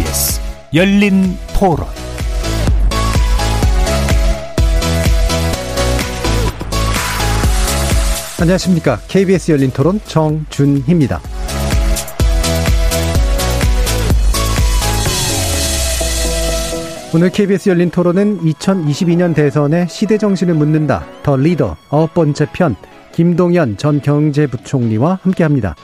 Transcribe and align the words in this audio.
KBS 0.00 0.40
열린 0.72 1.36
토론 1.54 1.86
안녕하십니까. 8.40 8.98
KBS 9.08 9.52
열린 9.52 9.70
토론 9.70 10.00
정준희입니다. 10.06 11.20
오늘 17.14 17.30
KBS 17.30 17.68
열린 17.68 17.90
토론은 17.90 18.40
2022년 18.40 19.34
대선의 19.34 19.86
시대 19.90 20.16
정신을 20.16 20.54
묻는다. 20.54 21.04
더 21.22 21.36
리더 21.36 21.76
아홉 21.90 22.14
번째 22.14 22.46
편 22.54 22.74
김동연 23.12 23.76
전 23.76 24.00
경제부총리와 24.00 25.18
함께 25.22 25.42
합니다. 25.42 25.74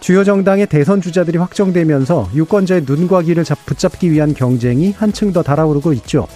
주요 0.00 0.24
정당의 0.24 0.66
대선 0.66 1.00
주자들이 1.00 1.38
확정되면서 1.38 2.30
유권자의 2.34 2.84
눈과 2.86 3.22
귀를 3.22 3.44
붙잡기 3.66 4.10
위한 4.10 4.32
경쟁이 4.32 4.92
한층 4.92 5.32
더 5.32 5.42
달아오르고 5.42 5.92
있죠. 5.94 6.26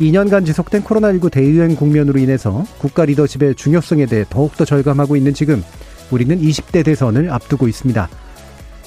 2년간 0.00 0.46
지속된 0.46 0.82
코로나19 0.82 1.30
대유행 1.30 1.76
국면으로 1.76 2.18
인해서 2.18 2.64
국가 2.78 3.04
리더십의 3.04 3.54
중요성에 3.54 4.06
대해 4.06 4.24
더욱더 4.28 4.64
절감하고 4.64 5.16
있는 5.16 5.34
지금 5.34 5.62
우리는 6.10 6.40
20대 6.40 6.84
대선을 6.84 7.30
앞두고 7.30 7.68
있습니다. 7.68 8.08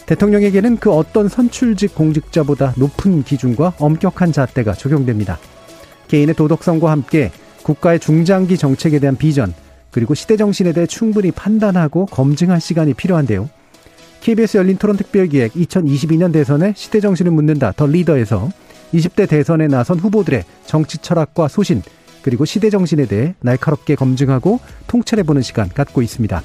대통령에게는 0.06 0.78
그 0.78 0.92
어떤 0.92 1.30
선출직 1.30 1.96
공직자보다 1.96 2.74
높은 2.78 3.24
기준과 3.24 3.74
엄격한 3.80 4.32
잣대가 4.32 4.74
적용됩니다. 4.74 5.38
개인의 6.08 6.36
도덕성과 6.36 6.92
함께 6.92 7.32
국가의 7.64 8.00
중장기 8.00 8.58
정책에 8.58 9.00
대한 9.00 9.16
비전, 9.16 9.54
그리고 9.92 10.14
시대 10.14 10.36
정신에 10.36 10.74
대해 10.74 10.86
충분히 10.88 11.32
판단하고 11.32 12.08
검증할 12.08 12.60
시간이 12.60 12.94
필요한데요. 12.96 13.50
KBS 14.24 14.56
열린 14.56 14.78
토론 14.78 14.96
특별기획 14.96 15.52
2022년 15.52 16.32
대선의 16.32 16.76
시대 16.78 17.02
정신을 17.02 17.30
묻는다 17.34 17.74
더 17.76 17.86
리더에서 17.86 18.50
20대 18.94 19.28
대선에 19.28 19.68
나선 19.68 20.00
후보들의 20.00 20.46
정치 20.66 20.98
철학과 21.00 21.50
소신, 21.50 21.82
그리고 22.22 22.46
시대 22.46 22.70
정신에 22.70 23.06
대해 23.06 23.36
날카롭게 23.42 23.96
검증하고 23.96 24.62
통찰해보는 24.88 25.42
시간 25.42 25.68
갖고 25.68 26.02
있습니다. 26.02 26.42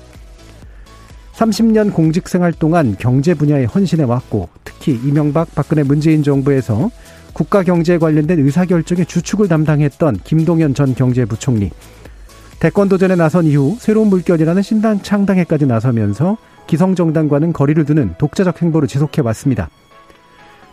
30년 1.34 1.94
공직 1.94 2.28
생활 2.28 2.52
동안 2.52 2.96
경제 2.98 3.32
분야에 3.34 3.66
헌신해 3.66 4.02
왔고 4.02 4.48
특히 4.64 4.98
이명박 5.04 5.54
박근혜 5.54 5.84
문재인 5.84 6.24
정부에서 6.24 6.90
국가 7.32 7.62
경제에 7.62 7.98
관련된 7.98 8.40
의사결정의 8.40 9.06
주축을 9.06 9.46
담당했던 9.46 10.18
김동연 10.24 10.74
전 10.74 10.96
경제부총리. 10.96 11.70
대권 12.58 12.88
도전에 12.88 13.14
나선 13.14 13.44
이후 13.44 13.76
새로운 13.78 14.08
물결이라는 14.08 14.62
신당 14.62 15.00
창당에까지 15.00 15.66
나서면서 15.66 16.38
기성정당과는 16.68 17.52
거리를 17.52 17.84
두는 17.84 18.14
독자적 18.18 18.62
행보를 18.62 18.86
지속해 18.86 19.22
왔습니다. 19.22 19.68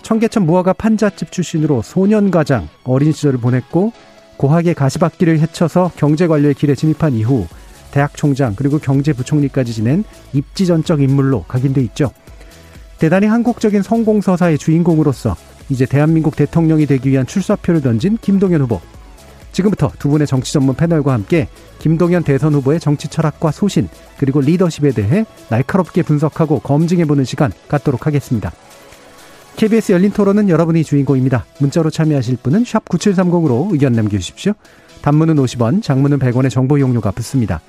청계천 0.04 0.46
무화과 0.46 0.74
판잣집 0.74 1.32
출신으로 1.32 1.82
소년가장 1.82 2.70
어린 2.84 3.12
시절을 3.12 3.40
보냈고 3.40 3.92
고학의 4.38 4.76
가시밭길을 4.76 5.40
헤쳐서 5.40 5.92
경제 5.96 6.28
관료의 6.28 6.54
길에 6.54 6.76
진입한 6.76 7.14
이후 7.14 7.48
대학 7.90 8.16
총장 8.16 8.54
그리고 8.56 8.78
경제부총리까지 8.78 9.74
지낸 9.74 10.04
입지전적 10.34 11.02
인물로 11.02 11.46
각인돼 11.48 11.82
있죠. 11.82 12.12
대단히 13.00 13.26
한국적인 13.28 13.82
성공서사의 13.82 14.58
주인공으로서 14.58 15.36
이제 15.70 15.86
대한민국 15.86 16.36
대통령이 16.36 16.86
되기 16.86 17.10
위한 17.10 17.26
출사표를 17.26 17.82
던진 17.82 18.18
김동연 18.22 18.62
후보. 18.62 18.80
지금부터 19.54 19.92
두 19.98 20.10
분의 20.10 20.28
정치 20.28 20.54
전문 20.54 20.76
패널과 20.76 21.14
함께 21.14 21.48
김동연 21.86 22.24
대선 22.24 22.56
후보의 22.56 22.80
정치 22.80 23.08
철학과 23.08 23.52
소신 23.52 23.90
그리고 24.18 24.42
리더십에 24.42 24.90
대해 24.90 25.24
날카롭게 25.52 26.02
분석하고 26.02 26.62
검증해보는 26.62 27.26
시간 27.26 27.52
갖도록 27.68 28.08
하겠습니다. 28.08 28.52
KBS 29.56 29.92
열린 29.92 30.10
토론은 30.10 30.50
여러분이 30.50 30.84
주인공입니다. 30.84 31.46
문자로 31.60 31.92
참여하실 31.92 32.38
분은 32.42 32.64
9730으로 32.64 33.72
의견 33.72 33.94
남겨주십시오. 33.94 34.54
단문은 35.04 35.36
50원, 35.36 35.84
장문은 35.84 36.18
100원의 36.18 36.50
정보 36.50 36.80
용료가 36.80 37.12
붙습니다. 37.12 37.62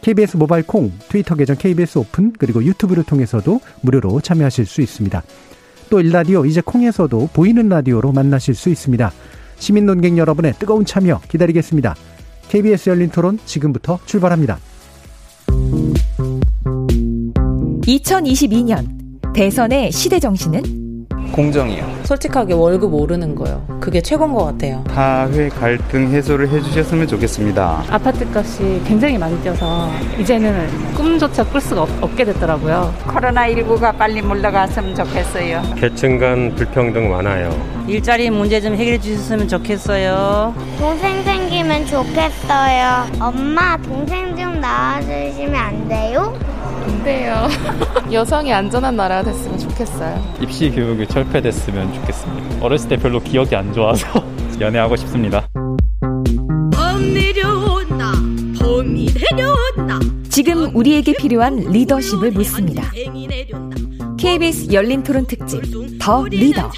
KBS 0.00 0.38
모바일 0.38 0.66
콩, 0.66 0.90
트위터 1.10 1.34
계정 1.34 1.54
KBS 1.54 1.98
오픈, 1.98 2.32
그리고 2.38 2.64
유튜브를 2.64 3.04
통해서도 3.04 3.60
무료로 3.82 4.22
참여하실 4.22 4.64
수 4.64 4.80
있습니다. 4.80 5.22
또 5.90 6.00
일라디오, 6.00 6.46
이제 6.46 6.62
콩에서도 6.64 7.28
보이는 7.34 7.68
라디오로 7.68 8.12
만나실 8.12 8.54
수 8.54 8.70
있습니다. 8.70 9.12
시민 9.58 9.84
논객 9.84 10.16
여러분의 10.16 10.54
뜨거운 10.58 10.86
참여 10.86 11.20
기다리겠습니다. 11.28 11.94
KBS 12.48 12.90
열린 12.90 13.10
토론 13.10 13.38
지금부터 13.44 13.98
출발합니다. 14.06 14.58
2022년 17.86 19.32
대선의 19.34 19.92
시대 19.92 20.18
정신은 20.18 20.87
공정이요. 21.32 21.84
솔직하게 22.04 22.54
월급 22.54 22.92
오르는 22.94 23.34
거요. 23.34 23.62
그게 23.80 24.00
최고인 24.00 24.32
것 24.32 24.44
같아요. 24.44 24.82
사회 24.90 25.48
갈등 25.48 26.10
해소를 26.10 26.48
해주셨으면 26.48 27.06
좋겠습니다. 27.06 27.84
아파트 27.90 28.26
값이 28.34 28.82
굉장히 28.86 29.18
많이 29.18 29.40
뛰어서 29.42 29.90
이제는 30.18 30.68
꿈조차 30.94 31.44
꿀 31.44 31.60
수가 31.60 31.82
없, 31.82 32.16
게 32.16 32.24
됐더라고요. 32.24 32.92
코로나19가 33.06 33.96
빨리 33.96 34.20
물러갔으면 34.22 34.94
좋겠어요. 34.94 35.62
계층 35.76 36.18
간 36.18 36.52
불평등 36.56 37.10
많아요. 37.10 37.50
일자리 37.86 38.28
문제 38.30 38.60
좀 38.60 38.74
해결해 38.74 38.98
주셨으면 38.98 39.46
좋겠어요. 39.48 40.54
동생 40.78 41.22
생기면 41.22 41.86
좋겠어요. 41.86 43.06
엄마, 43.20 43.76
동생 43.78 44.36
좀 44.36 44.60
낳아주시면 44.60 45.54
안 45.54 45.88
돼요? 45.88 46.36
안 46.84 47.04
돼요. 47.04 47.48
여성이 48.12 48.52
안전한 48.52 48.96
나라가 48.96 49.22
됐으면 49.30 49.58
좋겠어요. 49.58 50.20
입시 50.40 50.70
교육이 50.70 51.06
철폐됐으면 51.18 51.92
좋겠습니다. 51.94 52.64
어렸을 52.64 52.88
때 52.88 52.96
별로 52.96 53.20
기억이 53.20 53.56
안 53.56 53.72
좋아서 53.72 54.06
연애하고 54.60 54.96
싶습니다. 54.96 55.48
범 56.72 57.14
내려온다. 57.14 58.12
범이 58.58 59.08
내려온다. 59.14 59.98
지금 60.28 60.74
우리에게 60.74 61.14
필요한 61.14 61.56
리더십을 61.56 62.30
묻습니다. 62.32 62.90
KBS 64.16 64.72
열린 64.72 65.02
토론 65.02 65.26
특집 65.26 65.62
더 66.00 66.24
리더 66.24 66.70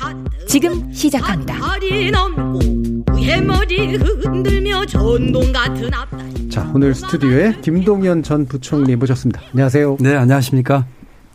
지금 0.46 0.90
시작합니다. 0.92 1.54
자, 6.50 6.70
오늘 6.74 6.94
스튜디오에 6.94 7.56
김동연 7.62 8.22
전 8.22 8.46
부총리 8.46 8.96
모셨습니다. 8.96 9.40
안녕하세요. 9.52 9.98
네, 10.00 10.14
안녕하십니까. 10.16 10.86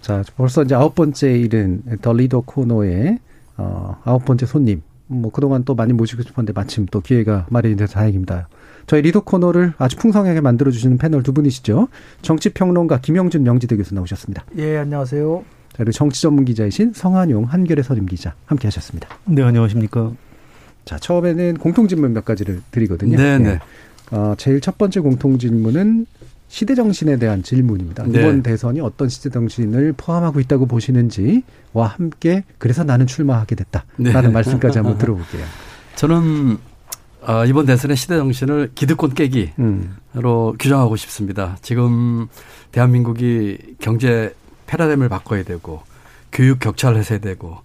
자, 0.06 0.22
벌써 0.38 0.62
이제 0.62 0.76
아홉 0.76 0.94
번째 0.94 1.36
일은 1.36 1.82
더 2.04 2.14
리더 2.14 2.42
코너의 2.42 3.18
어, 3.58 4.00
아홉 4.04 4.24
번째 4.24 4.46
손님. 4.46 4.84
뭐 5.08 5.32
그동안 5.32 5.64
또 5.64 5.74
많이 5.74 5.94
모시고 5.94 6.22
싶었는데 6.22 6.54
마침 6.54 6.86
또 6.92 7.02
기회가 7.02 7.48
마련이 7.50 7.76
돼서 7.76 7.94
다행입니다. 7.94 8.48
저희 8.86 9.02
리더 9.02 9.22
코너를 9.22 9.74
아주 9.80 9.98
풍성하게 9.98 10.42
만들어 10.42 10.70
주시는 10.70 11.00
패널 11.00 11.24
두 11.24 11.34
분이시죠. 11.34 11.88
정치 12.22 12.50
평론가 12.50 13.02
김영준 13.02 13.42
명지대 13.42 13.78
교수 13.78 13.96
나오셨습니다. 13.96 14.46
예, 14.60 14.78
안녕하세요. 14.78 15.44
자, 15.70 15.78
그리고 15.78 15.92
정치 15.92 16.22
전문 16.22 16.46
기자이신 16.46 16.94
성한용 16.94 17.46
한결의 17.46 17.84
서림 17.84 18.06
기자 18.06 18.36
함께 18.46 18.68
하셨습니다. 18.68 19.10
네, 19.26 19.42
안녕하십니까. 19.42 20.12
자, 20.86 21.00
처음에는 21.00 21.58
공통 21.58 21.88
질문 21.88 22.14
몇 22.14 22.24
가지를 22.24 22.62
드리거든요. 22.70 23.18
네, 23.18 23.40
네. 23.40 23.60
어, 24.12 24.36
제일 24.38 24.62
첫 24.62 24.78
번째 24.78 25.00
공통 25.00 25.40
질문은 25.40 26.06
시대 26.48 26.76
정신에 26.76 27.18
대한 27.18 27.44
질문입니다. 27.44 28.04
네. 28.08 28.20
이번 28.20 28.44
대선이 28.44 28.80
어떤 28.80 29.10
시대 29.10 29.30
정신을 29.30 29.94
포함하고 29.98 30.40
있다고 30.40 30.68
보시는지와 30.68 31.88
함께 31.88 32.44
그래서 32.58 32.84
나는 32.84 33.08
출마하게 33.08 33.56
됐다라는 33.56 33.88
네. 33.98 34.28
말씀까지 34.30 34.78
한번 34.78 34.98
들어볼게요. 34.98 35.44
저는 35.96 36.58
어, 37.28 37.46
이번 37.46 37.66
대선의 37.66 37.98
시대 37.98 38.18
정신을 38.18 38.72
기득권 38.76 39.16
깨기로 39.16 39.52
음. 39.60 39.98
규정하고 40.60 40.96
싶습니다. 40.96 41.58
지금 41.62 42.28
대한민국이 42.72 43.58
경제 43.80 44.34
패러다임을 44.68 45.10
바꿔야 45.10 45.44
되고 45.44 45.82
교육 46.32 46.60
격차를 46.60 47.00
해소해야 47.00 47.22
되고 47.22 47.58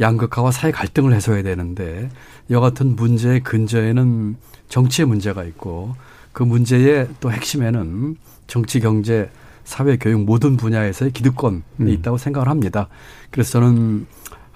양극화와 0.00 0.50
사회 0.50 0.72
갈등을 0.72 1.12
해소해야 1.12 1.42
되는데 1.42 2.08
이와 2.48 2.60
같은 2.60 2.96
문제의 2.96 3.40
근저에는 3.40 4.36
정치의 4.68 5.06
문제가 5.06 5.44
있고 5.44 5.94
그 6.32 6.42
문제의 6.42 7.08
또 7.20 7.30
핵심에는 7.30 8.16
정치, 8.46 8.80
경제, 8.80 9.30
사회, 9.64 9.96
교육 9.96 10.24
모든 10.24 10.56
분야에서의 10.56 11.12
기득권이 11.12 11.62
음. 11.80 11.88
있다고 11.88 12.18
생각을 12.18 12.48
합니다. 12.48 12.88
그래서 13.30 13.52
저는 13.52 14.06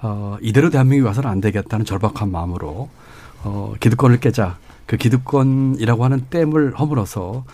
어, 0.02 0.36
이대로 0.40 0.70
대한민국이 0.70 1.06
와서는 1.06 1.28
안 1.30 1.40
되겠다는 1.40 1.84
절박한 1.84 2.30
마음으로 2.30 2.88
어, 3.44 3.74
기득권을 3.80 4.20
깨자. 4.20 4.58
그 4.86 4.96
기득권이라고 4.96 6.04
하는 6.04 6.26
댐을 6.30 6.78
허물어서 6.78 7.44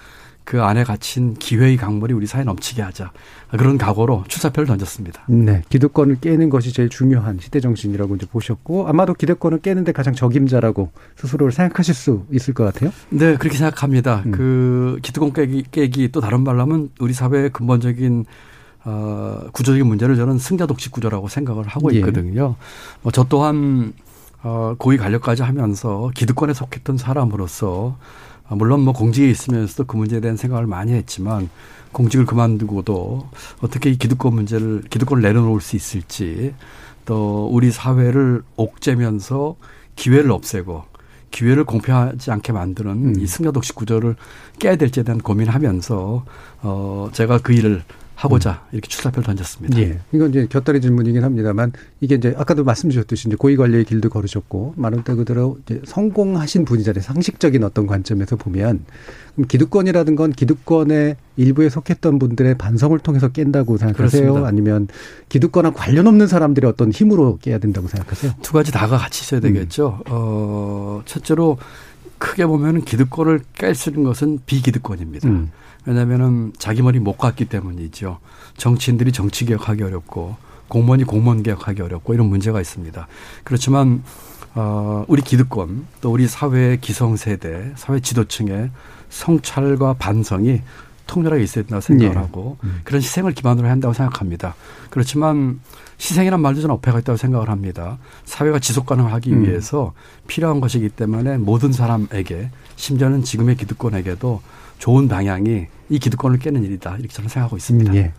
그 0.45 0.63
안에 0.63 0.85
갇힌 0.85 1.35
기회의 1.35 1.77
강물이 1.77 2.15
우리 2.15 2.27
사회에 2.27 2.45
넘치게 2.45 2.83
하자. 2.83 3.13
그런 3.51 3.79
각오로 3.79 4.25
출사표를 4.29 4.67
던졌습니다. 4.67 5.23
네. 5.29 5.63
기득권을 5.69 6.21
깨는 6.21 6.51
것이 6.51 6.73
제일 6.73 6.89
중요한 6.89 7.39
시대 7.41 7.61
정신이라고 7.61 8.17
이제 8.17 8.27
보셨고 8.27 8.89
아마도 8.89 9.15
기득권을 9.15 9.61
깨는데 9.61 9.93
가장 9.93 10.15
적임자라고 10.15 10.91
스스로를 11.17 11.53
생각하실 11.53 11.95
수 11.95 12.25
있을 12.33 12.55
것 12.55 12.65
같아요. 12.65 12.93
네. 13.11 13.37
그렇게 13.37 13.57
생각합니다. 13.57 14.23
음. 14.27 14.33
그 14.33 14.99
기득권 15.03 15.33
깨기, 15.33 15.65
깨기 15.71 16.11
또 16.11 16.21
다른 16.21 16.43
말로 16.45 16.63
하면 16.63 16.91
우리 16.99 17.13
사회의 17.13 17.51
근본적인 17.51 18.25
어, 18.85 19.45
구조적인 19.53 19.87
문제를 19.87 20.17
저는 20.17 20.39
승자 20.39 20.67
독식 20.67 20.91
구조라고 20.91 21.29
생각을 21.29 21.67
하고 21.67 21.91
있거든요. 21.93 22.57
예. 22.59 22.65
뭐저 23.03 23.27
또한 23.29 23.93
어, 24.43 24.75
고위 24.77 24.97
관력까지 24.97 25.43
하면서 25.43 26.11
기득권에 26.15 26.53
속했던 26.53 26.99
사람으로서 26.99 27.69
어, 27.77 27.99
물론 28.55 28.81
뭐 28.81 28.93
공직에 28.93 29.31
있으면서도 29.31 29.85
그 29.85 29.97
문제에 29.97 30.21
대한 30.21 30.37
생각을 30.37 30.67
많이 30.67 30.93
했지만 30.93 31.49
공직을 31.93 32.27
그만두고도 32.27 33.29
어떻게 33.61 33.91
이 33.91 33.97
기득권 33.97 34.35
문제를 34.35 34.83
기득권을 34.89 35.23
내려놓을 35.23 35.61
수 35.61 35.77
있을지 35.77 36.55
또 37.05 37.49
우리 37.53 37.71
사회를 37.71 38.43
옥죄면서 38.57 39.57
기회를 39.97 40.31
없애고 40.31 40.85
기회를 41.31 41.65
공평하지 41.65 42.31
않게 42.31 42.53
만드는 42.53 42.91
음. 42.91 43.15
이 43.19 43.27
승려독식 43.27 43.75
구조를 43.75 44.17
깨야 44.59 44.77
될지에 44.77 45.03
대한 45.03 45.21
고민하면서 45.21 46.25
어 46.63 47.09
제가 47.13 47.39
그 47.39 47.53
일을 47.53 47.83
하고자 48.15 48.51
음. 48.51 48.69
이렇게 48.73 48.89
출사표를 48.89 49.25
던졌습니다. 49.25 49.79
예. 49.81 49.99
이건 50.13 50.31
이제 50.31 50.47
곁다리 50.49 50.81
질문이긴 50.81 51.25
합니다만 51.25 51.73
이게 52.01 52.15
이제 52.15 52.35
아까도 52.37 52.65
말씀 52.65 52.91
주셨듯이 52.91 53.29
이제 53.29 53.37
고위 53.37 53.57
관리의 53.57 53.85
길도 53.85 54.11
걸으셨고 54.11 54.75
말은 54.77 55.05
때 55.05 55.15
그대로 55.15 55.59
이제 55.65 55.81
성공하신 55.85 56.65
분이잖아요. 56.65 57.03
상식적인 57.03 57.65
어떤 57.65 57.87
관점에서 57.87 58.37
보면 58.37 58.85
그럼 59.35 59.49
기득권이라든 59.49 60.15
건 60.17 60.31
기득권의 60.31 61.17
일부에 61.37 61.69
속했던 61.69 62.19
분들의 62.19 62.59
반성을 62.59 62.99
통해서 62.99 63.29
깬다고 63.29 63.79
생각하세요? 63.79 64.23
그렇습니다. 64.23 64.49
아니면 64.49 64.89
기득권과 65.29 65.73
관련 65.73 66.07
없는 66.07 66.27
사람들의 66.27 66.69
어떤 66.71 66.93
힘으로 66.93 67.39
깨야 67.41 67.59
된다고 67.59 67.89
생각하세요? 67.89 68.35
두 68.43 68.53
가지 68.53 68.71
다가 68.71 68.99
같이 68.99 69.25
있어야 69.25 69.41
되겠죠. 69.41 70.01
음. 70.01 70.11
어, 70.11 71.03
첫째로 71.07 71.59
크게 72.19 72.47
보면은 72.47 72.83
기득권을 72.83 73.41
깰 73.55 73.75
수 73.75 73.91
있는 73.91 74.05
것은 74.05 74.41
비기득권입니다. 74.47 75.29
음. 75.29 75.51
왜냐하면은 75.85 76.53
자기 76.59 76.83
머리 76.83 76.99
못 76.99 77.17
갔기 77.17 77.47
때문이죠. 77.47 78.19
정치인들이 78.57 79.13
정치 79.13 79.45
개혁하기 79.45 79.83
어렵고 79.83 80.37
공무원이 80.69 81.05
공무원 81.05 81.43
개혁하기 81.43 81.83
어렵고 81.83 82.15
이런 82.15 82.29
문제가 82.29 82.61
있습니다. 82.61 83.07
그렇지만 83.45 84.03
어, 84.55 85.05
우리 85.09 85.23
기득권 85.23 85.87
또 86.01 86.13
우리 86.13 86.29
사회의 86.29 86.81
기성세대, 86.81 87.73
사회 87.77 88.01
지도층의 88.01 88.71
성찰과 89.09 89.95
반성이 89.95 90.63
통렬하게 91.13 91.43
있어야 91.43 91.65
된다고 91.65 91.83
생각을 91.83 92.15
예. 92.15 92.19
하고 92.19 92.57
음. 92.65 92.81
그런 92.85 93.03
희생을 93.03 93.33
기반으로 93.33 93.67
해야 93.67 93.73
한다고 93.73 93.93
생각합니다. 93.93 94.55
그렇지만 94.89 95.61
희생이란 96.01 96.41
말도 96.41 96.63
저는 96.63 96.75
어폐가 96.77 97.01
있다고 97.01 97.19
생각을 97.19 97.51
합니다. 97.51 97.99
사회가 98.25 98.59
지속 98.59 98.87
가능하기 98.87 99.31
음. 99.31 99.45
위해서 99.45 99.93
필요한 100.27 100.61
것이기 100.61 100.89
때문에 100.89 101.37
모든 101.37 101.71
사람에게 101.71 102.49
심지어는 102.77 103.23
지금의 103.25 103.57
기득권에게도 103.57 104.41
좋은 104.79 105.07
방향이 105.07 105.67
이 105.91 105.99
기득권을 105.99 106.39
깨는 106.39 106.65
일이다 106.65 106.97
이렇게 106.99 107.09
저는 107.09 107.29
생각하고 107.29 107.59
있습니다. 107.59 107.95
예. 107.97 108.13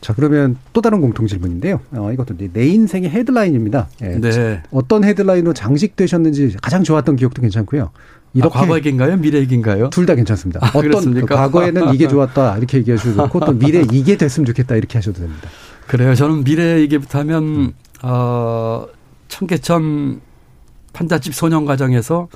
자 0.00 0.12
그러면 0.12 0.56
또 0.72 0.80
다른 0.80 1.00
공통 1.00 1.28
질문인데요. 1.28 1.80
어, 1.92 2.10
이것도 2.12 2.36
내 2.52 2.66
인생의 2.66 3.10
헤드라인입니다. 3.10 3.88
예. 4.02 4.18
네. 4.18 4.62
어떤 4.72 5.04
헤드라인으로 5.04 5.54
장식되셨는지 5.54 6.56
가장 6.60 6.82
좋았던 6.82 7.14
기억도 7.14 7.40
괜찮고요. 7.40 7.90
아, 8.30 8.32
이렇게 8.34 8.58
아, 8.58 8.60
과거 8.60 8.76
얘기인가요? 8.76 9.16
미래 9.16 9.38
얘기인가요? 9.40 9.90
둘 9.90 10.06
다 10.06 10.14
괜찮습니다. 10.14 10.60
아, 10.62 10.68
어떤 10.68 10.82
그렇습니까? 10.82 11.34
과거에는 11.36 11.94
이게 11.94 12.06
좋았다 12.08 12.56
이렇게 12.58 12.78
얘기하셔도 12.78 13.16
좋고 13.24 13.40
또 13.40 13.52
미래 13.52 13.82
이게 13.92 14.16
됐으면 14.16 14.46
좋겠다 14.46 14.76
이렇게 14.76 14.98
하셔도 14.98 15.20
됩니다. 15.20 15.48
그래요. 15.86 16.14
저는 16.14 16.44
미래 16.44 16.80
얘기부터 16.80 17.18
하면 17.20 17.42
음. 17.44 17.72
어, 18.02 18.86
청계천 19.28 20.20
판잣집 20.92 21.34
소년 21.34 21.64
과정에서 21.64 22.28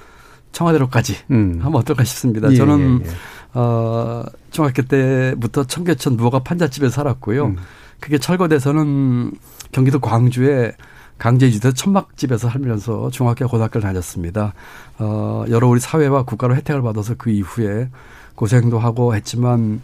청와대로까지 0.53 1.17
음. 1.31 1.59
하면 1.63 1.77
어떨까 1.81 2.05
싶습니다. 2.05 2.51
예, 2.51 2.57
저는 2.57 3.03
예, 3.05 3.09
예. 3.09 3.15
어, 3.55 4.25
중학교 4.51 4.83
때부터 4.83 5.65
청계천 5.65 6.17
무허가 6.17 6.41
판잣집에 6.41 6.89
살았고요. 6.91 7.47
음. 7.47 7.57
그게 8.01 8.19
철거돼서는 8.19 9.33
경기도 9.73 10.01
광주에 10.01 10.73
강제주대 11.19 11.73
천막집에서 11.73 12.49
살면서 12.49 13.11
중학교 13.11 13.47
고등학교를 13.47 13.83
다녔습니다. 13.83 14.53
어, 14.99 15.45
여러 15.49 15.69
우리 15.69 15.81
사회와 15.81 16.25
국가로 16.25 16.57
혜택을 16.57 16.83
받아서 16.83 17.15
그 17.17 17.31
이후에 17.31 17.89
고생도 18.35 18.79
하고 18.79 19.15
했지만 19.15 19.81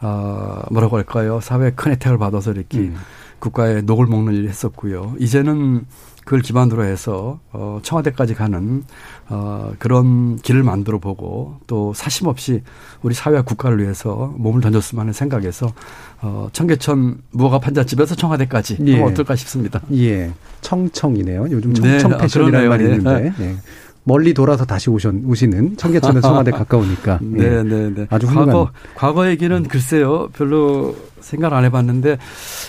어, 0.00 0.62
뭐라고 0.70 0.96
할까요? 0.96 1.40
사회에 1.40 1.72
큰 1.72 1.92
혜택을 1.92 2.18
받아서 2.18 2.52
이렇게 2.52 2.78
음. 2.78 2.96
국가의 3.38 3.82
녹을 3.82 4.06
먹는 4.06 4.34
일을 4.34 4.48
했었고요. 4.48 5.14
이제는 5.18 5.86
그걸 6.24 6.40
기반으로 6.40 6.84
해서 6.84 7.40
어 7.52 7.80
청와대까지 7.82 8.34
가는 8.34 8.84
어 9.28 9.72
그런 9.78 10.36
길을 10.36 10.62
만들어 10.62 10.98
보고 10.98 11.56
또 11.66 11.92
사심 11.94 12.28
없이 12.28 12.62
우리 13.02 13.14
사회와 13.14 13.42
국가를 13.42 13.80
위해서 13.80 14.32
몸을 14.36 14.60
던졌으면 14.60 15.00
하는 15.00 15.12
생각에서 15.12 15.72
어 16.20 16.48
청계천 16.52 17.18
무허가 17.32 17.58
판잣집에서 17.58 18.14
청와대까지 18.14 18.78
예. 18.86 19.00
어떨까 19.00 19.34
싶습니다. 19.36 19.80
예. 19.94 20.30
청청이네요. 20.60 21.48
요즘 21.50 21.74
청청 21.74 22.10
네. 22.12 22.18
패션이라는 22.18 22.66
아, 22.66 22.68
말이 22.68 22.84
네. 22.84 22.94
있는데. 22.96 23.32
예. 23.40 23.56
멀리 24.04 24.34
돌아서 24.34 24.64
다시 24.64 24.90
오셨, 24.90 25.14
오시는 25.24 25.76
청계천에서 25.76 26.20
청와대 26.26 26.50
가까우니까. 26.50 27.20
네, 27.22 27.44
예. 27.44 27.62
네, 27.62 27.90
네. 27.90 28.06
아주 28.10 28.26
훌륭한. 28.26 28.48
과거, 28.48 28.70
과거 28.96 29.28
얘기는 29.28 29.62
글쎄요. 29.68 30.28
별로 30.32 30.96
생각 31.20 31.52
안 31.52 31.64
해봤는데 31.64 32.18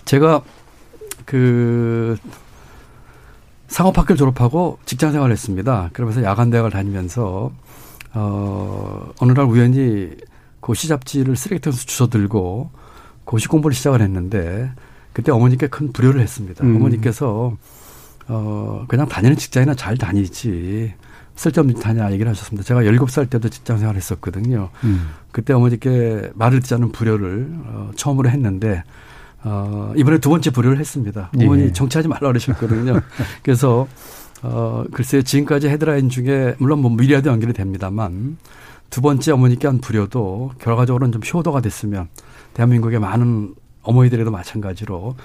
제가 0.05 0.43
그 1.25 2.17
상업학교를 3.73 4.17
졸업하고 4.17 4.77
직장 4.85 5.11
생활을 5.11 5.33
했습니다. 5.33 5.89
그러면서 5.93 6.21
야간 6.21 6.51
대학을 6.51 6.69
다니면서 6.69 7.51
어 8.13 9.11
어느 9.19 9.31
날 9.31 9.45
우연히 9.45 10.11
고시 10.59 10.87
잡지를 10.87 11.35
쓰레기통에서 11.35 11.83
주워 11.85 12.07
들고 12.07 12.69
고시 13.25 13.47
공부를 13.47 13.73
시작을 13.73 14.01
했는데 14.01 14.71
그때 15.11 15.31
어머니께 15.31 15.67
큰 15.67 15.91
불효를 15.91 16.21
했습니다. 16.21 16.63
음. 16.63 16.75
어머니께서 16.75 17.57
어 18.27 18.85
그냥 18.87 19.07
다니는 19.07 19.37
직장이나 19.37 19.73
잘 19.73 19.97
다니지 19.97 20.93
쓸데없는 21.35 21.75
짓 21.75 21.87
하냐 21.87 22.11
얘기를 22.11 22.29
하셨습니다. 22.29 22.63
제가 22.63 22.83
17살 22.83 23.27
때도 23.31 23.49
직장 23.49 23.79
생활을 23.79 23.97
했었거든요. 23.97 24.69
음. 24.83 25.09
그때 25.31 25.51
어머니께 25.53 26.29
말을 26.35 26.59
듣지 26.59 26.75
않은 26.75 26.91
불효를 26.91 27.47
어, 27.65 27.91
처음으로 27.95 28.29
했는데 28.29 28.83
어, 29.43 29.93
이번에 29.95 30.19
두 30.19 30.29
번째 30.29 30.51
불효를 30.51 30.79
했습니다. 30.79 31.29
어머니 31.37 31.63
예. 31.63 31.71
정치하지 31.73 32.07
말라 32.07 32.27
그러셨거든요. 32.29 33.01
그래서 33.43 33.87
어, 34.41 34.83
글쎄 34.91 35.21
지금까지 35.21 35.69
헤드라인 35.69 36.09
중에 36.09 36.55
물론 36.59 36.79
뭐 36.79 36.91
미래와도 36.91 37.29
연결이 37.29 37.53
됩니다만 37.53 38.37
두 38.89 39.01
번째 39.01 39.31
어머니께 39.31 39.67
한 39.67 39.79
불효도 39.79 40.51
결과적으로는 40.59 41.11
좀 41.11 41.21
효도가 41.33 41.61
됐으면 41.61 42.07
대한민국의 42.53 42.99
많은 42.99 43.55
어머니들에도 43.81 44.31
마찬가지로 44.31 45.15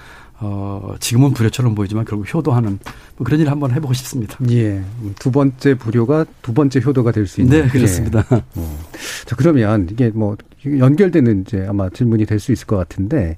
어, 0.41 0.95
지금은 1.01 1.33
불효처럼 1.33 1.75
보이지만 1.75 2.05
결국 2.05 2.33
효도하는 2.33 2.79
뭐 3.17 3.25
그런 3.25 3.41
일을 3.41 3.51
한번 3.51 3.71
해보고 3.71 3.93
싶습니다. 3.93 4.37
예. 4.51 4.81
두 5.19 5.31
번째 5.31 5.73
불효가 5.75 6.25
두 6.41 6.53
번째 6.53 6.79
효도가 6.83 7.11
될 7.11 7.27
수 7.27 7.41
있는. 7.41 7.63
네, 7.63 7.67
그렇습니다. 7.69 8.23
예. 8.31 8.35
어. 8.55 8.79
자, 9.25 9.35
그러면 9.35 9.87
이게 9.91 10.09
뭐 10.09 10.37
연결되는 10.65 11.41
이제 11.41 11.65
아마 11.69 11.89
질문이 11.89 12.25
될 12.25 12.39
수 12.39 12.51
있을 12.53 12.67
것 12.67 12.77
같은데 12.77 13.37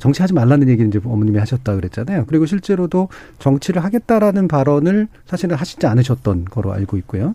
정치하지 0.00 0.32
말라는 0.32 0.68
얘기는 0.68 0.88
이제 0.88 1.00
어머님이 1.04 1.38
하셨다 1.38 1.74
그랬잖아요. 1.74 2.24
그리고 2.26 2.46
실제로도 2.46 3.08
정치를 3.38 3.84
하겠다라는 3.84 4.48
발언을 4.48 5.08
사실은 5.26 5.56
하시지 5.56 5.86
않으셨던 5.86 6.46
거로 6.46 6.72
알고 6.72 6.96
있고요. 6.98 7.34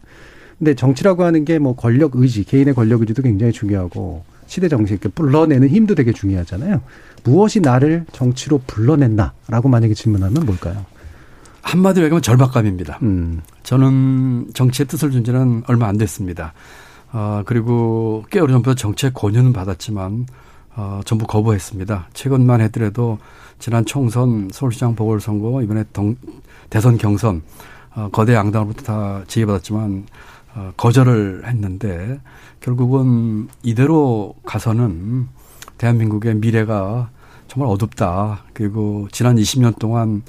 근데 0.58 0.74
정치라고 0.74 1.24
하는 1.24 1.46
게 1.46 1.60
뭐 1.60 1.76
권력 1.76 2.16
의지, 2.16 2.44
개인의 2.44 2.74
권력 2.74 3.02
의지도 3.02 3.22
굉장히 3.22 3.54
중요하고 3.54 4.24
시대 4.48 4.68
정신, 4.68 4.96
이렇게 4.96 5.10
불러내는 5.10 5.70
힘도 5.70 5.94
되게 5.96 6.12
중요하잖아요. 6.12 6.82
무엇이 7.24 7.60
나를 7.60 8.06
정치로 8.12 8.62
불러냈나라고 8.66 9.70
만약에 9.70 9.94
질문하면 9.94 10.46
뭘까요? 10.46 10.86
한마디로 11.62 12.06
얘기하면 12.06 12.22
절박감입니다. 12.22 13.00
음. 13.04 13.42
저는 13.64 14.48
정치의 14.54 14.88
뜻을 14.88 15.12
준 15.12 15.24
지는 15.24 15.62
얼마 15.68 15.88
안 15.88 15.98
됐습니다. 15.98 16.54
아, 17.12 17.44
그리고 17.46 18.26
꽤 18.32 18.40
오래전부터 18.40 18.76
정치의 18.76 19.12
권유는 19.14 19.54
받았지만 19.54 20.26
어, 20.80 21.02
전부 21.04 21.28
거부했습니다. 21.28 22.08
최근만 22.14 22.62
해더라도 22.62 23.18
지난 23.60 23.84
총선 23.84 24.48
서울시장 24.50 24.96
보궐선거 24.96 25.62
이번에 25.62 25.84
동, 25.92 26.16
대선 26.70 26.98
경선 26.98 27.42
어, 27.96 28.08
거대 28.14 28.34
양당으로부터 28.34 28.84
다 28.84 29.24
지휘받았지만 29.28 30.06
어, 30.56 30.72
거절을 30.78 31.44
했는데 31.46 32.22
결국은 32.62 33.50
이대로 33.62 34.36
가서는 34.46 35.28
대한민국의 35.78 36.36
미래가 36.36 37.10
정말 37.50 37.70
어둡다. 37.74 38.46
그리고 38.54 39.10
지난 39.12 39.36
20년 39.36 39.78
동안 39.80 40.22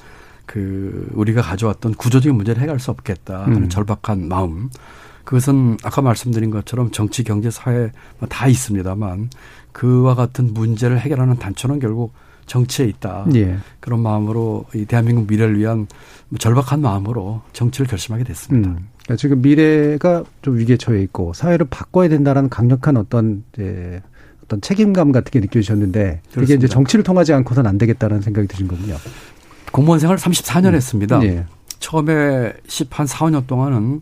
그 0.46 1.08
우리가 1.14 1.42
가져왔던 1.42 1.94
구조적인 1.94 2.34
문제를 2.34 2.60
해결할 2.60 2.80
수 2.80 2.90
없겠다 2.90 3.42
하는 3.42 3.64
음. 3.64 3.68
절박한 3.68 4.26
마음. 4.26 4.68
그것은 5.30 5.76
아까 5.84 6.02
말씀드린 6.02 6.50
것처럼 6.50 6.90
정치, 6.90 7.22
경제, 7.22 7.52
사회 7.52 7.92
뭐다 8.18 8.48
있습니다만 8.48 9.30
그와 9.72 10.14
같은 10.14 10.52
문제를 10.52 10.98
해결하는 10.98 11.36
단초는 11.36 11.78
결국 11.78 12.12
정치에 12.46 12.86
있다. 12.86 13.26
예. 13.34 13.58
그런 13.78 14.00
마음으로 14.00 14.66
이 14.74 14.84
대한민국 14.84 15.26
미래를 15.28 15.56
위한 15.58 15.86
뭐 16.28 16.38
절박한 16.38 16.80
마음으로 16.80 17.42
정치를 17.52 17.86
결심하게 17.86 18.24
됐습니다. 18.24 18.70
음. 18.70 18.88
그러니까 19.04 19.16
지금 19.16 19.40
미래가 19.40 20.24
좀 20.42 20.58
위기에 20.58 20.76
처해 20.76 21.00
있고 21.02 21.32
사회를 21.32 21.66
바꿔야 21.70 22.08
된다라는 22.08 22.48
강력한 22.50 22.96
어떤 22.96 23.44
이제 23.52 24.02
어떤 24.42 24.60
책임감 24.60 25.12
같은 25.12 25.30
게 25.30 25.38
느껴지셨는데 25.38 26.22
그게 26.24 26.34
그렇습니다. 26.34 26.54
이제 26.54 26.66
정치를 26.66 27.04
통하지 27.04 27.32
않고선 27.34 27.66
안 27.66 27.78
되겠다는 27.78 28.20
생각이 28.20 28.48
드신 28.48 28.66
거군요. 28.66 28.96
공무원 29.70 30.00
생활 30.00 30.16
34년 30.16 30.70
음. 30.70 30.74
했습니다. 30.74 31.22
예. 31.22 31.44
처음에 31.78 32.52
10한 32.66 33.06
4, 33.06 33.26
5년 33.26 33.46
동안은 33.46 34.00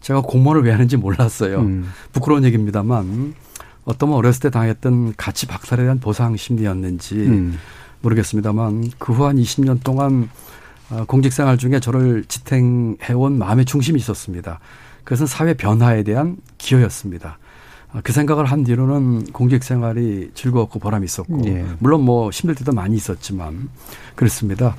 제가 0.00 0.22
공무원을 0.22 0.64
왜 0.64 0.72
하는지 0.72 0.96
몰랐어요. 0.96 1.60
음. 1.60 1.90
부끄러운 2.12 2.44
얘기입니다만 2.44 3.34
어떤 3.84 4.12
어렸을 4.12 4.42
때 4.42 4.50
당했던 4.50 5.14
가치 5.16 5.46
박살에 5.46 5.82
대한 5.82 6.00
보상 6.00 6.36
심리였는지 6.36 7.14
음. 7.14 7.58
모르겠습니다만 8.02 8.90
그 8.98 9.12
후 9.12 9.26
한 9.26 9.36
20년 9.36 9.82
동안 9.82 10.28
어, 10.90 11.04
공직생활 11.06 11.56
중에 11.58 11.78
저를 11.80 12.24
지탱해온 12.26 13.38
마음의 13.38 13.64
중심이 13.64 13.98
있었습니다. 14.00 14.58
그것은 15.04 15.26
사회 15.26 15.54
변화에 15.54 16.02
대한 16.02 16.36
기여였습니다. 16.58 17.38
어, 17.92 18.00
그 18.02 18.12
생각을 18.12 18.44
한 18.46 18.64
뒤로는 18.64 19.26
공직 19.32 19.62
생활이 19.64 20.30
즐거웠고 20.34 20.78
보람이 20.78 21.04
있었고 21.04 21.42
예. 21.46 21.64
물론 21.78 22.02
뭐 22.04 22.30
힘들 22.30 22.54
때도 22.54 22.72
많이 22.72 22.96
있었지만 22.96 23.68
그렇습니다. 24.16 24.74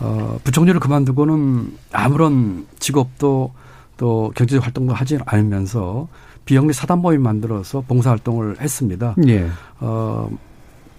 어, 0.00 0.38
부총리를 0.44 0.78
그만두고는 0.80 1.76
아무런 1.92 2.66
직업도 2.78 3.52
또 3.96 4.32
경제적 4.36 4.64
활동도 4.64 4.94
하지 4.94 5.18
않으면서 5.26 6.06
비영리 6.48 6.72
사단 6.72 7.00
모임 7.00 7.22
만들어서 7.22 7.82
봉사활동을 7.82 8.62
했습니다. 8.62 9.14
예. 9.26 9.50
어, 9.80 10.30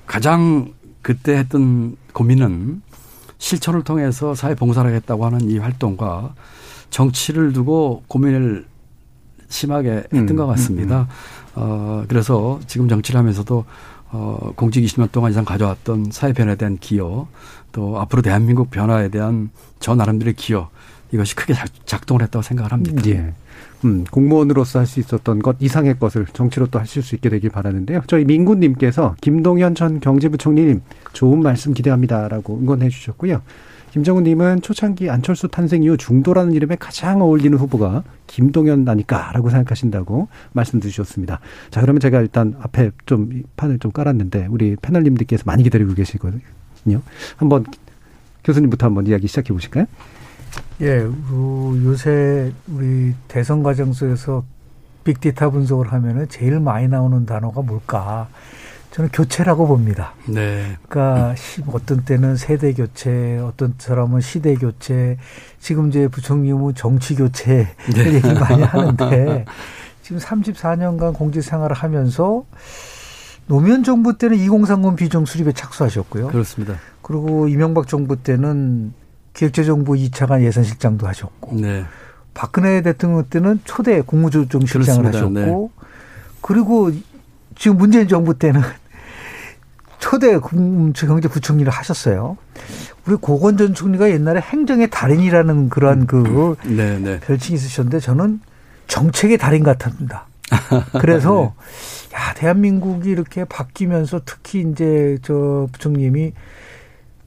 가장 0.05 0.71
그때 1.01 1.37
했던 1.37 1.97
고민은 2.13 2.83
실천을 3.39 3.83
통해서 3.83 4.35
사회 4.35 4.53
봉사를 4.53 4.87
하겠다고 4.87 5.25
하는 5.25 5.49
이 5.49 5.57
활동과 5.57 6.35
정치를 6.91 7.51
두고 7.53 8.03
고민을 8.07 8.67
심하게 9.47 10.03
했던 10.13 10.29
음, 10.29 10.35
것 10.35 10.45
같습니다. 10.45 10.99
음, 10.99 11.01
음. 11.01 11.07
어, 11.55 12.03
그래서 12.07 12.59
지금 12.67 12.87
정치를 12.87 13.17
하면서도 13.17 13.65
어, 14.11 14.53
공직 14.55 14.83
20년 14.83 15.11
동안 15.11 15.31
이상 15.31 15.45
가져왔던 15.45 16.11
사회 16.11 16.31
변화에 16.31 16.57
대한 16.57 16.77
기여 16.77 17.27
또 17.71 17.99
앞으로 17.99 18.21
대한민국 18.21 18.69
변화에 18.69 19.09
대한 19.09 19.49
저 19.79 19.95
나름대로의 19.95 20.35
기여 20.35 20.69
이것이 21.11 21.35
크게 21.35 21.55
작동을 21.87 22.21
했다고 22.21 22.43
생각을 22.43 22.71
합니다. 22.71 23.01
예. 23.07 23.33
음, 23.85 24.03
공무원으로서 24.11 24.79
할 24.79 24.85
수 24.85 24.99
있었던 24.99 25.39
것 25.39 25.55
이상의 25.59 25.99
것을 25.99 26.25
정치로 26.33 26.67
또 26.67 26.79
하실 26.79 27.03
수 27.03 27.15
있게 27.15 27.29
되길 27.29 27.49
바라는데요. 27.49 28.01
저희 28.07 28.25
민구님께서 28.25 29.15
김동현 29.21 29.75
전 29.75 29.99
경제부총리님 29.99 30.81
좋은 31.13 31.41
말씀 31.41 31.73
기대합니다라고 31.73 32.59
응원해 32.59 32.89
주셨고요. 32.89 33.41
김정은님은 33.91 34.61
초창기 34.61 35.09
안철수 35.09 35.47
탄생 35.47 35.83
이후 35.83 35.97
중도라는 35.97 36.53
이름에 36.53 36.75
가장 36.75 37.21
어울리는 37.21 37.57
후보가 37.57 38.03
김동연 38.27 38.87
아닐까라고 38.87 39.49
생각하신다고 39.49 40.27
말씀 40.51 40.79
주셨습니다. 40.79 41.39
자, 41.71 41.81
그러면 41.81 41.99
제가 41.99 42.21
일단 42.21 42.55
앞에 42.61 42.91
좀 43.05 43.43
판을 43.55 43.79
좀 43.79 43.91
깔았는데 43.91 44.47
우리 44.49 44.75
패널님들께서 44.81 45.43
많이 45.45 45.63
기다리고 45.63 45.93
계시거든요. 45.95 46.41
한번 47.37 47.65
교수님부터 48.43 48.85
한번 48.85 49.07
이야기 49.07 49.27
시작해 49.27 49.53
보실까요? 49.53 49.85
예, 50.81 50.99
그 50.99 51.81
요새 51.85 52.51
우리 52.67 53.13
대선 53.27 53.63
과정 53.63 53.93
속에서 53.93 54.43
빅데이터 55.03 55.49
분석을 55.49 55.91
하면은 55.91 56.27
제일 56.29 56.59
많이 56.59 56.87
나오는 56.87 57.25
단어가 57.25 57.61
뭘까? 57.61 58.27
저는 58.91 59.11
교체라고 59.11 59.67
봅니다. 59.67 60.13
네. 60.25 60.77
그러니까 60.87 61.35
어떤 61.67 62.03
때는 62.03 62.35
세대 62.35 62.73
교체, 62.73 63.37
어떤 63.37 63.75
사람은 63.77 64.21
시대 64.21 64.55
교체, 64.55 65.17
지금 65.59 65.89
이제 65.89 66.07
부총리는 66.07 66.73
정치 66.75 67.15
교체 67.15 67.67
네. 67.93 68.13
얘기 68.13 68.33
많이 68.33 68.63
하는데 68.63 69.45
지금 70.01 70.19
34년간 70.19 71.13
공직 71.13 71.41
생활을 71.41 71.75
하면서 71.75 72.43
노무현 73.45 73.83
정부 73.83 74.17
때는 74.17 74.37
2030 74.37 74.95
비정 74.95 75.25
수립에 75.25 75.51
착수하셨고요. 75.51 76.27
그렇습니다. 76.27 76.75
그리고 77.01 77.47
이명박 77.47 77.87
정부 77.87 78.15
때는 78.15 78.93
기획재정부 79.33 79.93
2차관 79.93 80.43
예산실장도 80.43 81.07
하셨고 81.07 81.55
네. 81.55 81.85
박근혜 82.33 82.81
대통령 82.81 83.23
때는 83.29 83.59
초대 83.65 84.01
국무조정실장을 84.01 85.05
하셨고 85.05 85.29
네. 85.29 85.67
그리고 86.41 86.91
지금 87.55 87.77
문재인 87.77 88.07
정부 88.07 88.37
때는 88.37 88.61
초대 89.99 90.37
경제부총리를 90.39 91.71
하셨어요. 91.71 92.37
우리 93.05 93.15
고건 93.17 93.57
전 93.57 93.73
총리가 93.73 94.09
옛날에 94.09 94.39
행정의 94.39 94.89
달인이라는 94.89 95.69
그런 95.69 96.07
그 96.07 96.55
네, 96.63 96.97
네. 96.99 97.19
별칭이 97.19 97.55
있으셨는데 97.55 97.99
저는 97.99 98.39
정책의 98.87 99.37
달인 99.37 99.63
같습니다. 99.63 100.27
그래서 100.99 101.53
네. 102.11 102.15
야 102.15 102.33
대한민국이 102.33 103.09
이렇게 103.09 103.45
바뀌면서 103.45 104.21
특히 104.25 104.61
이제 104.61 105.17
저 105.21 105.67
부총님이 105.71 106.33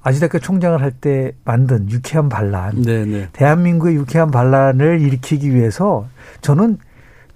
아시다시피 0.02 0.40
총장을 0.40 0.80
할 0.80 0.92
때 1.00 1.32
만든 1.44 1.90
유쾌한 1.90 2.28
반란, 2.28 2.82
네네. 2.82 3.04
네. 3.04 3.28
대한민국의 3.32 3.94
유쾌한 3.96 4.30
반란을 4.30 5.00
일으키기 5.00 5.54
위해서 5.54 6.06
저는 6.42 6.78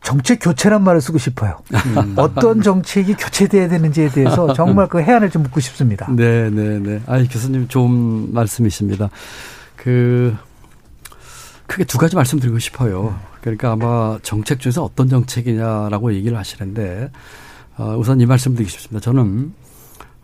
정책 0.02 0.38
교체란 0.40 0.84
말을 0.84 1.00
쓰고 1.00 1.18
싶어요. 1.18 1.58
음. 1.72 2.14
어떤 2.16 2.62
정책이 2.62 3.14
교체돼야 3.14 3.68
되는지에 3.68 4.08
대해서 4.10 4.52
정말 4.52 4.88
그 4.88 5.00
해안을 5.00 5.30
좀 5.30 5.42
묻고 5.42 5.58
싶습니다. 5.60 6.06
네, 6.10 6.48
네, 6.50 6.78
네. 6.78 7.00
아, 7.06 7.18
교수님 7.18 7.66
좋은 7.66 8.32
말씀이십니다. 8.32 9.10
그 9.76 10.36
크게 11.66 11.84
두 11.84 11.98
가지 11.98 12.14
말씀드리고 12.14 12.58
싶어요. 12.60 13.16
그러니까 13.40 13.72
아마 13.72 14.18
정책 14.22 14.60
중에서 14.60 14.84
어떤 14.84 15.08
정책이냐라고 15.08 16.12
얘기를 16.14 16.36
하시는데 16.36 17.10
어, 17.76 17.96
우선 17.98 18.20
이 18.20 18.26
말씀 18.26 18.54
드리고 18.54 18.70
싶습니다. 18.70 19.04
저는 19.04 19.52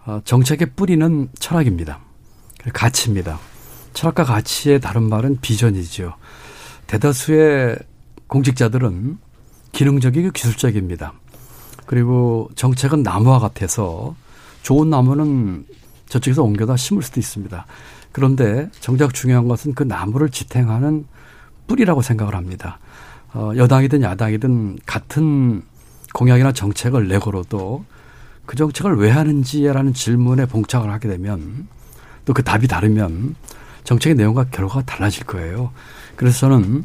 어, 0.07 0.21
정책의 0.25 0.71
뿌리는 0.77 1.29
철학입니다. 1.39 1.99
가치입니다. 2.73 3.38
철학과 3.92 4.25
가치의 4.25 4.81
다른 4.81 5.09
말은 5.09 5.38
비전이죠. 5.40 6.14
대다수의 6.87 7.78
공직자들은 8.26 9.19
기능적이고 9.73 10.31
기술적입니다. 10.31 11.12
그리고 11.87 12.50
정책은 12.54 13.02
나무와 13.02 13.38
같아서 13.38 14.14
좋은 14.62 14.90
나무는 14.90 15.66
저쪽에서 16.09 16.42
옮겨다 16.42 16.76
심을 16.76 17.02
수도 17.02 17.21
있습니다. 17.21 17.66
그런데 18.12 18.71
정작 18.81 19.14
중요한 19.14 19.49
것은 19.49 19.75
그 19.75 19.83
나무를 19.83 20.31
지탱하는 20.31 21.07
뿌리라고 21.66 22.02
생각을 22.02 22.35
합니다. 22.35 22.78
어, 23.35 23.52
여당이든 23.57 24.02
야당이든 24.02 24.81
같은 24.85 25.62
공약이나 26.12 26.52
정책을 26.52 27.09
내걸어도 27.09 27.85
그 28.45 28.57
정책을 28.57 28.97
왜 28.97 29.11
하는지라는 29.11 29.95
질문에 29.95 30.47
봉착을 30.47 30.90
하게 30.90 31.09
되면 31.09 31.66
또 32.25 32.33
그 32.33 32.43
답이 32.43 32.69
다르면 32.69 33.35
정책의 33.85 34.14
내용과 34.14 34.45
결과가 34.45 34.83
달라질 34.83 35.25
거예요. 35.25 35.73
그래서 36.17 36.41
저는 36.41 36.85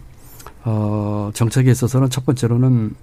어, 0.64 1.32
정책에 1.34 1.72
있어서는 1.72 2.10
첫 2.10 2.26
번째로는 2.26 2.96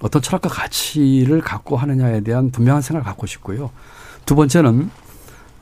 어떤 0.00 0.20
철학과 0.20 0.48
가치를 0.48 1.40
갖고 1.40 1.76
하느냐에 1.76 2.20
대한 2.20 2.50
분명한 2.50 2.82
생각을 2.82 3.04
갖고 3.04 3.26
싶고요. 3.26 3.70
두 4.26 4.34
번째는 4.34 4.90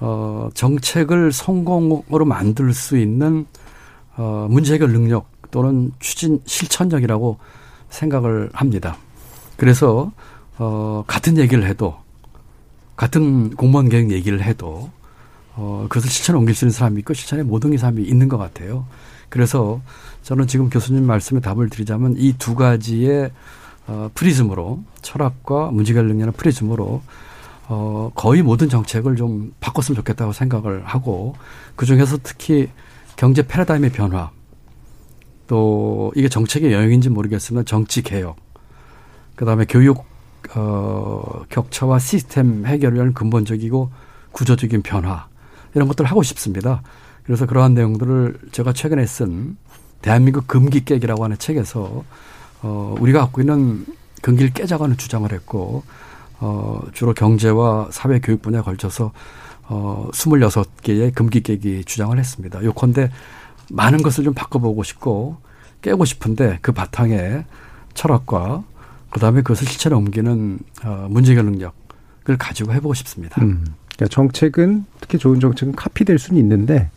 어, 0.00 0.48
정책을 0.54 1.30
성공으로 1.32 2.24
만들 2.24 2.72
수 2.74 2.96
있는 2.98 3.46
어, 4.16 4.48
문제 4.50 4.74
해결 4.74 4.92
능력 4.92 5.30
또는 5.50 5.92
추진 6.00 6.40
실천력이라고 6.46 7.38
생각을 7.90 8.50
합니다. 8.52 8.96
그래서 9.56 10.10
어, 10.58 11.04
같은 11.06 11.38
얘기를 11.38 11.64
해도 11.66 11.94
같은 12.96 13.50
공무원 13.50 13.88
개혁 13.88 14.10
얘기를 14.10 14.42
해도 14.42 14.90
어, 15.56 15.86
그것을 15.88 16.10
실천에 16.10 16.38
옮길 16.38 16.54
수 16.54 16.64
있는 16.64 16.72
사람이 16.72 16.98
있고 17.00 17.14
실천에 17.14 17.42
못 17.42 17.64
옮긴 17.64 17.78
사람이 17.78 18.02
있는 18.02 18.28
것 18.28 18.38
같아요. 18.38 18.86
그래서 19.28 19.80
저는 20.22 20.46
지금 20.46 20.68
교수님 20.70 21.04
말씀에 21.06 21.40
답을 21.40 21.68
드리자면 21.70 22.14
이 22.16 22.34
두 22.38 22.54
가지의 22.54 23.30
어, 23.86 24.10
프리즘으로 24.14 24.82
철학과 25.02 25.70
문제 25.70 25.84
해결 25.84 26.06
능력의 26.06 26.32
프리즘으로 26.36 27.02
어, 27.68 28.10
거의 28.14 28.42
모든 28.42 28.68
정책을 28.68 29.16
좀 29.16 29.54
바꿨으면 29.60 29.96
좋겠다고 29.96 30.32
생각을 30.32 30.84
하고 30.84 31.34
그 31.76 31.86
중에서 31.86 32.18
특히 32.22 32.68
경제 33.16 33.46
패러다임의 33.46 33.90
변화 33.92 34.30
또 35.46 36.12
이게 36.16 36.28
정책의 36.28 36.72
영역인지 36.72 37.10
모르겠으면 37.10 37.64
정치 37.66 38.02
개혁 38.02 38.36
그다음에 39.36 39.66
교육 39.68 40.04
어, 40.54 41.44
격차와 41.48 41.98
시스템 41.98 42.64
해결을 42.66 42.96
위한 42.96 43.14
근본적이고 43.14 43.90
구조적인 44.32 44.82
변화 44.82 45.26
이런 45.74 45.88
것들을 45.88 46.10
하고 46.10 46.22
싶습니다. 46.22 46.82
그래서 47.24 47.46
그러한 47.46 47.74
내용들을 47.74 48.38
제가 48.52 48.72
최근에 48.72 49.06
쓴 49.06 49.56
대한민국 50.02 50.46
금기 50.46 50.84
깨기라고 50.84 51.24
하는 51.24 51.38
책에서 51.38 52.04
어 52.62 52.94
우리가 53.00 53.20
갖고 53.20 53.40
있는 53.40 53.86
금기를 54.22 54.52
깨자고 54.52 54.84
하는 54.84 54.96
주장을 54.96 55.30
했고 55.32 55.82
어 56.40 56.82
주로 56.92 57.14
경제와 57.14 57.88
사회 57.90 58.20
교육 58.20 58.42
분야에 58.42 58.62
걸쳐서 58.62 59.12
어 59.64 60.08
26개의 60.12 61.14
금기 61.14 61.42
깨기 61.42 61.84
주장을 61.84 62.16
했습니다. 62.18 62.62
요컨대 62.62 63.10
많은 63.70 64.02
것을 64.02 64.24
좀 64.24 64.34
바꿔보고 64.34 64.82
싶고 64.82 65.38
깨고 65.80 66.04
싶은데 66.04 66.58
그 66.60 66.72
바탕에 66.72 67.46
철학과 67.94 68.62
그다음에 69.10 69.42
그것을 69.42 69.66
실천에 69.66 69.94
옮기는 69.94 70.58
어 70.84 71.06
문제 71.08 71.32
해결 71.32 71.46
능력 71.46 71.74
가지고 72.38 72.72
해보고 72.74 72.92
싶습니다. 72.94 73.40
음. 73.42 73.64
그러니까 73.96 74.12
정책은 74.12 74.84
특히 75.00 75.18
좋은 75.18 75.40
정책은 75.40 75.74
카피될 75.74 76.18
수는 76.18 76.40
있는데 76.40 76.90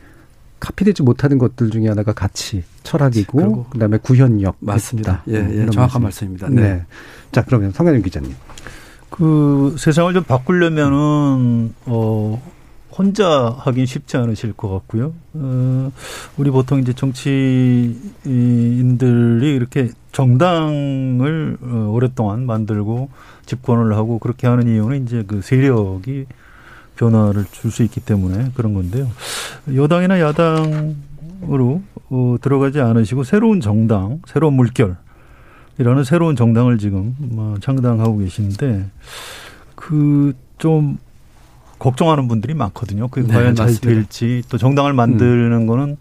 카피되지 0.59 1.03
못하는 1.03 1.37
것들 1.37 1.69
중에 1.69 1.87
하나가 1.87 2.13
가치, 2.13 2.63
철학이고 2.83 3.65
그다음에 3.65 3.97
구현력 3.97 4.57
맞습니다. 4.59 5.23
예, 5.29 5.35
예 5.35 5.69
정확한 5.69 6.01
말씀. 6.01 6.27
입니다 6.27 6.47
네. 6.49 6.61
네. 6.61 6.85
자 7.31 7.43
그러면 7.43 7.71
성현영 7.71 8.01
기자님. 8.01 8.33
그 9.09 9.75
세상을 9.77 10.13
좀 10.13 10.23
바꾸려면은 10.23 11.73
어 11.85 12.41
혼자 12.97 13.55
하긴 13.59 13.85
쉽지 13.85 14.17
않으실 14.17 14.53
것 14.53 14.69
같고요. 14.69 15.13
어, 15.33 15.91
우리 16.37 16.49
보통 16.49 16.79
이제 16.79 16.93
정치인들이 16.93 17.95
이렇게 19.55 19.89
정당을 20.11 21.57
어, 21.61 21.91
오랫동안 21.93 22.47
만들고 22.47 23.09
집권을 23.45 23.95
하고 23.95 24.17
그렇게 24.17 24.47
하는 24.47 24.67
이유는 24.67 25.03
이제 25.03 25.23
그 25.27 25.43
세력이 25.43 26.25
변화를 26.97 27.45
줄 27.51 27.71
수 27.71 27.83
있기 27.83 27.99
때문에 28.01 28.51
그런 28.55 28.73
건데요. 28.73 29.07
여당이나 29.73 30.19
야당으로 30.19 31.81
어, 32.09 32.35
들어가지 32.41 32.79
않으시고 32.81 33.23
새로운 33.23 33.61
정당, 33.61 34.21
새로운 34.27 34.53
물결 34.55 34.95
이라는 35.79 36.03
새로운 36.03 36.35
정당을 36.35 36.77
지금 36.79 37.15
뭐 37.19 37.57
창당하고 37.61 38.17
계신데 38.17 38.85
그 39.75 40.33
좀 40.57 40.97
걱정하는 41.77 42.27
분들이 42.27 42.55
많거든요. 42.55 43.07
그게 43.09 43.27
네, 43.27 43.31
과연 43.35 43.53
잘 43.53 43.67
맞습니다. 43.67 43.87
될지 43.87 44.41
또 44.49 44.57
정당을 44.57 44.93
만드는 44.93 45.51
음. 45.53 45.67
거는 45.67 45.97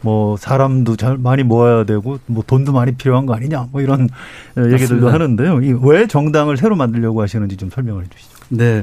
뭐 0.00 0.36
사람도 0.36 0.96
잘 0.96 1.16
많이 1.16 1.44
모아야 1.44 1.84
되고 1.84 2.18
뭐 2.26 2.42
돈도 2.44 2.72
많이 2.72 2.96
필요한 2.96 3.26
거 3.26 3.34
아니냐 3.34 3.68
뭐 3.70 3.80
이런 3.80 4.08
맞습니다. 4.56 4.74
얘기들도 4.74 5.08
하는데요. 5.08 5.60
왜 5.82 6.08
정당을 6.08 6.56
새로 6.56 6.74
만들려고 6.74 7.22
하시는지 7.22 7.56
좀 7.56 7.70
설명을 7.70 8.02
해 8.02 8.08
주시죠. 8.08 8.36
네. 8.48 8.82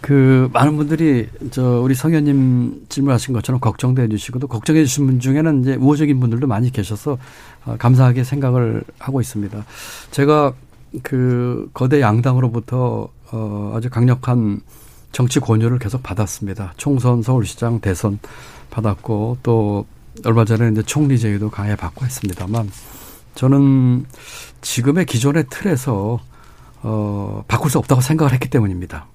그 0.00 0.48
많은 0.52 0.76
분들이 0.76 1.28
저 1.50 1.80
우리 1.80 1.94
성현님 1.94 2.86
질문하신 2.88 3.34
것처럼 3.34 3.60
걱정도 3.60 4.02
해주시고 4.02 4.38
또 4.38 4.46
걱정해 4.46 4.84
주신 4.84 5.06
분 5.06 5.20
중에는 5.20 5.62
이제 5.62 5.74
우호적인 5.74 6.18
분들도 6.20 6.46
많이 6.46 6.70
계셔서 6.70 7.18
어, 7.66 7.76
감사하게 7.78 8.24
생각을 8.24 8.82
하고 8.98 9.20
있습니다. 9.20 9.64
제가 10.10 10.54
그 11.02 11.70
거대 11.72 12.00
양당으로부터 12.00 13.08
어 13.32 13.72
아주 13.76 13.90
강력한 13.90 14.60
정치 15.12 15.38
권유를 15.38 15.78
계속 15.78 16.02
받았습니다. 16.02 16.74
총선, 16.76 17.22
서울시장, 17.22 17.80
대선 17.80 18.18
받았고 18.70 19.38
또 19.42 19.86
얼마 20.24 20.44
전에 20.44 20.70
이제 20.70 20.82
총리 20.82 21.18
제의도 21.18 21.50
강하게 21.50 21.76
받고 21.76 22.04
했습니다만 22.04 22.70
저는 23.34 24.06
지금의 24.60 25.06
기존의 25.06 25.44
틀에서 25.50 26.18
어 26.82 27.44
바꿀 27.46 27.70
수 27.70 27.78
없다고 27.78 28.00
생각을 28.00 28.32
했기 28.32 28.48
때문입니다. 28.48 29.06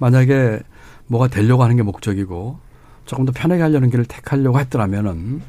만약에 0.00 0.60
뭐가 1.06 1.28
되려고 1.28 1.62
하는 1.62 1.76
게 1.76 1.82
목적이고 1.82 2.58
조금 3.04 3.24
더 3.24 3.32
편하게 3.32 3.62
하려는 3.62 3.90
길을 3.90 4.06
택하려고 4.06 4.58
했더라면은 4.58 5.42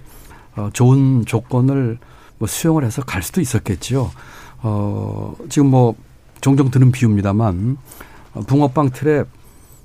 어, 0.55 0.69
좋은 0.73 1.25
조건을 1.25 1.97
뭐 2.37 2.47
수용을 2.47 2.83
해서 2.83 3.03
갈 3.03 3.23
수도 3.23 3.41
있었겠지요. 3.41 4.11
어, 4.63 5.35
지금 5.49 5.69
뭐 5.69 5.95
종종 6.41 6.69
드는 6.69 6.91
비유입니다만 6.91 7.77
어, 8.33 8.41
붕어빵 8.41 8.91
틀에 8.91 9.23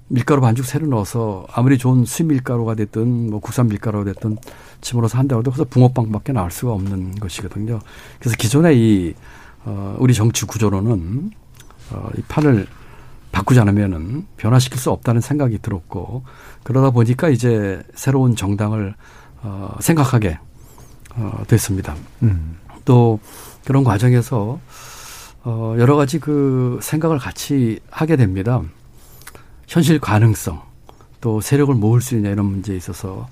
밀가루 0.08 0.40
반죽 0.40 0.64
새로 0.64 0.86
넣어서 0.86 1.46
아무리 1.52 1.78
좋은 1.78 2.04
수밀가루가 2.04 2.74
됐든 2.74 3.30
뭐 3.30 3.40
국산 3.40 3.68
밀가루가 3.68 4.04
됐든 4.12 4.38
침으로서 4.80 5.18
한다고 5.18 5.40
해도 5.40 5.50
그래서 5.50 5.68
붕어빵밖에 5.68 6.32
나올 6.32 6.50
수가 6.50 6.72
없는 6.72 7.16
것이거든요. 7.16 7.80
그래서 8.20 8.36
기존의 8.36 8.78
이 8.78 9.14
어, 9.64 9.96
우리 9.98 10.14
정치 10.14 10.46
구조로는 10.46 11.30
어, 11.90 12.08
이 12.16 12.22
판을 12.22 12.66
바꾸지 13.36 13.60
않으면은 13.60 14.26
변화시킬 14.38 14.78
수 14.78 14.90
없다는 14.90 15.20
생각이 15.20 15.58
들었고 15.58 16.24
그러다 16.62 16.90
보니까 16.90 17.28
이제 17.28 17.82
새로운 17.94 18.34
정당을 18.34 18.94
어, 19.42 19.76
생각하게 19.78 20.38
어, 21.16 21.42
됐습니다. 21.46 21.94
음. 22.22 22.56
또 22.86 23.20
그런 23.66 23.84
과정에서 23.84 24.58
어, 25.44 25.76
여러 25.78 25.96
가지 25.96 26.18
그 26.18 26.78
생각을 26.80 27.18
같이 27.18 27.78
하게 27.90 28.16
됩니다. 28.16 28.62
현실 29.68 30.00
가능성 30.00 30.62
또 31.20 31.42
세력을 31.42 31.74
모을 31.74 32.00
수 32.00 32.16
있냐 32.16 32.30
이런 32.30 32.46
문제에 32.46 32.74
있어서 32.74 33.28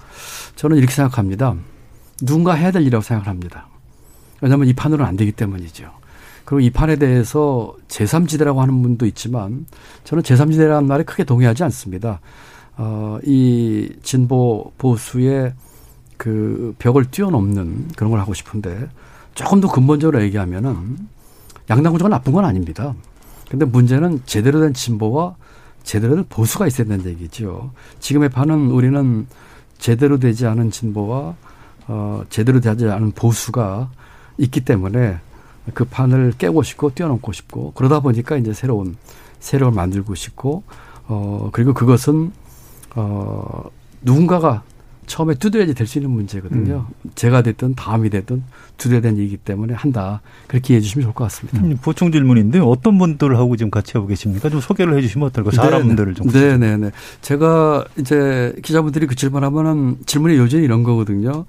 저는 0.57 0.77
이렇게 0.77 0.93
생각합니다. 0.93 1.55
누군가 2.21 2.53
해야 2.53 2.71
될 2.71 2.83
일이라고 2.83 3.03
생각을 3.03 3.27
합니다. 3.27 3.69
왜냐하면 4.43 4.69
이 4.69 4.75
판으로는 4.75 5.09
안 5.09 5.17
되기 5.17 5.33
때문이죠. 5.33 5.91
그리고 6.45 6.61
이 6.61 6.71
판에 6.71 6.97
대해서 6.97 7.75
제3지대라고 7.89 8.57
하는 8.57 8.83
분도 8.83 9.07
있지만 9.07 9.67
저는 10.05 10.23
제3지대라는 10.23 10.87
말에 10.87 11.05
크게 11.05 11.25
동의하지 11.25 11.65
않습니다. 11.65 12.21
어, 12.77 13.19
이 13.25 13.91
진보 14.03 14.73
보수의 14.79 15.55
그 16.17 16.75
벽을 16.79 17.07
뛰어넘는 17.11 17.89
그런 17.97 18.11
걸 18.11 18.21
하고 18.21 18.35
싶은데 18.35 18.89
조금 19.35 19.61
더 19.61 19.71
근본적으로 19.71 20.23
얘기하면은 20.23 20.99
양당 21.71 21.93
구조가 21.93 22.09
나쁜 22.09 22.33
건 22.33 22.45
아닙니다. 22.45 22.95
근데 23.49 23.65
문제는 23.65 24.23
제대로 24.27 24.61
된 24.61 24.75
진보와 24.75 25.37
제대로 25.83 26.17
된 26.17 26.25
보수가 26.29 26.67
있어야 26.67 26.87
된다는 26.87 27.13
얘기죠. 27.13 27.71
지금의 28.01 28.31
판은 28.31 28.71
우리는 28.71 29.27
제대로 29.79 30.19
되지 30.19 30.47
않은 30.47 30.71
진보와 30.71 31.35
어, 31.87 32.23
제대로 32.31 32.61
되지 32.61 32.89
않은 32.89 33.13
보수가 33.13 33.91
있기 34.39 34.63
때문에 34.63 35.19
그 35.73 35.85
판을 35.85 36.35
깨고 36.37 36.63
싶고 36.63 36.91
뛰어넘고 36.95 37.33
싶고 37.33 37.73
그러다 37.75 38.01
보니까 38.01 38.37
이제 38.37 38.53
새로운 38.53 38.97
세력을 39.41 39.73
만들고 39.73 40.15
싶고 40.15 40.63
어 41.07 41.49
그리고 41.53 41.73
그것은 41.75 42.33
어 42.97 43.65
누군가가 44.03 44.63
처음에 45.07 45.35
두드려야지 45.35 45.75
될 45.75 45.87
수 45.87 45.99
있는 45.99 46.11
문제거든요. 46.13 46.87
음. 47.05 47.11
제가 47.15 47.43
됐든 47.43 47.75
다음이 47.75 48.09
됐든 48.09 48.43
두드려야되는 48.79 49.19
일이기 49.19 49.37
때문에 49.37 49.75
한다. 49.75 50.23
그렇게 50.47 50.73
이해해 50.73 50.81
주시면 50.81 51.03
좋을 51.05 51.15
것 51.15 51.25
같습니다. 51.25 51.61
음, 51.61 51.77
보충 51.83 52.11
질문인데 52.11 52.59
어떤 52.61 52.97
분들하고 52.99 53.57
지금 53.57 53.71
같이 53.71 53.93
하고 53.95 54.07
계십니까? 54.07 54.49
좀 54.49 54.61
소개를 54.61 54.97
해 54.97 55.03
주시면 55.03 55.29
어떨까요? 55.29 55.51
네, 55.51 55.57
사람분들을 55.57 56.15
좀. 56.15 56.29
네네 56.31 56.57
네. 56.57 56.77
네. 56.79 56.91
제가 57.21 57.85
이제 57.99 58.55
기자분들이 58.63 59.07
그 59.07 59.15
질문하면은 59.15 59.99
질문의 60.07 60.39
요지는 60.39 60.65
이런 60.65 60.83
거거든요. 60.85 61.45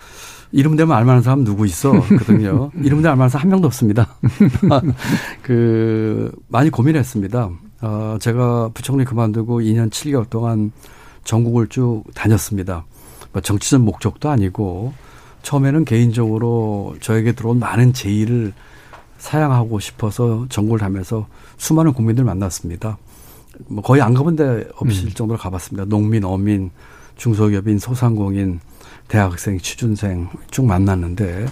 이름 0.56 0.78
되면 0.78 0.96
알만한 0.96 1.22
사람 1.22 1.44
누구 1.44 1.66
있어? 1.66 1.92
거든요. 1.92 2.72
이름 2.82 3.00
되면 3.02 3.12
알만한 3.12 3.28
사람 3.28 3.44
한 3.44 3.50
명도 3.50 3.68
없습니다. 3.68 4.16
그, 5.44 6.32
많이 6.48 6.70
고민했습니다. 6.70 7.50
어, 7.82 8.18
제가 8.22 8.70
부총리 8.74 9.04
그만두고 9.04 9.60
2년 9.60 9.92
7개월 9.92 10.30
동안 10.30 10.72
전국을 11.26 11.68
쭉 11.68 12.04
다녔습니다. 12.14 12.86
뭐 13.34 13.42
정치적 13.42 13.82
목적도 13.82 14.30
아니고 14.30 14.94
처음에는 15.42 15.84
개인적으로 15.84 16.96
저에게 17.02 17.34
들어온 17.34 17.60
많은 17.60 17.92
제의를 17.92 18.54
사양하고 19.18 19.82
싶어서 19.82 20.46
전국을 20.48 20.80
다면서 20.80 21.28
수많은 21.58 21.92
국민들 21.92 22.24
만났습니다. 22.24 22.98
뭐 23.68 23.84
거의 23.84 24.02
안 24.02 24.14
가본 24.14 24.38
데 24.38 24.66
없을 24.78 25.08
음. 25.08 25.12
정도로 25.14 25.38
가봤습니다. 25.38 25.84
농민, 25.84 26.24
어민, 26.24 26.72
중소기업인, 27.18 27.78
소상공인, 27.78 28.62
대학생, 29.08 29.58
취준생 29.60 30.30
쭉 30.52 30.66
만났는데 30.66 31.46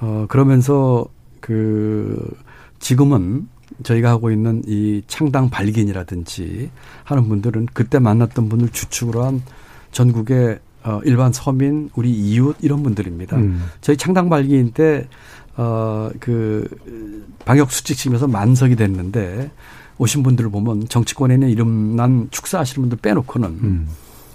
어 0.00 0.26
그러면서 0.28 1.06
그 1.40 2.36
지금은 2.78 3.48
저희가 3.82 4.10
하고 4.10 4.30
있는 4.30 4.62
이 4.66 5.02
창당 5.06 5.50
발긴이라든지 5.50 6.70
하는 7.02 7.28
분들은 7.28 7.66
그때 7.72 7.98
만났던 7.98 8.48
분을 8.48 8.68
주축으로 8.70 9.24
한 9.24 9.42
전국의 9.92 10.58
어 10.84 11.00
일반 11.04 11.32
서민, 11.32 11.90
우리 11.94 12.12
이웃 12.12 12.56
이런 12.60 12.82
분들입니다. 12.82 13.36
음. 13.36 13.64
저희 13.80 13.96
창당 13.96 14.28
발기인 14.28 14.72
때 14.72 15.08
어 15.56 16.10
그 16.18 16.68
방역 17.44 17.70
수칙심에서 17.70 18.26
만석이 18.26 18.76
됐는데 18.76 19.50
오신 19.98 20.22
분들을 20.24 20.50
보면 20.50 20.88
정치권에 20.88 21.34
있는 21.34 21.48
이름난 21.50 22.28
축사하시는 22.30 22.82
분들 22.82 22.98
빼놓고는 22.98 23.48
음. 23.48 23.88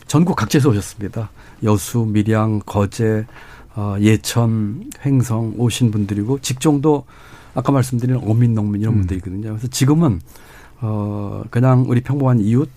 전국 0.09 0.35
각지에서 0.35 0.69
오셨습니다. 0.69 1.29
여수, 1.63 1.99
밀양, 1.99 2.61
거제, 2.65 3.27
어, 3.75 3.95
예천, 3.99 4.89
횡성 5.05 5.53
오신 5.55 5.91
분들이고 5.91 6.39
직종도 6.39 7.05
아까 7.53 7.71
말씀드린 7.71 8.19
어민, 8.25 8.55
농민 8.55 8.81
이런 8.81 8.95
음. 8.95 8.97
분들이거든요. 9.01 9.49
그래서 9.49 9.67
지금은 9.67 10.19
어 10.81 11.43
그냥 11.51 11.85
우리 11.87 12.01
평범한 12.01 12.39
이웃 12.39 12.69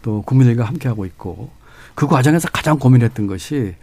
또 0.00 0.22
국민들과 0.22 0.64
함께 0.64 0.88
하고 0.88 1.04
있고 1.04 1.50
그 1.94 2.06
과정에서 2.06 2.48
가장 2.50 2.78
고민했던 2.78 3.26
것이 3.26 3.74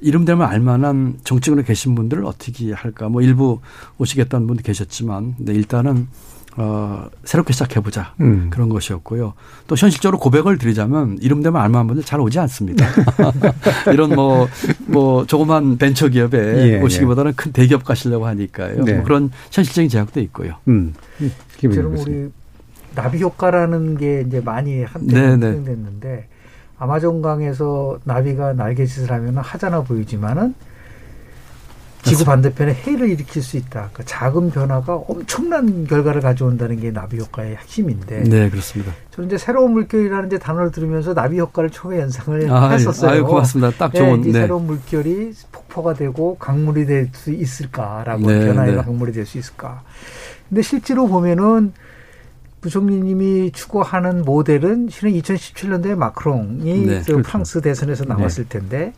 이름 0.00 0.24
되면 0.24 0.48
알만한 0.48 1.20
정치권에 1.22 1.62
계신 1.62 1.94
분들을 1.94 2.24
어떻게 2.24 2.72
할까. 2.72 3.08
뭐 3.08 3.22
일부 3.22 3.60
오시겠다는 3.98 4.48
분도 4.48 4.64
계셨지만, 4.64 5.36
근데 5.36 5.54
일단은 5.54 6.08
어, 6.56 7.06
새롭게 7.24 7.52
시작해보자. 7.52 8.14
음. 8.20 8.48
그런 8.50 8.68
것이었고요. 8.68 9.34
또 9.66 9.76
현실적으로 9.76 10.18
고백을 10.18 10.58
드리자면 10.58 11.18
이름 11.20 11.42
되면 11.42 11.60
알만한 11.60 11.86
분들 11.86 12.04
잘 12.04 12.20
오지 12.20 12.38
않습니다. 12.40 12.86
이런 13.92 14.10
뭐, 14.14 14.48
뭐, 14.86 15.26
조그만 15.26 15.78
벤처 15.78 16.08
기업에 16.08 16.38
예, 16.38 16.80
오시기보다는 16.80 17.30
예. 17.30 17.34
큰 17.34 17.52
대기업 17.52 17.84
가시려고 17.84 18.26
하니까요. 18.26 18.84
네. 18.84 18.94
뭐 18.94 19.04
그런 19.04 19.30
현실적인 19.50 19.88
제약도 19.88 20.20
있고요. 20.20 20.56
음. 20.68 20.92
저는 21.60 21.96
우리 21.96 22.30
나비 22.94 23.22
효과라는 23.22 23.96
게 23.96 24.24
이제 24.26 24.40
많이 24.40 24.82
한때 24.82 25.14
사용됐는데 25.14 26.28
아마존 26.78 27.22
강에서 27.22 27.98
나비가 28.04 28.52
날개짓을 28.52 29.10
하면 29.10 29.38
하잖아 29.38 29.82
보이지만은 29.82 30.54
지구 32.02 32.24
반대편에 32.24 32.74
해를 32.74 33.10
일으킬 33.10 33.42
수 33.42 33.56
있다. 33.56 33.90
그러니까 33.92 34.02
작은 34.04 34.50
변화가 34.50 34.94
엄청난 35.08 35.86
결과를 35.86 36.20
가져온다는 36.20 36.80
게 36.80 36.90
나비 36.90 37.18
효과의 37.18 37.56
핵심인데. 37.56 38.24
네, 38.24 38.50
그렇습니다. 38.50 38.92
저는 39.12 39.28
이제 39.28 39.38
새로운 39.38 39.72
물결이라는 39.72 40.26
이제 40.26 40.38
단어를 40.38 40.72
들으면서 40.72 41.14
나비 41.14 41.38
효과를 41.38 41.70
처음에 41.70 42.00
연상을 42.00 42.50
아, 42.50 42.70
예. 42.70 42.74
했었어요. 42.74 43.10
아유, 43.10 43.24
고맙습니다. 43.24 43.70
딱 43.78 43.94
좋은. 43.94 44.20
네, 44.22 44.32
네. 44.32 44.40
새로운 44.40 44.66
물결이 44.66 45.32
폭포가 45.52 45.94
되고 45.94 46.36
강물이 46.38 46.86
될 46.86 47.10
수 47.12 47.30
있을까라고 47.32 48.26
네, 48.26 48.46
변화의 48.46 48.76
네. 48.76 48.82
강물이 48.82 49.12
될 49.12 49.24
수 49.26 49.38
있을까. 49.38 49.82
근데 50.48 50.62
실제로 50.62 51.06
보면은 51.06 51.72
부총리님이 52.60 53.50
추구하는 53.52 54.22
모델은 54.22 54.88
실은 54.90 55.12
2017년도에 55.12 55.94
마크롱이 55.96 56.64
네, 56.86 56.98
그 57.00 57.04
그렇죠. 57.04 57.22
프랑스 57.22 57.60
대선에서 57.60 58.04
나왔을 58.04 58.44
네. 58.44 58.58
텐데 58.60 58.92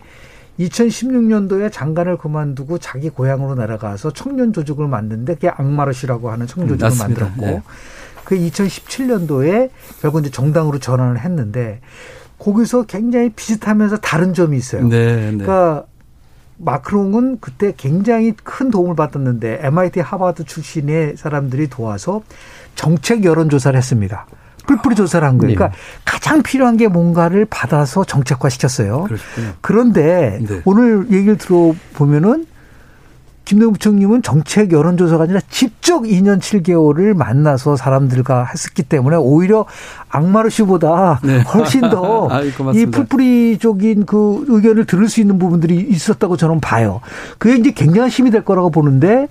2016년도에 0.58 1.72
장관을 1.72 2.16
그만두고 2.16 2.78
자기 2.78 3.10
고향으로 3.10 3.54
날아가서 3.54 4.12
청년 4.12 4.52
조직을 4.52 4.86
만드는데 4.86 5.34
그게 5.34 5.48
악마르시라고 5.48 6.30
하는 6.30 6.46
청년 6.46 6.78
조직을 6.78 6.92
음, 6.92 6.98
만들었고 6.98 7.46
네. 7.46 7.62
그 8.24 8.36
2017년도에 8.36 9.70
결국 10.00 10.20
이제 10.20 10.30
정당으로 10.30 10.78
전환을 10.78 11.20
했는데 11.20 11.80
거기서 12.38 12.84
굉장히 12.84 13.30
비슷하면서 13.30 13.98
다른 13.98 14.34
점이 14.34 14.56
있어요. 14.56 14.86
네, 14.88 15.16
네. 15.16 15.22
그러니까 15.22 15.84
마크롱은 16.56 17.38
그때 17.40 17.72
굉장히 17.76 18.32
큰 18.32 18.70
도움을 18.70 18.94
받았는데 18.94 19.60
MIT 19.62 20.00
하버드 20.00 20.44
출신의 20.44 21.16
사람들이 21.16 21.68
도와서 21.68 22.22
정책 22.74 23.24
여론 23.24 23.48
조사를 23.50 23.76
했습니다. 23.76 24.26
뿔뿔이 24.66 24.94
조사를 24.94 25.26
한 25.26 25.38
거예요. 25.38 25.54
그러니까 25.54 25.76
네. 25.76 26.00
가장 26.04 26.42
필요한 26.42 26.76
게 26.76 26.88
뭔가를 26.88 27.44
받아서 27.44 28.04
정책화 28.04 28.48
시켰어요. 28.48 29.06
그런데 29.60 30.40
네. 30.46 30.62
오늘 30.64 31.06
얘기를 31.10 31.36
들어보면은 31.36 32.46
김동연 33.44 33.74
부총님은 33.74 34.22
정책 34.22 34.72
여론조사가 34.72 35.24
아니라 35.24 35.40
직접 35.50 36.02
2년 36.02 36.40
7개월을 36.40 37.14
만나서 37.14 37.76
사람들과 37.76 38.46
했었기 38.46 38.84
때문에 38.84 39.16
오히려 39.16 39.66
악마르시보다 40.08 41.20
네. 41.22 41.42
훨씬 41.42 41.82
더 41.90 42.28
이 42.74 42.86
풀뿌리적인 42.86 44.06
그 44.06 44.44
의견을 44.48 44.86
들을 44.86 45.08
수 45.08 45.20
있는 45.20 45.38
부분들이 45.38 45.76
있었다고 45.76 46.36
저는 46.36 46.60
봐요. 46.60 47.00
그게 47.38 47.56
이제 47.56 47.70
굉장한 47.70 48.08
힘이 48.08 48.30
될 48.30 48.44
거라고 48.44 48.70
보는데 48.70 49.28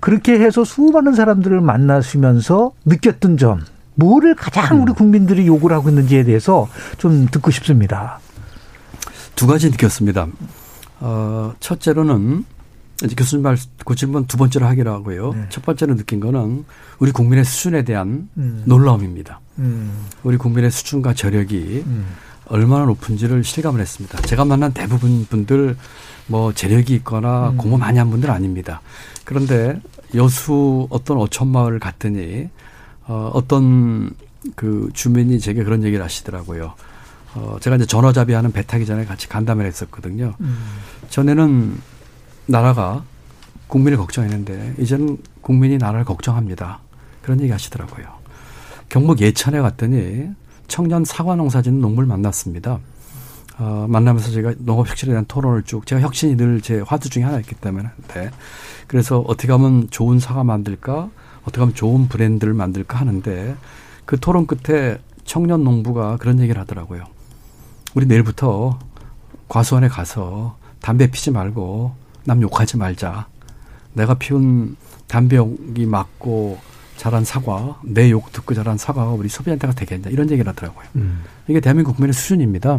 그렇게 0.00 0.40
해서 0.40 0.64
수많은 0.64 1.12
사람들을 1.12 1.60
만나시면서 1.60 2.72
느꼈던 2.84 3.36
점 3.36 3.60
뭐를 3.94 4.34
가장 4.34 4.76
음. 4.76 4.82
우리 4.82 4.92
국민들이 4.92 5.46
요구를 5.46 5.76
하고 5.76 5.88
있는지에 5.88 6.24
대해서 6.24 6.68
좀 6.98 7.26
듣고 7.26 7.50
싶습니다. 7.50 8.20
두 9.36 9.46
가지 9.46 9.70
느꼈습니다. 9.70 10.26
어, 11.00 11.52
첫째로는 11.60 12.44
이제 13.04 13.14
교수님 13.16 13.42
말 13.42 13.56
그 13.84 13.94
질문 13.94 14.26
두 14.26 14.36
번째로 14.36 14.66
하기로 14.66 14.92
하고요. 14.92 15.32
네. 15.32 15.46
첫 15.48 15.64
번째로 15.64 15.96
느낀 15.96 16.20
거는 16.20 16.64
우리 16.98 17.10
국민의 17.12 17.44
수준에 17.44 17.82
대한 17.82 18.28
음. 18.36 18.62
놀라움입니다. 18.66 19.40
음. 19.58 20.06
우리 20.22 20.36
국민의 20.36 20.70
수준과 20.70 21.14
저력이 21.14 21.82
음. 21.86 22.06
얼마나 22.46 22.84
높은지를 22.86 23.44
실감을 23.44 23.80
했습니다. 23.80 24.20
제가 24.22 24.44
만난 24.44 24.72
대부분 24.72 25.26
분들 25.28 25.76
뭐 26.26 26.52
재력이 26.52 26.94
있거나 26.96 27.50
음. 27.50 27.56
공부 27.56 27.78
많이 27.78 27.98
한 27.98 28.10
분들 28.10 28.30
아닙니다. 28.30 28.80
그런데 29.24 29.80
여수 30.14 30.86
어떤 30.90 31.18
어촌 31.18 31.48
마을 31.48 31.78
갔더니 31.78 32.48
어, 33.06 33.30
어떤 33.34 34.10
그 34.56 34.90
주민이 34.92 35.40
제게 35.40 35.64
그런 35.64 35.82
얘기를 35.84 36.04
하시더라고요. 36.04 36.74
어, 37.34 37.56
제가 37.60 37.76
이제 37.76 37.86
전화잡이 37.86 38.32
하는 38.32 38.52
배 38.52 38.62
타기 38.62 38.84
전에 38.86 39.04
같이 39.04 39.28
간담회를 39.28 39.68
했었거든요. 39.70 40.34
음. 40.40 40.58
전에는 41.08 41.80
나라가 42.46 43.04
국민을 43.68 43.96
걱정했는데 43.98 44.74
이제는 44.78 45.18
국민이 45.40 45.78
나라를 45.78 46.04
걱정합니다. 46.04 46.80
그런 47.22 47.40
얘기 47.40 47.50
하시더라고요. 47.50 48.06
경북 48.88 49.20
예천에 49.20 49.60
갔더니 49.60 50.28
청년 50.68 51.04
사과 51.04 51.36
농사 51.36 51.62
짓는 51.62 51.80
농부를 51.80 52.06
만났습니다. 52.06 52.80
어, 53.58 53.86
만나면서 53.88 54.30
제가 54.30 54.54
농업 54.58 54.88
혁신에 54.88 55.12
대한 55.12 55.24
토론을 55.26 55.62
쭉 55.62 55.86
제가 55.86 56.00
혁신이 56.00 56.36
늘 56.36 56.60
제 56.60 56.80
화두 56.80 57.08
중에 57.08 57.22
하나였기 57.22 57.54
때문에 57.56 57.88
네. 58.14 58.30
그래서 58.86 59.20
어떻게 59.20 59.52
하면 59.52 59.88
좋은 59.90 60.18
사과 60.18 60.44
만들까 60.44 61.10
어떻게 61.42 61.60
하면 61.60 61.74
좋은 61.74 62.08
브랜드를 62.08 62.54
만들까 62.54 62.98
하는데 62.98 63.56
그 64.04 64.18
토론 64.18 64.46
끝에 64.46 64.98
청년 65.24 65.64
농부가 65.64 66.16
그런 66.16 66.40
얘기를 66.40 66.60
하더라고요. 66.60 67.04
우리 67.94 68.06
내일부터 68.06 68.78
과수원에 69.48 69.88
가서 69.88 70.56
담배 70.80 71.10
피지 71.10 71.30
말고 71.30 71.94
남 72.24 72.42
욕하지 72.42 72.76
말자. 72.76 73.26
내가 73.94 74.14
피운 74.14 74.76
담배욕이 75.08 75.86
맞고 75.86 76.58
자란 76.96 77.24
사과, 77.24 77.78
내 77.82 78.10
욕 78.10 78.32
듣고 78.32 78.54
자란 78.54 78.78
사과가 78.78 79.10
우리 79.10 79.28
소비한테가 79.28 79.74
되겠냐 79.74 80.10
이런 80.10 80.30
얘기를 80.30 80.48
하더라고요. 80.50 80.86
음. 80.96 81.22
이게 81.48 81.60
대한민국 81.60 81.96
국민의 81.96 82.14
수준입니다. 82.14 82.78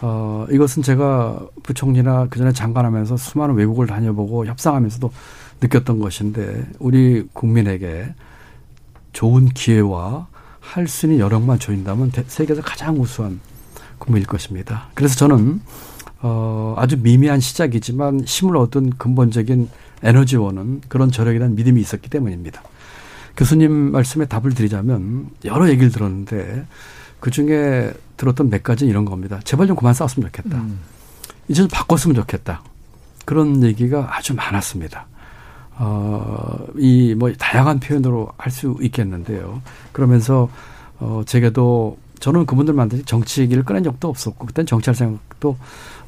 어, 0.00 0.46
이것은 0.50 0.82
제가 0.82 1.40
부총리나 1.62 2.26
그 2.30 2.38
전에 2.38 2.52
장관하면서 2.52 3.16
수많은 3.16 3.54
외국을 3.54 3.86
다녀보고 3.86 4.46
협상하면서도 4.46 5.12
느꼈던 5.62 5.98
것인데 5.98 6.66
우리 6.78 7.26
국민에게 7.32 8.14
좋은 9.12 9.46
기회와 9.46 10.26
할 10.60 10.86
수 10.86 11.06
있는 11.06 11.18
여력만 11.18 11.58
조인다면 11.58 12.12
세계에서 12.26 12.62
가장 12.62 13.00
우수한 13.00 13.40
국민일 13.98 14.26
것입니다. 14.26 14.88
그래서 14.94 15.16
저는 15.16 15.60
어, 16.20 16.74
아주 16.78 16.96
미미한 16.98 17.40
시작이지만 17.40 18.24
힘을 18.24 18.56
얻은 18.56 18.90
근본적인 18.96 19.68
에너지원은 20.02 20.82
그런 20.88 21.10
저력에 21.10 21.38
대한 21.38 21.54
믿음이 21.54 21.80
있었기 21.80 22.08
때문입니다. 22.08 22.62
교수님 23.36 23.72
말씀에 23.92 24.26
답을 24.26 24.54
드리자면 24.54 25.30
여러 25.44 25.68
얘기를 25.68 25.90
들었는데 25.90 26.64
그 27.20 27.30
중에 27.30 27.92
들었던 28.16 28.50
몇 28.50 28.62
가지는 28.62 28.90
이런 28.90 29.04
겁니다. 29.04 29.40
제발 29.44 29.66
좀 29.66 29.76
그만 29.76 29.94
싸웠으면 29.94 30.30
좋겠다. 30.30 30.58
음. 30.58 30.78
이제 31.48 31.62
좀 31.62 31.68
바꿨으면 31.68 32.14
좋겠다. 32.14 32.62
그런 33.24 33.62
얘기가 33.62 34.16
아주 34.16 34.34
많았습니다. 34.34 35.06
어, 35.78 36.66
이 36.78 37.14
뭐 37.16 37.32
다양한 37.32 37.80
표현으로 37.80 38.30
할 38.36 38.52
수 38.52 38.76
있겠는데요. 38.80 39.62
그러면서 39.92 40.48
어, 41.00 41.22
제게도 41.26 41.96
저는 42.20 42.46
그분들 42.46 42.74
만든지 42.74 43.04
정치 43.04 43.40
얘기를 43.42 43.64
꺼낸 43.64 43.82
적도 43.82 44.08
없었고 44.08 44.46
그땐 44.46 44.66
정치할 44.66 44.94
생각도 44.94 45.56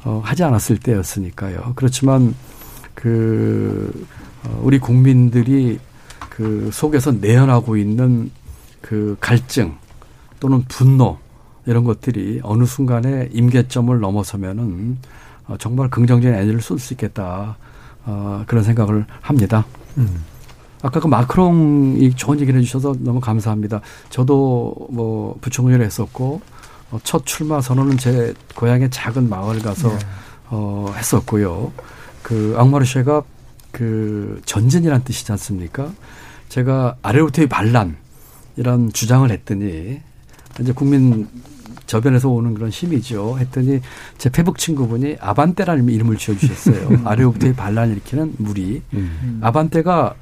어, 0.04 0.20
하지 0.24 0.44
않았을 0.44 0.78
때였으니까요. 0.78 1.72
그렇지만 1.76 2.34
그 2.94 4.06
어, 4.44 4.60
우리 4.62 4.78
국민들이 4.78 5.78
그 6.30 6.70
속에서 6.72 7.12
내연하고 7.12 7.76
있는 7.76 8.30
그 8.80 9.16
갈증 9.20 9.74
또는 10.40 10.62
분노 10.68 11.18
이런 11.66 11.84
것들이 11.84 12.40
어느 12.42 12.64
순간에 12.64 13.28
임계점을 13.32 13.98
넘어서면은 13.98 14.98
어, 15.46 15.56
정말 15.58 15.88
긍정적인 15.90 16.34
에너지를 16.36 16.60
쏠 16.60 16.78
수 16.78 16.92
있겠다. 16.94 17.56
어, 18.06 18.44
그런 18.46 18.64
생각을 18.64 19.06
합니다. 19.20 19.64
음. 19.98 20.24
아까 20.82 21.00
그 21.00 21.06
마크롱 21.06 21.96
이 21.98 22.14
좋은 22.14 22.40
얘기를 22.40 22.60
해주셔서 22.60 22.96
너무 23.00 23.20
감사합니다. 23.20 23.80
저도 24.10 24.88
뭐 24.90 25.38
부총리를 25.40 25.82
했었고 25.84 26.42
어, 26.90 26.98
첫 27.02 27.24
출마 27.24 27.60
선언은 27.60 27.96
제 27.96 28.34
고향의 28.54 28.90
작은 28.90 29.28
마을 29.28 29.60
가서 29.60 29.88
네. 29.88 29.98
어, 30.50 30.92
했었고요. 30.96 31.72
그 32.22 32.54
앙마르쉐가 32.58 33.22
그 33.72 34.40
전진이란 34.44 35.04
뜻이지 35.04 35.32
않습니까? 35.32 35.90
제가 36.48 36.96
아래로부터의 37.02 37.48
반란 37.48 37.96
이런 38.56 38.92
주장을 38.92 39.28
했더니 39.30 40.00
이제 40.60 40.72
국민 40.72 41.28
저변에서 41.86 42.28
오는 42.28 42.54
그런 42.54 42.70
힘이죠. 42.70 43.38
했더니 43.38 43.80
제 44.18 44.30
페북 44.30 44.58
친구분이 44.58 45.16
아반떼라는 45.20 45.88
이름을 45.88 46.16
지어주셨어요. 46.16 47.02
아래로부터의 47.04 47.54
반란 47.54 47.90
일으키는 47.90 48.34
무리. 48.38 48.82
음. 48.94 49.40
아반떼가 49.42 50.14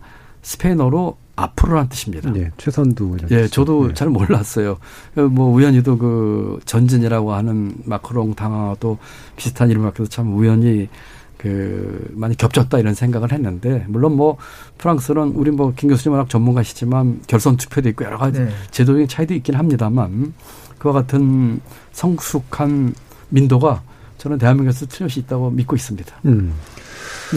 스페인어로 0.43 1.17
앞으로란 1.37 1.89
뜻입니다. 1.89 2.31
네, 2.31 2.51
최선두. 2.59 3.17
예, 3.31 3.47
저도 3.47 3.89
네. 3.89 3.95
잘 3.95 4.09
몰랐어요. 4.09 4.77
뭐 5.15 5.51
우연히도 5.55 5.97
그 5.99 6.61
전진이라고 6.67 7.33
하는 7.33 7.75
마크롱 7.85 8.35
당하도 8.35 8.99
비슷한 9.37 9.71
이름을 9.71 9.89
갖고서 9.89 10.11
참 10.11 10.37
우연히 10.37 10.89
그 11.39 12.09
많이 12.13 12.37
겹쳤다 12.37 12.79
이런 12.79 12.95
생각을 12.95 13.33
했는데 13.33 13.85
물론 13.89 14.15
뭐 14.17 14.37
프랑스는 14.79 15.33
우리 15.35 15.51
뭐 15.51 15.73
김 15.75 15.89
교수님 15.89 16.13
워낙 16.13 16.29
전문가시지만 16.29 17.23
결선 17.27 17.57
투표도 17.57 17.89
있고 17.91 18.05
여러 18.05 18.17
가지 18.19 18.41
네. 18.41 18.51
제도적인 18.71 19.09
차이도 19.09 19.35
있긴 19.35 19.57
합니다만 19.57 20.35
그와 20.83 20.95
같은 20.95 21.61
성숙한 21.93 22.93
민도가 23.29 23.83
저는 24.19 24.39
대한민국에서 24.39 24.87
틀림없이 24.87 25.21
있다고 25.21 25.51
믿고 25.51 25.77
있습니다. 25.77 26.13
음. 26.25 26.53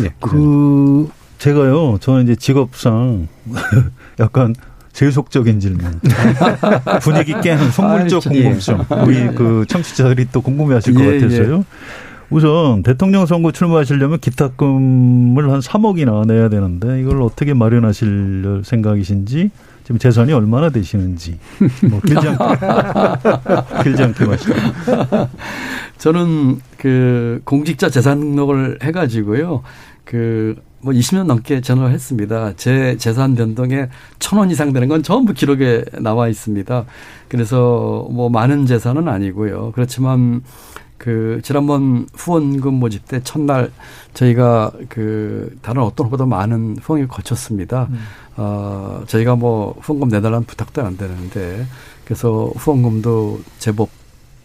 네, 0.02 0.10
그 0.20 1.08
제가요, 1.38 2.00
저는 2.00 2.24
이제 2.24 2.36
직업상 2.36 3.28
약간 4.20 4.56
세속적인 4.94 5.60
질문. 5.60 6.00
분위기 7.04 7.40
깨는 7.40 7.70
속물적 7.70 8.24
궁금증. 8.24 8.84
우리 9.06 9.28
그 9.36 9.66
청취자들이 9.68 10.30
또 10.32 10.42
궁금해하실 10.42 10.96
것 10.96 11.02
예, 11.04 11.20
같아서요. 11.20 11.58
예. 11.58 11.64
우선 12.32 12.82
대통령 12.82 13.28
선거 13.28 13.52
출마하시려면 13.52 14.20
기탁금을 14.20 15.52
한 15.52 15.60
3억이나 15.60 16.26
내야 16.26 16.50
되는데 16.50 17.00
이걸 17.00 17.22
어떻게 17.22 17.54
마련하실 17.54 18.64
생각이신지 18.66 19.52
지금 19.86 19.98
재산이 20.00 20.34
얼마나 20.34 20.70
되시는지 20.70 21.40
뭐 21.90 22.02
길지 22.02 22.28
않게 22.28 22.58
길지 23.84 24.04
않게 24.04 24.26
말씀. 24.26 24.54
저는 25.98 26.60
그 26.78 27.40
공직자 27.46 27.90
재산 27.90 28.20
등록을 28.20 28.80
해가지고요. 28.84 29.64
그 30.04 30.56
뭐 30.86 30.94
20년 30.94 31.26
넘게 31.26 31.62
전화를 31.62 31.92
했습니다. 31.92 32.54
제 32.58 32.96
재산 32.98 33.34
변동에 33.36 33.90
천 34.20 34.38
원 34.38 34.52
이상 34.52 34.72
되는 34.72 34.88
건 34.88 35.02
전부 35.02 35.34
기록에 35.34 35.84
나와 36.00 36.28
있습니다. 36.28 36.86
그래서 37.28 38.08
뭐 38.12 38.30
많은 38.30 38.68
재산은 38.68 39.08
아니고요. 39.08 39.72
그렇지만 39.74 40.44
그 40.98 41.42
지난번 41.44 42.08
후원금 42.14 42.74
모집 42.76 43.08
때 43.08 43.22
첫날 43.24 43.72
저희가 44.14 44.72
그 44.90 45.58
다른 45.62 45.82
어떤 45.82 46.08
후보다 46.08 46.26
많은 46.26 46.78
후원을 46.82 47.08
거쳤습니다. 47.08 47.88
음. 47.92 48.00
어 48.38 49.04
저희가 49.08 49.36
뭐 49.36 49.76
후원금 49.82 50.10
내달라는 50.10 50.46
부탁도 50.46 50.84
안 50.84 50.98
되는데 50.98 51.66
그래서 52.06 52.52
후원금도 52.56 53.42
제법 53.60 53.90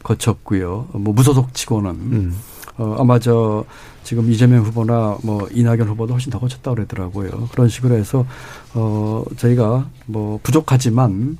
거쳤고요. 0.02 0.88
뭐 0.92 1.12
무소속 1.14 1.54
치고는 1.54 1.90
음. 1.90 2.36
어 2.78 2.96
아마 2.98 3.18
저 3.18 3.64
지금 4.02 4.30
이재명 4.30 4.64
후보나 4.64 5.18
뭐 5.22 5.46
이낙연 5.52 5.88
후보도 5.88 6.14
훨씬 6.14 6.30
더 6.32 6.40
거쳤다 6.40 6.72
그러더라고요. 6.72 7.48
그런 7.52 7.68
식으로 7.68 7.94
해서 7.94 8.26
어 8.74 9.22
저희가 9.36 9.88
뭐 10.06 10.40
부족하지만 10.42 11.38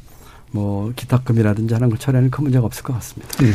뭐 0.53 0.93
기탁금이라든지 0.97 1.75
하는 1.75 1.89
걸 1.89 1.99
처리하는 1.99 2.31
큰 2.31 2.45
문제가 2.45 2.67
없을 2.67 2.83
것 2.83 2.93
같습니다. 2.95 3.29
네. 3.39 3.53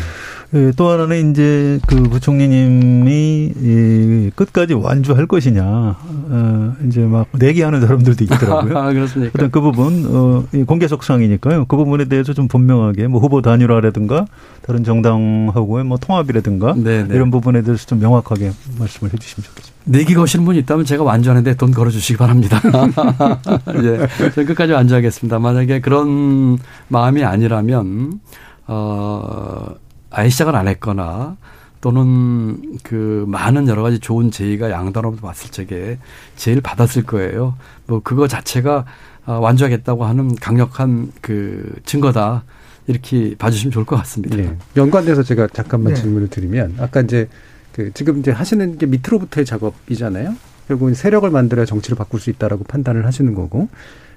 예, 0.53 0.71
또 0.77 0.89
하나는 0.89 1.31
이제 1.31 1.79
그 1.87 1.95
부총리님이 2.03 3.53
이 3.57 4.31
끝까지 4.35 4.73
완주할 4.73 5.25
것이냐, 5.25 5.63
어, 5.65 6.73
이제 6.87 7.01
막 7.01 7.27
내기하는 7.31 7.81
사람들도 7.81 8.23
있더라고요. 8.25 8.77
아, 8.77 8.91
그렇습니까? 8.93 9.31
일단 9.33 9.51
그 9.51 9.59
부분, 9.59 10.05
어, 10.07 10.43
공개속상이니까요. 10.65 11.65
그 11.65 11.77
부분에 11.77 12.05
대해서 12.05 12.33
좀 12.33 12.47
분명하게 12.47 13.07
뭐 13.07 13.19
후보 13.19 13.41
단일화라든가 13.41 14.27
다른 14.61 14.83
정당하고의 14.83 15.83
뭐 15.83 15.97
통합이라든가 15.97 16.75
네네. 16.75 17.07
네. 17.07 17.15
이런 17.15 17.31
부분에 17.31 17.63
대해서 17.63 17.85
좀 17.85 17.99
명확하게 17.99 18.51
말씀을 18.79 19.13
해 19.13 19.17
주시면 19.17 19.45
좋겠습니다. 19.45 19.75
내기 19.85 20.13
거시는 20.13 20.45
분이 20.45 20.59
있다면 20.59 20.85
제가 20.85 21.03
완주하는데 21.03 21.55
돈 21.55 21.71
걸어주시기 21.71 22.17
바랍니다. 22.17 22.61
예, 23.83 24.07
저는 24.31 24.47
끝까지 24.47 24.73
완주하겠습니다. 24.73 25.39
만약에 25.39 25.81
그런 25.81 26.57
마음이 26.87 27.23
아니라면, 27.23 28.19
어, 28.67 29.67
아예 30.15 30.29
시작을 30.29 30.55
안 30.55 30.67
했거나 30.69 31.35
또는 31.81 32.79
그 32.83 33.25
많은 33.27 33.67
여러 33.67 33.83
가지 33.83 33.99
좋은 33.99 34.31
제의가 34.31 34.71
양단으로 34.71 35.17
봤을 35.17 35.51
적에 35.51 35.99
제일 36.37 36.61
받았을 36.61 37.03
거예요. 37.03 37.55
뭐 37.85 38.01
그거 38.01 38.27
자체가 38.27 38.85
아, 39.25 39.33
완주하겠다고 39.33 40.05
하는 40.05 40.33
강력한 40.35 41.11
그 41.21 41.73
증거다. 41.83 42.43
이렇게 42.87 43.35
봐주시면 43.35 43.71
좋을 43.71 43.85
것 43.85 43.95
같습니다. 43.97 44.37
네. 44.37 44.55
연관돼서 44.77 45.23
제가 45.23 45.47
잠깐만 45.47 45.93
네. 45.93 46.01
질문을 46.01 46.29
드리면 46.29 46.75
아까 46.79 47.01
이제 47.01 47.27
그 47.73 47.91
지금 47.93 48.19
이제 48.19 48.31
하시는 48.31 48.77
게 48.77 48.85
밑으로부터의 48.85 49.45
작업이잖아요. 49.45 50.35
결국은 50.67 50.93
세력을 50.93 51.29
만들어야 51.29 51.65
정치를 51.65 51.97
바꿀 51.97 52.19
수 52.19 52.29
있다라고 52.29 52.63
판단을 52.63 53.05
하시는 53.05 53.33
거고. 53.33 53.67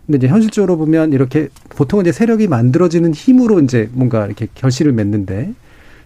근데 0.06 0.18
이제 0.18 0.28
현실적으로 0.28 0.76
보면 0.78 1.12
이렇게 1.12 1.48
보통은 1.70 2.04
이제 2.04 2.12
세력이 2.12 2.46
만들어지는 2.46 3.12
힘으로 3.14 3.61
이제 3.61 3.90
뭔가 3.92 4.26
이렇게 4.26 4.46
결실을 4.54 4.92
맺는데 4.92 5.54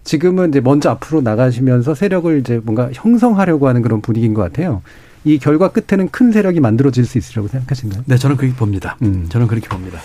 지금은 0.05 0.49
이제 0.49 0.61
먼저 0.61 0.91
앞으로 0.91 1.21
나가시면서 1.21 1.95
세력을 1.95 2.39
이제 2.39 2.61
뭔가 2.63 2.91
형성하려고 2.93 3.69
하는 3.69 3.83
그런 3.83 4.01
분위기인 4.01 4.35
것 4.35 4.43
같아요. 4.43 4.83
이 5.25 5.39
결과 5.39 5.69
끝에는 5.69 6.09
큰 6.11 6.33
세력이 6.33 6.61
만들어질 6.61 7.05
수 7.05 7.19
있으라고 7.19 7.49
생각하시나요? 7.49 8.03
네, 8.07 8.17
저는 8.17 8.37
그렇게 8.37 8.55
봅니다. 8.57 8.97
음. 9.03 9.27
저는 9.29 9.47
그렇게 9.47 9.69
봅니다. 9.69 10.01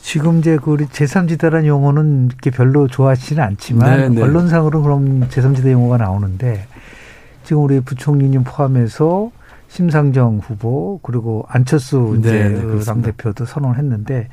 지금 0.00 0.38
이제 0.38 0.56
그 0.62 0.70
우리 0.70 0.86
제3지대라는 0.86 1.66
용어는 1.66 2.26
이렇게 2.26 2.50
별로 2.50 2.86
좋아하지는 2.86 3.42
않지만 3.42 3.98
네, 3.98 4.08
네. 4.08 4.22
언론상으로 4.22 4.82
그럼 4.82 5.28
제3지대 5.28 5.72
용어가 5.72 5.96
나오는데 5.98 6.66
지금 7.44 7.64
우리 7.64 7.80
부총리님 7.80 8.44
포함해서 8.44 9.30
심상정 9.68 10.40
후보 10.42 11.00
그리고 11.02 11.44
안철수 11.48 12.16
이제 12.18 12.30
네, 12.30 12.48
네그 12.50 12.84
당대표도 12.84 13.46
선언했는데 13.46 14.28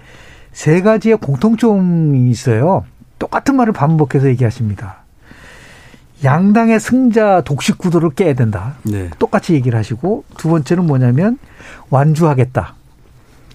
세 0.51 0.81
가지의 0.81 1.17
공통점이 1.17 2.29
있어요. 2.29 2.85
똑같은 3.19 3.55
말을 3.55 3.73
반복해서 3.73 4.27
얘기하십니다. 4.27 4.97
양당의 6.23 6.79
승자 6.79 7.41
독식 7.41 7.77
구도를 7.77 8.11
깨야 8.11 8.33
된다. 8.33 8.75
네. 8.83 9.09
똑같이 9.19 9.53
얘기를 9.53 9.77
하시고 9.77 10.23
두 10.37 10.49
번째는 10.49 10.85
뭐냐면 10.85 11.37
완주하겠다. 11.89 12.75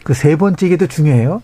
그 0.05 0.15
세 0.15 0.37
번째 0.37 0.67
이게 0.67 0.77
더 0.77 0.87
중요해요. 0.87 1.43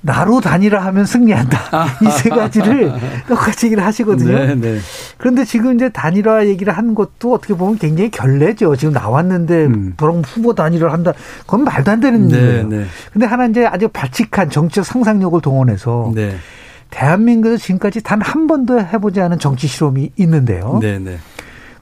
나로 0.00 0.40
단일화 0.40 0.84
하면 0.86 1.06
승리한다. 1.06 1.58
이 2.02 2.10
세 2.10 2.28
가지를 2.28 2.92
똑같이 3.26 3.66
얘기를 3.66 3.82
하시거든요. 3.84 4.32
네, 4.38 4.54
네. 4.54 4.78
그런데 5.18 5.44
지금 5.44 5.74
이제 5.74 5.88
단일화 5.88 6.46
얘기를 6.46 6.72
한 6.76 6.94
것도 6.94 7.32
어떻게 7.32 7.54
보면 7.54 7.78
굉장히 7.78 8.10
결례죠. 8.10 8.76
지금 8.76 8.92
나왔는데 8.92 9.66
음. 9.66 9.94
그럼 9.96 10.22
후보 10.26 10.54
단일화를 10.54 10.92
한다. 10.92 11.12
그건 11.46 11.64
말도 11.64 11.90
안 11.90 12.00
되는 12.00 12.28
네, 12.28 12.36
일이에요. 12.36 12.68
네. 12.68 12.84
근데 13.12 13.26
하나 13.26 13.46
이제 13.46 13.64
아주 13.66 13.88
발칙한 13.88 14.50
정치적 14.50 14.84
상상력을 14.84 15.40
동원해서 15.40 16.12
네. 16.14 16.36
대한민국에서 16.94 17.56
지금까지 17.58 18.02
단 18.02 18.20
한 18.22 18.46
번도 18.46 18.80
해보지 18.80 19.20
않은 19.20 19.38
정치 19.38 19.66
실험이 19.66 20.12
있는데요. 20.16 20.78
네네. 20.80 20.98
네. 21.10 21.18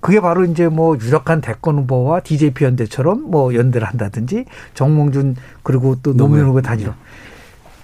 그게 0.01 0.21
바로 0.21 0.45
이제 0.45 0.67
뭐 0.69 0.97
유력한 1.01 1.41
대권 1.41 1.79
후보와 1.79 2.21
DJP 2.21 2.65
연대처럼 2.65 3.31
뭐 3.31 3.55
연대를 3.55 3.87
한다든지 3.87 4.47
정몽준 4.75 5.37
그리고 5.63 5.97
또 6.03 6.17
노무현 6.17 6.47
후보 6.47 6.61
단일화. 6.61 6.95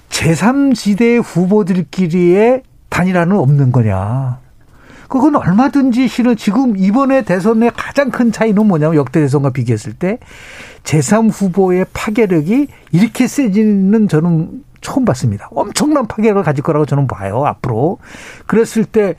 제3지대 0.08 1.22
후보들끼리의 1.22 2.62
단일화는 2.88 3.36
없는 3.36 3.70
거냐. 3.70 4.38
그건 5.06 5.36
얼마든지 5.36 6.08
실은 6.08 6.36
지금 6.36 6.76
이번에 6.76 7.22
대선의 7.22 7.70
가장 7.76 8.10
큰 8.10 8.32
차이는 8.32 8.66
뭐냐면 8.66 8.96
역대 8.96 9.20
대선과 9.20 9.50
비교했을 9.50 9.92
때 9.94 10.18
제3 10.82 11.30
후보의 11.32 11.86
파괴력이 11.92 12.66
이렇게 12.92 13.26
세지는 13.26 14.08
저는 14.08 14.64
처음 14.80 15.04
봤습니다. 15.04 15.48
엄청난 15.52 16.06
파괴력을 16.06 16.42
가질 16.42 16.62
거라고 16.62 16.86
저는 16.86 17.06
봐요, 17.06 17.44
앞으로. 17.44 17.98
그랬을 18.46 18.84
때 18.84 19.16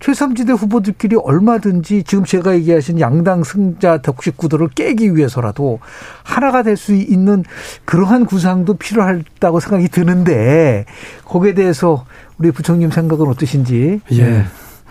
최삼지대 0.00 0.52
후보들끼리 0.52 1.14
얼마든지 1.14 2.02
지금 2.02 2.24
제가 2.24 2.54
얘기하신 2.56 2.98
양당 2.98 3.44
승자 3.44 4.02
덕식 4.02 4.36
구도를 4.36 4.68
깨기 4.74 5.14
위해서라도 5.14 5.78
하나가 6.24 6.64
될 6.64 6.76
수 6.76 6.92
있는 6.92 7.44
그러한 7.84 8.26
구상도 8.26 8.74
필요하다고 8.74 9.60
생각이 9.60 9.88
드는데 9.88 10.86
거기에 11.24 11.54
대해서 11.54 12.04
우리 12.38 12.50
부총님 12.50 12.90
생각은 12.90 13.28
어떠신지? 13.28 14.00
예. 14.10 14.24
네. 14.24 14.44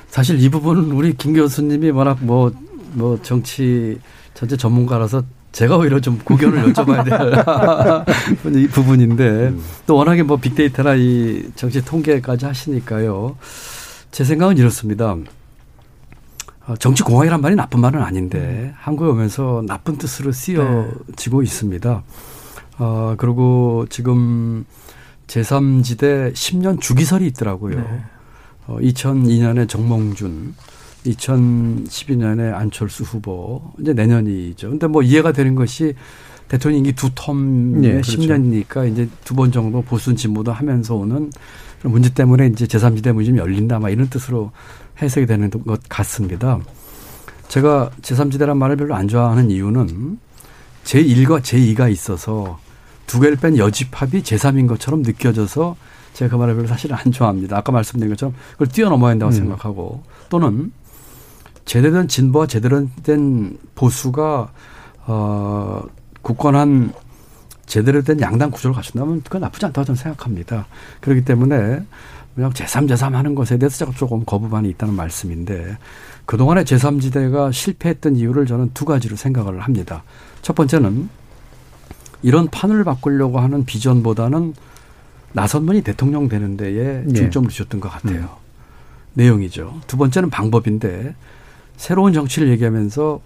사실 0.07 0.39
이 0.39 0.49
부분은 0.49 0.93
우리 0.93 1.13
김 1.17 1.34
교수님이 1.34 1.89
워낙 1.89 2.17
뭐, 2.21 2.53
뭐 2.93 3.19
정치 3.21 3.99
전체 4.34 4.55
전문가라서 4.55 5.23
제가 5.51 5.77
오히려 5.77 5.99
좀 5.99 6.19
고견을 6.19 6.63
여쭤봐야 6.73 7.03
될 8.43 8.67
부분인데 8.69 9.23
음. 9.49 9.63
또 9.85 9.95
워낙에 9.95 10.23
뭐 10.23 10.37
빅데이터나 10.37 10.95
이 10.95 11.43
정치 11.55 11.83
통계까지 11.83 12.45
하시니까요. 12.45 13.37
제 14.11 14.23
생각은 14.23 14.57
이렇습니다. 14.57 15.15
어, 16.67 16.75
정치 16.77 17.03
공학이란 17.03 17.41
말이 17.41 17.55
나쁜 17.55 17.81
말은 17.81 18.01
아닌데 18.01 18.37
음. 18.37 18.73
한국에 18.77 19.09
오면서 19.11 19.63
나쁜 19.67 19.97
뜻으로 19.97 20.31
쓰여지고 20.31 21.41
네. 21.41 21.43
있습니다. 21.43 22.03
어, 22.79 23.15
그리고 23.17 23.85
지금 23.89 24.65
제3지대 25.27 26.33
10년 26.33 26.79
주기설이 26.79 27.25
있더라고요. 27.27 27.75
네. 27.75 28.03
어, 28.67 28.77
2002년에 28.79 29.67
정몽준, 29.67 30.55
2012년에 31.05 32.53
안철수 32.53 33.03
후보, 33.03 33.61
이제 33.79 33.93
내년이죠. 33.93 34.69
근데 34.69 34.87
뭐 34.87 35.01
이해가 35.01 35.31
되는 35.31 35.55
것이 35.55 35.93
대통령 36.47 36.79
임기 36.79 36.93
두 36.93 37.09
텀에 37.11 37.79
네, 37.79 37.91
그렇죠. 37.93 38.11
10년이니까 38.17 38.91
이제 38.91 39.07
두 39.23 39.35
번 39.35 39.51
정도 39.51 39.81
보수 39.81 40.13
진보도 40.13 40.51
하면서 40.51 40.95
오는 40.95 41.31
그런 41.79 41.93
문제 41.93 42.13
때문에 42.13 42.47
이제 42.47 42.65
제3지대 42.65 43.13
문이 43.13 43.27
좀 43.27 43.37
열린다 43.37 43.79
막 43.79 43.89
이런 43.89 44.09
뜻으로 44.09 44.51
해석이 45.01 45.25
되는 45.27 45.49
것 45.49 45.79
같습니다. 45.87 46.59
제가 47.47 47.91
제3지대란 48.01 48.57
말을 48.57 48.75
별로 48.77 48.95
안 48.95 49.07
좋아하는 49.07 49.49
이유는 49.49 50.19
제1과 50.83 51.41
제2가 51.41 51.91
있어서 51.91 52.59
두 53.07 53.19
개를 53.19 53.37
뺀 53.37 53.57
여집합이 53.57 54.21
제3인 54.21 54.67
것처럼 54.67 55.03
느껴져서 55.03 55.75
제가 56.13 56.31
그 56.31 56.35
말을 56.35 56.55
별로 56.55 56.67
사실은 56.67 56.95
안 56.97 57.11
좋아합니다. 57.11 57.57
아까 57.57 57.71
말씀드린 57.71 58.09
것처럼 58.13 58.35
그걸 58.53 58.67
뛰어넘어야 58.67 59.11
한다고 59.11 59.31
음. 59.31 59.35
생각하고 59.35 60.03
또는 60.29 60.71
제대로 61.65 61.93
된 61.93 62.08
진보와 62.08 62.47
제대로 62.47 62.88
된 63.04 63.58
보수가 63.76 64.52
어 65.08 65.84
굳건한 66.21 66.93
제대로 67.65 68.02
된 68.02 68.19
양당 68.19 68.52
구조를 68.52 68.76
갖춘다면 68.76 69.21
그건 69.21 69.41
나쁘지 69.41 69.65
않다고 69.65 69.86
저는 69.86 69.97
생각합니다. 69.97 70.67
그렇기 71.00 71.24
때문에 71.24 71.82
그냥 72.36 72.52
제3, 72.52 72.89
제3 72.89 73.12
하는 73.12 73.36
것에 73.36 73.58
대해서 73.58 73.78
제가 73.78 73.91
조금 73.91 74.24
거부반이 74.26 74.69
있다는 74.69 74.93
말씀인데 74.93 75.78
그동안의 76.26 76.65
제3지대가 76.65 77.52
실패했던 77.52 78.15
이유를 78.15 78.45
저는 78.45 78.71
두 78.74 78.86
가지로 78.86 79.15
생각을 79.15 79.62
합니다. 79.62 80.04
첫 80.41 80.56
번째는 80.56 81.10
이런 82.24 82.47
판을 82.50 82.84
바꾸려고 82.84 83.39
하는 83.39 83.65
비전보다는 83.65 84.54
나선 85.34 85.65
분이 85.65 85.82
대통령 85.82 86.28
되는 86.28 86.58
데에 86.58 87.04
예. 87.08 87.13
중점을 87.13 87.50
주셨던 87.50 87.80
것 87.80 87.89
같아요. 87.89 88.21
음. 88.21 88.28
내용이죠. 89.13 89.82
두 89.88 89.97
번째는 89.97 90.30
방법인데 90.30 91.15
새로운 91.77 92.13
정치를 92.13 92.49
얘기하면서 92.49 93.21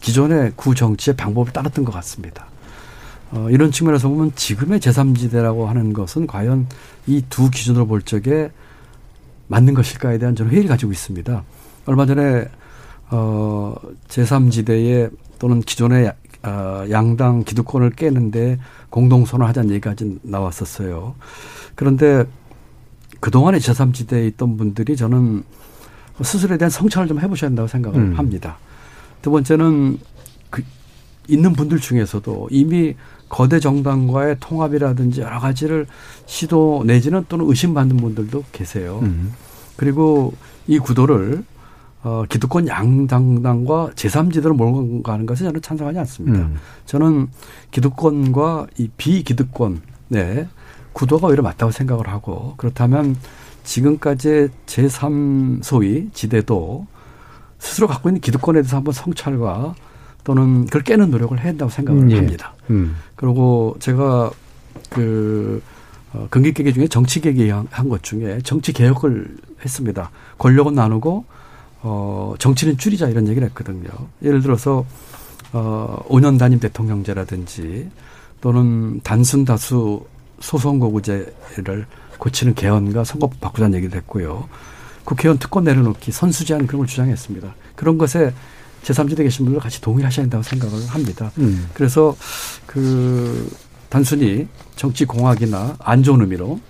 기존의 0.00 0.52
구 0.56 0.74
정치의 0.74 1.16
방법을 1.16 1.52
따랐던 1.52 1.84
것 1.84 1.92
같습니다. 1.92 2.46
어, 3.30 3.48
이런 3.50 3.70
측면에서 3.70 4.08
보면 4.08 4.32
지금의 4.34 4.80
제3지대라고 4.80 5.64
하는 5.64 5.92
것은 5.92 6.26
과연 6.26 6.66
이 7.06 7.22
두 7.30 7.50
기준으로 7.50 7.86
볼 7.86 8.02
적에 8.02 8.50
맞는 9.48 9.74
것일까에 9.74 10.18
대한 10.18 10.36
저는 10.36 10.52
회의를 10.52 10.68
가지고 10.68 10.92
있습니다. 10.92 11.42
얼마 11.86 12.06
전에 12.06 12.46
어, 13.10 13.74
제3지대에 14.08 15.10
또는 15.38 15.60
기존의 15.60 16.12
어, 16.44 16.84
양당 16.90 17.44
기득권을 17.44 17.90
깨는데 17.90 18.58
공동선언 18.90 19.46
하자는 19.48 19.70
얘기까지 19.70 20.18
나왔었어요. 20.22 21.14
그런데 21.74 22.24
그동안에 23.20 23.58
제3지대에 23.58 24.26
있던 24.28 24.56
분들이 24.56 24.96
저는 24.96 25.44
스 25.44 25.61
스로에 26.20 26.58
대한 26.58 26.70
성찰을 26.70 27.08
좀 27.08 27.20
해보셔야 27.20 27.48
한다고 27.48 27.68
생각을 27.68 27.98
음. 27.98 28.18
합니다. 28.18 28.58
두 29.22 29.30
번째는 29.30 29.98
그 30.50 30.62
있는 31.28 31.52
분들 31.52 31.78
중에서도 31.78 32.48
이미 32.50 32.94
거대 33.28 33.60
정당과의 33.60 34.36
통합이라든지 34.40 35.22
여러 35.22 35.38
가지를 35.38 35.86
시도 36.26 36.82
내지는 36.86 37.24
또는 37.28 37.48
의심받는 37.48 37.96
분들도 37.96 38.44
계세요. 38.52 39.00
음. 39.02 39.32
그리고 39.76 40.34
이 40.66 40.78
구도를 40.78 41.44
어, 42.04 42.24
기득권 42.28 42.66
양당당과 42.66 43.92
제3지대로 43.94 44.54
몰고 44.54 45.02
가는 45.02 45.24
것에 45.24 45.44
저는 45.44 45.62
찬성하지 45.62 45.98
않습니다. 46.00 46.40
음. 46.40 46.56
저는 46.84 47.28
기득권과 47.70 48.66
이 48.78 48.88
비기득권, 48.96 49.80
네, 50.08 50.48
구도가 50.92 51.28
오히려 51.28 51.42
맞다고 51.42 51.70
생각을 51.70 52.08
하고 52.08 52.54
그렇다면 52.56 53.16
지금까지 53.64 54.48
제3 54.66 55.62
소위 55.62 56.08
지대도 56.12 56.86
스스로 57.58 57.86
갖고 57.86 58.08
있는 58.08 58.20
기득권에 58.20 58.62
대해서 58.62 58.76
한번 58.76 58.92
성찰과 58.92 59.74
또는 60.24 60.66
그걸 60.66 60.82
깨는 60.82 61.10
노력을 61.10 61.38
해야 61.38 61.48
한다고 61.48 61.70
생각을 61.70 62.10
예. 62.10 62.16
합니다. 62.16 62.54
음. 62.70 62.96
그리고 63.16 63.76
제가 63.80 64.30
그 64.90 65.62
어, 66.12 66.28
경기개개 66.30 66.72
중에 66.72 66.88
정치개개 66.88 67.50
한것 67.50 68.02
중에 68.02 68.40
정치 68.44 68.72
개혁을 68.72 69.36
했습니다. 69.64 70.10
권력은 70.38 70.74
나누고 70.74 71.24
어, 71.82 72.34
정치는 72.38 72.78
줄이자 72.78 73.08
이런 73.08 73.28
얘기를 73.28 73.46
했거든요. 73.48 73.88
예를 74.22 74.42
들어서 74.42 74.84
어, 75.52 76.04
5년 76.08 76.38
단임 76.38 76.60
대통령제라든지 76.60 77.90
또는 78.40 79.00
단순 79.02 79.44
다수 79.44 80.04
소선거구제를 80.40 81.86
고치는 82.22 82.54
개헌과 82.54 83.02
선거법 83.02 83.40
바꾸자는 83.40 83.74
얘기를 83.78 83.96
했고요. 83.96 84.48
국회의원 85.02 85.38
특권 85.38 85.64
내려놓기, 85.64 86.12
선수 86.12 86.44
제한 86.44 86.68
그런 86.68 86.78
걸 86.78 86.86
주장했습니다. 86.86 87.52
그런 87.74 87.98
것에 87.98 88.32
제3지대 88.84 89.18
계신 89.18 89.44
분들 89.44 89.60
같이 89.60 89.80
동의하셔야 89.80 90.24
한다고 90.24 90.44
생각을 90.44 90.86
합니다. 90.86 91.32
음. 91.38 91.68
그래서 91.74 92.16
그 92.64 93.50
단순히 93.88 94.46
정치 94.76 95.04
공학이나 95.04 95.76
안 95.80 96.04
좋은 96.04 96.20
의미로 96.20 96.60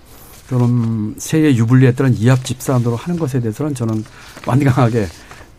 또는 0.49 1.13
세의 1.19 1.55
유불리에 1.57 1.93
따른 1.93 2.15
이합 2.17 2.43
집산으로 2.43 2.95
하는 2.95 3.19
것에 3.19 3.39
대해서는 3.39 3.75
저는 3.75 4.03
완강하게 4.47 5.07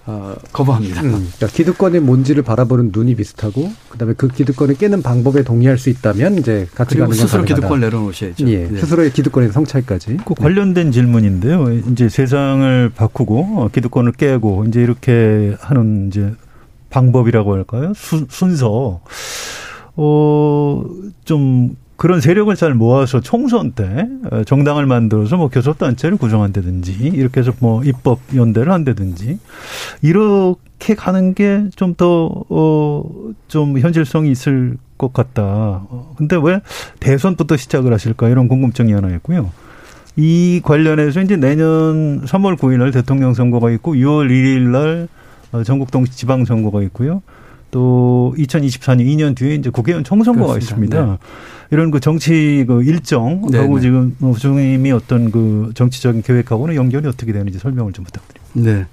어, 0.06 0.34
거부합니다. 0.52 1.00
음, 1.00 1.10
그러니까 1.12 1.46
기득권의 1.46 2.02
뭔지를 2.02 2.42
바라보는 2.42 2.90
눈이 2.92 3.14
비슷하고 3.14 3.72
그다음에 3.88 4.12
그 4.14 4.28
기득권을 4.28 4.74
깨는 4.74 5.00
방법에 5.02 5.42
동의할 5.42 5.78
수 5.78 5.88
있다면 5.88 6.38
이제 6.38 6.66
같이 6.74 6.98
가는 6.98 7.14
스스로 7.14 7.44
기득권 7.44 7.80
내려놓으셔야죠. 7.80 8.46
예, 8.48 8.68
네. 8.68 8.80
스스로의 8.80 9.12
기득권의 9.12 9.52
성찰까지. 9.52 10.18
그 10.26 10.34
관련된 10.34 10.86
네. 10.86 10.90
질문인데요. 10.92 11.72
이제 11.90 12.10
세상을 12.10 12.90
바꾸고 12.94 13.38
어, 13.56 13.68
기득권을 13.72 14.12
깨고 14.12 14.66
이제 14.68 14.82
이렇게 14.82 15.56
하는 15.58 16.08
이제 16.08 16.34
방법이라고 16.90 17.54
할까요? 17.54 17.92
수, 17.94 18.26
순서. 18.28 19.00
어, 19.96 20.84
좀 21.24 21.76
그런 22.04 22.20
세력을 22.20 22.54
잘 22.54 22.74
모아서 22.74 23.22
총선 23.22 23.72
때 23.72 24.06
어, 24.30 24.44
정당을 24.44 24.84
만들어서 24.84 25.38
뭐 25.38 25.48
교섭단체를 25.48 26.18
구성한다든지 26.18 26.92
이렇게 26.92 27.40
해서 27.40 27.50
뭐 27.60 27.82
입법 27.82 28.20
연대를 28.34 28.70
한다든지 28.70 29.38
이렇게 30.02 30.94
가는 30.94 31.32
게 31.32 31.64
좀 31.74 31.94
더, 31.94 32.44
어, 32.50 33.04
좀 33.48 33.78
현실성이 33.78 34.30
있을 34.30 34.76
것 34.98 35.14
같다. 35.14 35.44
어, 35.88 36.14
근데 36.18 36.36
왜 36.42 36.60
대선부터 37.00 37.56
시작을 37.56 37.90
하실까 37.94 38.28
이런 38.28 38.48
궁금증이 38.48 38.92
하나 38.92 39.08
있고요. 39.14 39.50
이 40.14 40.60
관련해서 40.62 41.22
이제 41.22 41.36
내년 41.36 42.20
3월 42.26 42.58
9일 42.58 42.80
날 42.80 42.90
대통령 42.90 43.32
선거가 43.32 43.70
있고 43.70 43.94
6월 43.94 44.28
1일 44.28 44.60
날 44.68 45.08
어, 45.52 45.62
전국 45.62 45.90
동시 45.90 46.12
지방 46.12 46.44
선거가 46.44 46.82
있고요. 46.82 47.22
또 47.74 48.34
2024년 48.38 49.00
2년 49.00 49.36
뒤에 49.36 49.56
이제 49.56 49.68
국회의원 49.68 50.04
총선거가 50.04 50.54
그렇습니다. 50.54 50.96
있습니다. 50.96 51.06
네. 51.06 51.18
이런 51.72 51.90
그 51.90 51.98
정치 51.98 52.64
그 52.68 52.84
일정 52.84 53.42
네, 53.50 53.58
하고 53.58 53.76
네. 53.76 53.82
지금 53.82 54.14
부총님이 54.20 54.92
어떤 54.92 55.32
그 55.32 55.72
정치적인 55.74 56.22
계획하고는 56.22 56.76
연결이 56.76 57.08
어떻게 57.08 57.32
되는지 57.32 57.58
설명을 57.58 57.92
좀 57.92 58.04
부탁드립니다. 58.04 58.70
네. 58.70 58.86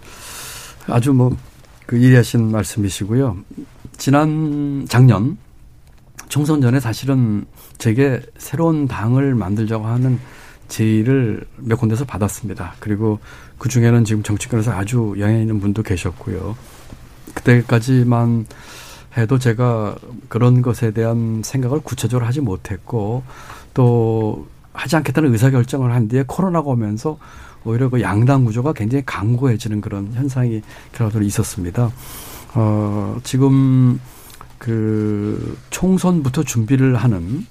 아주 0.87 1.13
뭐 1.13 1.37
그 1.91 2.01
예리하신 2.01 2.51
말씀이시고요. 2.51 3.35
지난 3.97 4.85
작년 4.87 5.37
총선 6.29 6.61
전에 6.61 6.79
사실은 6.79 7.45
제게 7.77 8.21
새로운 8.37 8.87
당을 8.87 9.35
만들자고 9.35 9.85
하는 9.85 10.17
제의를 10.69 11.43
몇 11.57 11.75
군데서 11.75 12.05
받았습니다. 12.05 12.75
그리고 12.79 13.19
그 13.57 13.67
중에는 13.67 14.05
지금 14.05 14.23
정치권에서 14.23 14.71
아주 14.71 15.15
영향 15.19 15.41
있는 15.41 15.59
분도 15.59 15.83
계셨고요. 15.83 16.55
그때까지만 17.33 18.45
해도 19.17 19.37
제가 19.37 19.95
그런 20.29 20.61
것에 20.61 20.91
대한 20.91 21.41
생각을 21.43 21.81
구체적으로 21.81 22.25
하지 22.25 22.41
못했고 22.41 23.23
또 23.73 24.47
하지 24.73 24.95
않겠다는 24.95 25.31
의사결정을 25.33 25.91
한 25.93 26.07
뒤에 26.07 26.23
코로나가 26.27 26.69
오면서 26.69 27.17
오히려 27.63 27.89
그 27.89 28.01
양당 28.01 28.45
구조가 28.45 28.73
굉장히 28.73 29.03
강고해지는 29.05 29.81
그런 29.81 30.13
현상이 30.13 30.61
결과적으로 30.93 31.25
있었습니다. 31.25 31.91
어, 32.55 33.17
지금 33.23 33.99
그 34.57 35.57
총선부터 35.69 36.43
준비를 36.43 36.95
하는 36.95 37.45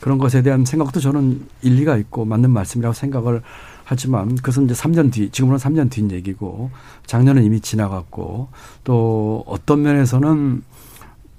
그런 0.00 0.18
것에 0.18 0.42
대한 0.42 0.64
생각도 0.64 1.00
저는 1.00 1.46
일리가 1.62 1.96
있고 1.96 2.24
맞는 2.24 2.50
말씀이라고 2.50 2.92
생각을 2.92 3.42
하지만 3.84 4.34
그것은 4.36 4.64
이제 4.64 4.74
3년 4.74 5.12
뒤, 5.12 5.30
지금으로는 5.30 5.58
3년 5.58 5.90
뒤인 5.90 6.10
얘기고 6.10 6.70
작년은 7.06 7.44
이미 7.44 7.60
지나갔고 7.60 8.48
또 8.82 9.44
어떤 9.46 9.82
면에서는 9.82 10.62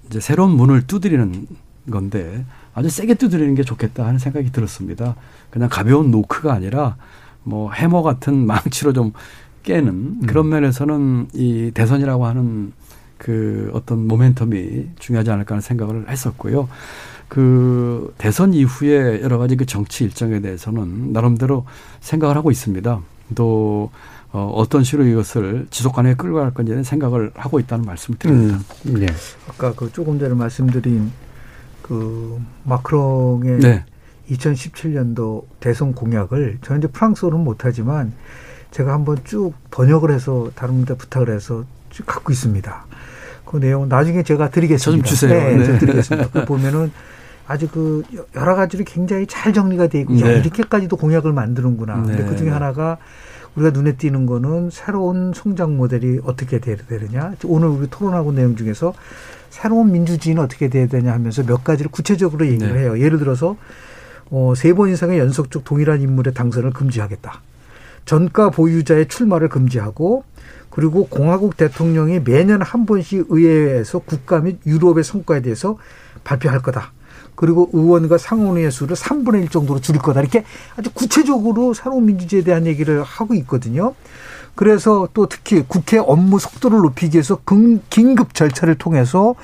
이제 0.07 0.19
새로운 0.19 0.51
문을 0.51 0.85
두드리는 0.85 1.47
건데 1.89 2.45
아주 2.73 2.89
세게 2.89 3.15
두드리는 3.15 3.55
게 3.55 3.63
좋겠다 3.63 4.05
하는 4.05 4.19
생각이 4.19 4.51
들었습니다. 4.51 5.15
그냥 5.49 5.69
가벼운 5.69 6.11
노크가 6.11 6.53
아니라 6.53 6.97
뭐 7.43 7.71
해머 7.71 8.01
같은 8.01 8.45
망치로 8.45 8.93
좀 8.93 9.13
깨는 9.63 9.89
음. 9.89 10.21
그런 10.27 10.49
면에서는 10.49 11.29
이 11.33 11.71
대선이라고 11.73 12.25
하는 12.25 12.73
그 13.17 13.71
어떤 13.73 14.07
모멘텀이 14.07 14.99
중요하지 14.99 15.31
않을까 15.31 15.55
하는 15.55 15.61
생각을 15.61 16.09
했었고요. 16.09 16.67
그 17.27 18.13
대선 18.17 18.53
이후에 18.53 19.21
여러 19.21 19.37
가지 19.37 19.55
그 19.55 19.65
정치 19.65 20.03
일정에 20.03 20.39
대해서는 20.41 21.11
나름대로 21.11 21.65
생각을 22.01 22.35
하고 22.35 22.51
있습니다. 22.51 23.01
또 23.35 23.89
어, 24.31 24.51
어떤 24.53 24.83
식으로 24.83 25.07
이것을 25.07 25.67
지속 25.69 25.93
가능하게 25.95 26.17
끌고 26.17 26.37
갈 26.39 26.53
건지는 26.53 26.83
생각을 26.83 27.31
하고 27.35 27.59
있다는 27.59 27.85
말씀을 27.85 28.19
드립니다. 28.19 28.59
음, 28.85 28.99
네. 28.99 29.07
아까 29.47 29.73
그 29.73 29.91
조금 29.93 30.19
전에 30.19 30.35
말씀드린 30.35 31.11
그 31.81 32.39
마크롱의 32.63 33.59
네. 33.59 33.85
2017년도 34.29 35.45
대선 35.59 35.93
공약을 35.93 36.57
저는 36.61 36.81
이제 36.81 36.87
프랑스어는 36.89 37.39
못하지만 37.39 38.11
제가 38.71 38.91
한번 38.91 39.17
쭉 39.23 39.53
번역을 39.71 40.11
해서 40.11 40.51
다른 40.55 40.75
분들 40.75 40.97
부탁을 40.97 41.33
해서 41.33 41.63
쭉 41.89 42.05
갖고 42.05 42.33
있습니다. 42.33 42.85
그 43.45 43.57
내용 43.59 43.87
나중에 43.87 44.23
제가 44.23 44.49
드리겠습니다. 44.49 45.03
저좀 45.03 45.03
주세요. 45.03 45.33
네, 45.33 45.55
네. 45.55 45.77
드리겠습니다. 45.79 46.29
그 46.33 46.45
보면은 46.45 46.91
아주 47.47 47.67
그 47.69 48.03
여러 48.35 48.55
가지로 48.55 48.83
굉장히 48.85 49.27
잘 49.27 49.53
정리가 49.53 49.87
되어 49.87 50.01
있고 50.01 50.13
네. 50.13 50.21
야, 50.21 50.31
이렇게까지도 50.31 50.97
공약을 50.97 51.31
만드는구나. 51.33 51.97
네. 51.97 52.15
근데 52.15 52.25
그 52.25 52.35
중에 52.35 52.49
하나가 52.49 52.97
우리가 53.55 53.71
눈에 53.71 53.93
띄는 53.95 54.25
거는 54.25 54.69
새로운 54.71 55.31
성장 55.33 55.77
모델이 55.77 56.19
어떻게 56.25 56.59
되느냐. 56.59 57.33
오늘 57.45 57.67
우리 57.69 57.87
토론하고 57.89 58.31
내용 58.33 58.55
중에서 58.55 58.93
새로운 59.49 59.91
민주주의는 59.91 60.43
어떻게 60.43 60.67
돼야 60.69 60.87
되냐 60.87 61.13
하면서 61.13 61.43
몇 61.43 61.63
가지를 61.63 61.89
구체적으로 61.91 62.45
얘기를 62.47 62.73
네. 62.73 62.81
해요. 62.81 62.99
예를 62.99 63.17
들어서 63.19 63.55
어, 64.31 64.53
세 64.55 64.73
번 64.73 64.89
이상의 64.89 65.19
연속적 65.19 65.63
동일한 65.63 66.01
인물의 66.01 66.33
당선을 66.33 66.71
금지하겠다. 66.71 67.41
전가 68.05 68.49
보유자의 68.49 69.07
출마를 69.07 69.49
금지하고 69.49 70.23
그리고 70.69 71.07
공화국 71.07 71.57
대통령이 71.57 72.19
매년 72.19 72.61
한 72.61 72.85
번씩 72.85 73.27
의회에서 73.29 73.99
국가 73.99 74.39
및 74.39 74.59
유럽의 74.65 75.03
성과에 75.03 75.41
대해서 75.41 75.77
발표할 76.23 76.61
거다. 76.61 76.91
그리고 77.35 77.69
의원과 77.73 78.17
상원의회 78.17 78.69
수를 78.69 78.95
3분의 78.95 79.43
1 79.43 79.49
정도로 79.49 79.81
줄일 79.81 80.01
거다. 80.01 80.21
이렇게 80.21 80.45
아주 80.77 80.89
구체적으로 80.93 81.73
새로운 81.73 82.05
민주주의에 82.05 82.43
대한 82.43 82.65
얘기를 82.65 83.03
하고 83.03 83.33
있거든요. 83.35 83.93
그래서 84.55 85.09
또 85.13 85.27
특히 85.27 85.65
국회 85.67 85.97
업무 85.97 86.39
속도를 86.39 86.79
높이기 86.79 87.17
위해서 87.17 87.39
긴급 87.89 88.33
절차를 88.33 88.75
통해서 88.75 89.35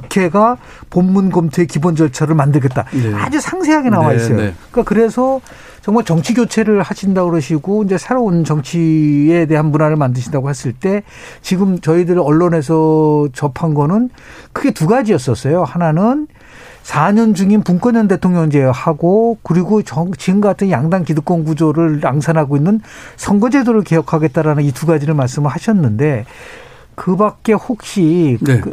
국회가 0.00 0.56
본문 0.90 1.30
검토의 1.30 1.66
기본 1.66 1.94
절차를 1.94 2.34
만들겠다. 2.34 2.84
네. 2.92 3.14
아주 3.14 3.40
상세하게 3.40 3.90
나와 3.90 4.10
네, 4.10 4.16
있어요. 4.16 4.36
네. 4.36 4.54
그러니까 4.70 4.82
그래서 4.88 5.40
정말 5.82 6.04
정치 6.04 6.34
교체를 6.34 6.82
하신다고 6.82 7.30
그러시고 7.30 7.84
이제 7.84 7.98
새로운 7.98 8.42
정치에 8.44 9.46
대한 9.46 9.66
문화를 9.66 9.96
만드신다고 9.96 10.48
했을 10.48 10.72
때 10.72 11.02
지금 11.42 11.78
저희들 11.80 12.18
언론에서 12.18 13.28
접한 13.34 13.74
거는 13.74 14.08
크게 14.52 14.72
두 14.72 14.86
가지였었어요. 14.86 15.62
하나는 15.64 16.26
4년 16.84 17.34
중인 17.34 17.62
분권형 17.62 18.08
대통령제하고 18.08 19.38
그리고 19.42 19.82
정, 19.82 20.12
지금 20.18 20.40
같은 20.40 20.70
양당 20.70 21.04
기득권 21.04 21.44
구조를 21.44 22.00
앙산하고 22.04 22.56
있는 22.56 22.80
선거제도를 23.16 23.84
개혁하겠다라는 23.84 24.64
이 24.64 24.72
두 24.72 24.86
가지를 24.86 25.14
말씀을 25.14 25.50
하셨는데 25.50 26.24
그 26.94 27.16
밖에 27.16 27.52
혹시 27.52 28.38
네. 28.40 28.60
그, 28.60 28.72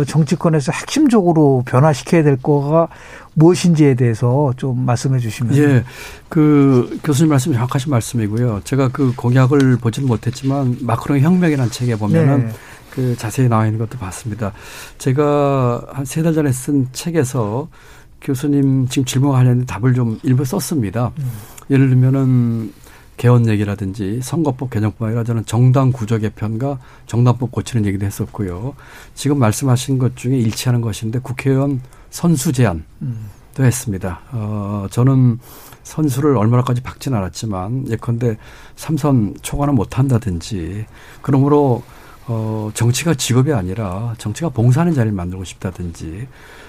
어, 0.00 0.04
정치권에서 0.04 0.72
핵심적으로 0.72 1.62
변화시켜야 1.66 2.22
될 2.22 2.36
거가 2.36 2.88
무엇인지에 3.34 3.94
대해서 3.94 4.52
좀 4.56 4.84
말씀해 4.86 5.18
주시면. 5.18 5.56
예. 5.56 5.84
그 6.28 6.98
교수님 7.04 7.30
말씀 7.30 7.52
정확하신 7.52 7.90
말씀이고요. 7.90 8.62
제가 8.64 8.88
그 8.88 9.12
공약을 9.16 9.76
보지는 9.76 10.08
못했지만 10.08 10.76
마크롱의 10.80 11.22
혁명이라는 11.22 11.70
책에 11.70 11.96
보면은 11.96 12.46
네. 12.46 12.52
그 12.90 13.16
자세히 13.16 13.48
나와 13.48 13.66
있는 13.66 13.78
것도 13.78 13.98
봤습니다. 13.98 14.52
제가 14.98 15.82
한 15.92 16.04
세 16.04 16.22
달 16.22 16.34
전에 16.34 16.50
쓴 16.52 16.88
책에서 16.92 17.68
교수님 18.20 18.88
지금 18.88 19.04
질문 19.04 19.32
관련된 19.32 19.64
답을 19.66 19.94
좀 19.94 20.18
일부 20.22 20.44
썼습니다. 20.44 21.12
음. 21.18 21.30
예를 21.70 21.88
들면은 21.88 22.72
개헌 23.20 23.48
얘기라든지 23.48 24.20
선거법 24.22 24.70
개정법 24.70 25.02
아니라 25.02 25.24
저는 25.24 25.44
정당 25.44 25.92
구조 25.92 26.18
개편과 26.18 26.78
정당법 27.06 27.52
고치는 27.52 27.84
얘기도 27.84 28.06
했었고요. 28.06 28.74
지금 29.14 29.38
말씀하신 29.38 29.98
것 29.98 30.16
중에 30.16 30.38
일치하는 30.38 30.80
것인데 30.80 31.18
국회의원 31.18 31.82
선수 32.08 32.50
제한도 32.50 32.82
음. 33.02 33.28
했습니다. 33.58 34.20
어, 34.32 34.86
저는 34.90 35.38
선수를 35.82 36.38
얼마나까지 36.38 36.80
박진 36.80 37.12
않았지만 37.12 37.88
예컨대 37.88 38.38
삼선 38.76 39.34
초과는 39.42 39.74
못한다든지 39.74 40.86
그러므로 41.20 41.82
어, 42.26 42.70
정치가 42.72 43.12
직업이 43.12 43.52
아니라 43.52 44.14
정치가 44.16 44.48
봉사하는 44.48 44.94
자리를 44.94 45.14
만들고 45.14 45.44
싶다든지 45.44 46.26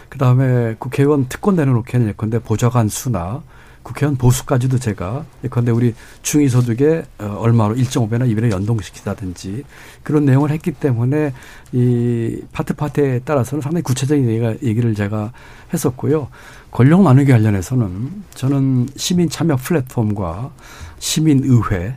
그 0.10 0.18
다음에 0.18 0.76
국회의원 0.80 1.30
특권 1.30 1.56
내려놓기에는 1.56 2.10
예컨대 2.10 2.40
보좌관 2.40 2.90
수나 2.90 3.42
국회의원 3.84 4.18
보수까지도 4.18 4.80
제가 4.80 5.26
예컨대 5.44 5.72
우리 5.72 5.94
중위소득에 6.22 7.04
어, 7.20 7.38
얼마로 7.40 7.76
1.5배나 7.76 8.32
2배나 8.32 8.52
연동시키다든지 8.52 9.64
그런 10.04 10.26
내용을 10.26 10.52
했기 10.52 10.72
때문에 10.72 11.34
이 11.72 12.42
파트 12.52 12.74
파트에 12.74 13.20
따라서는 13.20 13.62
상당히 13.62 13.84
구체적인 13.84 14.28
얘기가, 14.30 14.56
얘기를 14.62 14.94
제가 14.94 15.32
했었고요. 15.74 16.28
권력 16.70 17.02
나누기 17.02 17.32
관련해서는 17.32 18.24
저는 18.34 18.88
시민 18.96 19.30
참여 19.30 19.58
플랫폼과 19.58 20.52
시민 21.00 21.44
의회 21.44 21.96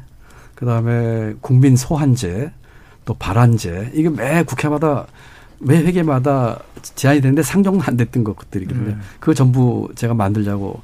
그다음에 0.54 1.34
국민 1.40 1.76
소환제 1.76 2.52
또 3.04 3.14
발안제 3.14 3.92
이게 3.94 4.08
매 4.08 4.42
국회마다 4.42 5.06
매 5.58 5.78
회계마다 5.78 6.60
제안이 6.82 7.20
되는데 7.20 7.42
상정은 7.42 7.80
안 7.82 7.96
됐던 7.96 8.24
것들이거든요. 8.24 8.88
네. 8.88 8.96
그거 9.18 9.34
전부 9.34 9.88
제가 9.94 10.14
만들자고 10.14 10.68
어, 10.68 10.82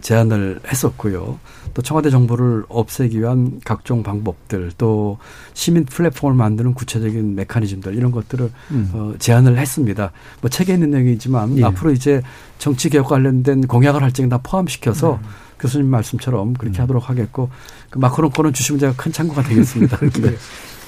제안을 0.00 0.60
했었고요. 0.66 1.38
또 1.74 1.82
청와대 1.82 2.08
정보를 2.10 2.64
없애기 2.68 3.20
위한 3.20 3.60
각종 3.64 4.02
방법들, 4.02 4.72
또 4.78 5.18
시민 5.52 5.84
플랫폼을 5.84 6.34
만드는 6.34 6.74
구체적인 6.74 7.34
메커니즘들 7.34 7.94
이런 7.94 8.10
것들을 8.10 8.50
음. 8.70 8.90
어, 8.94 9.12
제안을 9.18 9.58
했습니다. 9.58 10.12
뭐 10.40 10.48
책에 10.48 10.74
있는 10.74 10.90
내용이지만 10.90 11.58
예. 11.58 11.64
앞으로 11.64 11.92
이제 11.92 12.22
정치 12.58 12.88
개혁 12.88 13.08
관련된 13.08 13.66
공약을 13.66 14.02
할 14.02 14.12
적에 14.12 14.28
다 14.28 14.38
포함시켜서 14.42 15.14
음. 15.14 15.28
교수님 15.58 15.88
말씀처럼 15.88 16.54
그렇게 16.54 16.78
음. 16.78 16.82
하도록 16.82 17.08
하겠고 17.08 17.50
그 17.90 17.98
마크론 17.98 18.30
거는 18.30 18.52
주시면 18.52 18.78
제가 18.78 18.94
큰 18.96 19.12
참고가 19.12 19.42
되겠습니다. 19.42 19.98
네. 20.20 20.36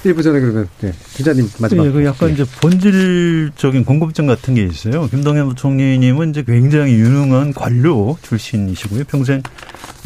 일부 0.05 0.23
전에 0.23 0.39
그러면 0.39 0.69
네. 0.81 0.93
기자님 1.15 1.49
마지막. 1.61 1.85
네, 1.85 1.91
그 1.91 2.05
약간 2.05 2.29
네. 2.29 2.35
이제 2.35 2.45
본질적인 2.61 3.85
궁금증 3.85 4.27
같은 4.27 4.55
게 4.55 4.63
있어요. 4.63 5.09
김동연 5.09 5.49
부총리님은 5.49 6.31
이제 6.31 6.45
굉장히 6.45 6.93
유능한 6.93 7.53
관료 7.53 8.17
출신이시고요. 8.23 9.05
평생 9.05 9.43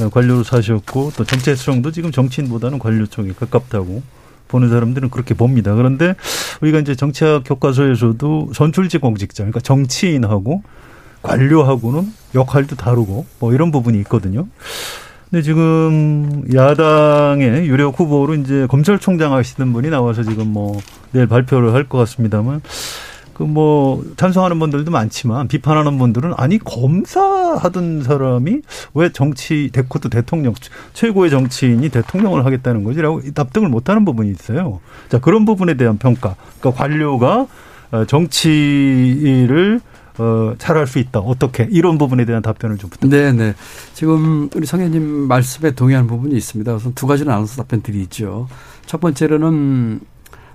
어, 0.00 0.08
관료로 0.08 0.44
사셨고 0.44 1.12
또 1.16 1.24
정체성도 1.24 1.92
지금 1.92 2.10
정치인보다는 2.10 2.78
관료 2.78 3.04
쪽에 3.06 3.32
가깝다고 3.32 4.02
보는 4.48 4.70
사람들은 4.70 5.10
그렇게 5.10 5.34
봅니다. 5.34 5.74
그런데 5.74 6.14
우리가 6.62 6.78
이제 6.78 6.94
정치학 6.94 7.42
교과서에서도 7.44 8.52
선출직 8.54 9.00
공직자, 9.00 9.42
그러니까 9.42 9.60
정치인하고 9.60 10.62
관료하고는 11.22 12.12
역할도 12.34 12.76
다르고 12.76 13.26
뭐 13.38 13.52
이런 13.54 13.70
부분이 13.70 13.98
있거든요. 14.00 14.46
근데 15.30 15.42
지금 15.42 16.44
야당의 16.54 17.66
유력 17.66 17.98
후보로 17.98 18.34
이제 18.34 18.66
검찰총장 18.68 19.32
하시는 19.32 19.72
분이 19.72 19.88
나와서 19.90 20.22
지금 20.22 20.48
뭐 20.48 20.78
내일 21.12 21.26
발표를 21.26 21.72
할 21.72 21.84
것 21.84 21.98
같습니다만 21.98 22.60
그 23.32 23.44
뭐 23.44 24.04
찬성하는 24.16 24.58
분들도 24.58 24.90
많지만 24.90 25.48
비판하는 25.48 25.98
분들은 25.98 26.34
아니 26.36 26.58
검사하던 26.58 28.02
사람이 28.02 28.60
왜 28.94 29.08
정치 29.08 29.70
대코도 29.72 30.10
대통령 30.10 30.54
최고의 30.92 31.30
정치인이 31.30 31.88
대통령을 31.88 32.44
하겠다는 32.44 32.84
거지라고 32.84 33.22
납득을 33.34 33.68
못하는 33.68 34.04
부분이 34.04 34.30
있어요. 34.30 34.80
자 35.08 35.18
그런 35.18 35.44
부분에 35.46 35.74
대한 35.74 35.96
평가. 35.98 36.36
그러니까 36.60 36.82
관료가 36.82 37.46
어, 37.92 38.04
정치를 38.04 39.80
어, 40.18 40.54
잘할 40.58 40.86
수 40.86 40.98
있다. 40.98 41.20
어떻게? 41.20 41.66
이런 41.70 41.98
부분에 41.98 42.24
대한 42.24 42.42
답변을 42.42 42.78
좀 42.78 42.90
부탁드립니다. 42.90 43.32
네, 43.32 43.50
네. 43.50 43.54
지금 43.94 44.50
우리 44.54 44.66
성현님 44.66 45.02
말씀에 45.28 45.72
동의하는 45.72 46.06
부분이 46.06 46.36
있습니다. 46.36 46.74
우선 46.74 46.94
두 46.94 47.06
가지는 47.06 47.32
나눠서 47.32 47.56
답변 47.56 47.82
드리죠. 47.82 48.48
첫 48.86 49.00
번째로는 49.00 50.00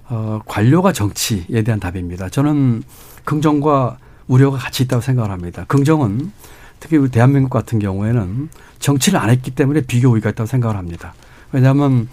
어, 0.09 0.39
관료가 0.45 0.93
정치에 0.93 1.63
대한 1.63 1.79
답입니다. 1.79 2.29
저는 2.29 2.83
긍정과 3.25 3.97
우려가 4.27 4.57
같이 4.57 4.83
있다고 4.83 5.01
생각을 5.01 5.31
합니다. 5.31 5.65
긍정은 5.67 6.31
특히 6.79 6.97
우리 6.97 7.09
대한민국 7.09 7.49
같은 7.49 7.79
경우에는 7.79 8.49
정치를 8.79 9.19
안 9.19 9.29
했기 9.29 9.51
때문에 9.51 9.81
비교 9.81 10.09
우위가 10.09 10.29
있다고 10.29 10.47
생각을 10.47 10.77
합니다. 10.77 11.13
왜냐하면 11.51 12.07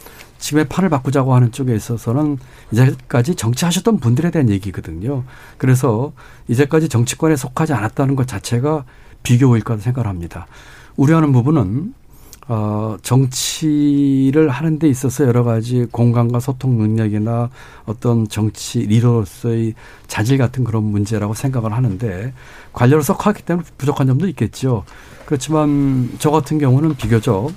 지금의 0.45 0.69
판을 0.69 0.91
바꾸자고 0.91 1.35
하는 1.35 1.53
쪽에 1.53 1.75
있어서는 1.75 2.37
이제까지 2.71 3.35
정치하셨던 3.35 3.99
분들에 3.99 4.31
대한 4.31 4.51
얘기거든요. 4.51 5.25
그래서 5.57 6.13
이제까지 6.49 6.91
정치권에 6.91 7.35
속하지 7.35 7.73
않았다는 7.73 8.15
것 8.15 8.29
자체가 8.29 8.85
비교일 9.23 9.65
거라 9.65 9.81
생각을 9.81 10.07
합니다. 10.07 10.47
우려하는 10.97 11.33
부분은 11.33 11.95
어, 12.47 12.99
정치를 13.01 14.51
하는 14.51 14.79
데 14.79 14.87
있어서 14.87 15.25
여러 15.25 15.45
가지 15.45 15.87
공간과 15.91 16.41
소통 16.41 16.77
능력이나 16.77 17.49
어떤 17.87 18.29
정치 18.29 18.81
리더로서의 18.81 19.73
자질 20.09 20.37
같은 20.37 20.63
그런 20.63 20.85
문제라고 20.85 21.33
생각을 21.33 21.73
하는데 21.73 22.35
관료로 22.75 23.01
속하기 23.01 23.45
때문에 23.45 23.67
부족한 23.79 24.09
점도 24.09 24.29
있겠죠. 24.29 24.85
그렇지만 25.25 26.11
저 26.19 26.31
같은 26.31 26.59
경우는 26.59 26.97
비교적 26.97 27.47
어, 27.47 27.51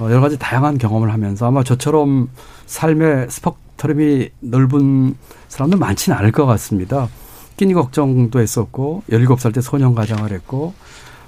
여러 0.00 0.20
가지 0.20 0.38
다양한 0.38 0.78
경험을 0.78 1.12
하면서 1.12 1.46
아마 1.46 1.62
저처럼 1.62 2.28
삶의 2.66 3.28
스펙트럼이 3.30 4.30
넓은 4.40 5.14
사람도 5.48 5.78
많지는 5.78 6.18
않을 6.18 6.32
것 6.32 6.44
같습니다. 6.46 7.08
끼니 7.56 7.72
걱정도 7.72 8.40
했었고, 8.40 9.02
17살 9.10 9.54
때 9.54 9.60
소년 9.62 9.94
가장을 9.94 10.30
했고, 10.30 10.74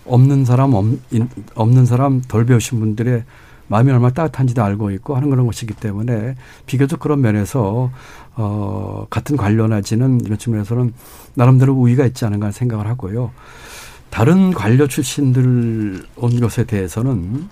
없는 0.04 0.44
사람, 0.44 0.74
없는 1.54 1.86
사람 1.86 2.20
덜 2.22 2.44
배우신 2.44 2.80
분들의 2.80 3.24
마음이 3.68 3.92
얼마나 3.92 4.12
따뜻한지도 4.14 4.62
알고 4.62 4.90
있고 4.92 5.14
하는 5.14 5.30
그런 5.30 5.46
것이기 5.46 5.74
때문에 5.74 6.34
비교적 6.66 7.00
그런 7.00 7.20
면에서 7.20 7.90
어 8.34 9.06
같은 9.10 9.36
관련하지는 9.36 10.22
이런 10.24 10.38
측면에서는 10.38 10.94
나름대로 11.34 11.74
우위가 11.74 12.06
있지 12.06 12.24
않은가 12.24 12.50
생각을 12.50 12.86
하고요. 12.86 13.30
다른 14.10 14.52
관료 14.52 14.88
출신들 14.88 16.02
온 16.16 16.40
것에 16.40 16.64
대해서는 16.64 17.48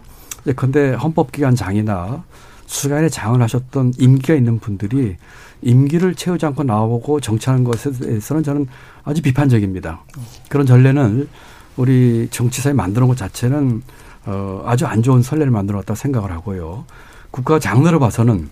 예컨대 0.47 0.93
헌법기관장이나 0.93 2.25
수간에 2.67 3.09
장을 3.09 3.41
하셨던 3.41 3.95
임기가 3.99 4.35
있는 4.35 4.59
분들이 4.59 5.17
임기를 5.63 6.15
채우지 6.15 6.47
않고 6.47 6.65
나오고 6.65 7.21
정치하는 7.21 7.65
것에 7.65 7.93
대해서는 7.93 8.43
저는 8.43 8.67
아주 9.05 9.23
비판적입니다. 9.23 10.03
그런 10.49 10.67
전례는 10.67 11.29
우리 11.77 12.29
정치사에 12.31 12.73
만드는 12.73 13.07
것 13.09 13.17
자체는 13.17 13.83
어, 14.27 14.63
아주 14.67 14.87
안 14.87 15.03
좋은 15.03 15.23
선례를 15.23 15.53
만들어 15.53 15.79
놨다고 15.79 15.95
생각을 15.95 16.33
하고요. 16.33 16.85
국가 17.31 17.59
장르로 17.59 18.01
봐서는 18.01 18.49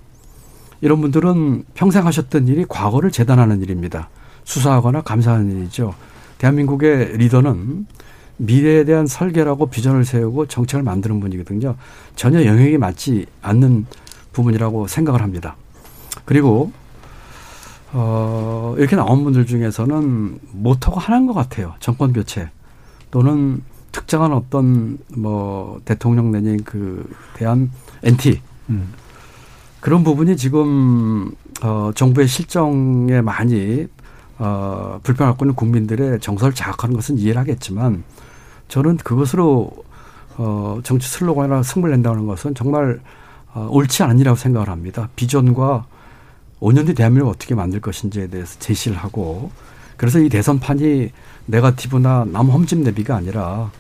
이런 0.80 1.00
분들은 1.00 1.64
평생 1.74 2.06
하셨던 2.06 2.46
일이 2.48 2.64
과거를 2.68 3.10
재단하는 3.10 3.62
일입니다. 3.62 4.08
수사하거나 4.44 5.02
감사하는 5.02 5.50
일이죠. 5.58 5.94
대한민국의 6.38 7.16
리더는 7.16 7.86
미래에 8.36 8.84
대한 8.84 9.06
설계라고 9.06 9.66
비전을 9.66 10.04
세우고 10.04 10.46
정책을 10.46 10.82
만드는 10.82 11.20
분이거든요. 11.20 11.76
전혀 12.16 12.44
영역이 12.44 12.78
맞지 12.78 13.26
않는 13.42 13.86
부분이라고 14.32 14.88
생각을 14.88 15.22
합니다. 15.22 15.56
그리고 16.24 16.72
어, 17.92 18.74
이렇게 18.76 18.96
나온 18.96 19.22
분들 19.22 19.46
중에서는 19.46 20.40
모토가 20.50 21.00
하나인 21.00 21.26
것 21.26 21.32
같아요. 21.32 21.74
정권 21.78 22.12
교체 22.12 22.50
또는 23.12 23.62
특정한 23.92 24.32
어떤 24.32 24.98
뭐 25.16 25.80
대통령 25.84 26.32
내진 26.32 26.64
그 26.64 27.08
대한 27.34 27.70
NT 28.02 28.40
음. 28.70 28.92
그런 29.78 30.02
부분이 30.02 30.36
지금 30.36 31.30
어, 31.62 31.92
정부의 31.94 32.26
실정에 32.26 33.20
많이 33.20 33.86
어, 34.38 34.98
갖고 35.02 35.44
있는 35.44 35.54
국민들의 35.54 36.18
정서를 36.18 36.54
자극하는 36.54 36.96
것은 36.96 37.18
이해를 37.18 37.40
하겠지만 37.40 38.02
저는 38.74 38.96
그것으로 38.96 39.70
어, 40.36 40.80
정치 40.82 41.08
슬로건이나 41.08 41.62
승부를 41.62 41.94
낸다는 41.94 42.26
것은 42.26 42.56
정말 42.56 42.98
어, 43.52 43.68
옳지 43.70 44.02
않은 44.02 44.16
일이라고 44.16 44.36
생각을 44.36 44.68
합니다. 44.68 45.08
비전과 45.14 45.86
5년 46.58 46.84
뒤 46.84 46.92
대한민국을 46.92 47.32
어떻게 47.32 47.54
만들 47.54 47.80
것인지에 47.80 48.26
대해서 48.26 48.58
제시를 48.58 48.96
하고 48.96 49.52
그래서 49.96 50.18
이 50.18 50.28
대선판이 50.28 51.08
네가티브나 51.46 52.26
남 52.32 52.48
험집 52.48 52.80
내비가 52.80 53.14
아니라 53.14 53.70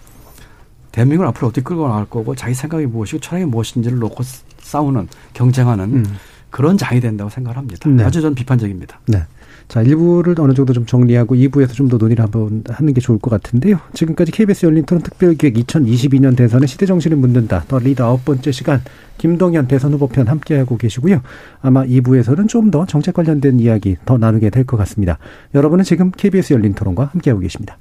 대한민국을 0.92 1.26
앞으로 1.26 1.48
어떻게 1.48 1.62
끌고 1.62 1.88
나갈 1.88 2.04
거고 2.04 2.36
자기 2.36 2.54
생각이 2.54 2.86
무엇이고 2.86 3.18
철학이 3.18 3.46
무엇인지를 3.46 3.98
놓고 3.98 4.22
싸우는 4.60 5.08
경쟁하는 5.32 5.92
음. 5.92 6.16
그런 6.50 6.78
장이 6.78 7.00
된다고 7.00 7.28
생각을 7.30 7.56
합니다. 7.56 7.88
네. 7.88 8.04
아주 8.04 8.22
전 8.22 8.32
비판적입니다. 8.36 9.00
네. 9.08 9.24
자, 9.68 9.82
1부를 9.82 10.38
어느 10.40 10.52
정도 10.54 10.72
좀 10.72 10.86
정리하고 10.86 11.34
2부에서 11.34 11.72
좀 11.72 11.88
더 11.88 11.96
논의를 11.98 12.22
한번 12.24 12.62
하는 12.68 12.94
게 12.94 13.00
좋을 13.00 13.18
것 13.18 13.30
같은데요. 13.30 13.78
지금까지 13.92 14.32
KBS 14.32 14.66
열린 14.66 14.84
토론 14.84 15.02
특별기획 15.02 15.54
2022년 15.54 16.36
대선의 16.36 16.66
시대 16.68 16.86
정신을 16.86 17.16
묻는다. 17.18 17.64
더 17.68 17.78
리더 17.78 18.04
아홉 18.06 18.24
번째 18.24 18.52
시간 18.52 18.80
김동현 19.18 19.66
대선 19.68 19.92
후보편 19.92 20.28
함께하고 20.28 20.76
계시고요. 20.78 21.20
아마 21.60 21.84
2부에서는 21.84 22.48
좀 22.48 22.70
더 22.70 22.86
정책 22.86 23.14
관련된 23.14 23.60
이야기 23.60 23.96
더 24.06 24.16
나누게 24.18 24.50
될 24.50 24.64
것 24.64 24.76
같습니다. 24.78 25.18
여러분은 25.54 25.84
지금 25.84 26.10
KBS 26.10 26.54
열린 26.54 26.72
토론과 26.74 27.10
함께하고 27.12 27.40
계십니다. 27.40 27.76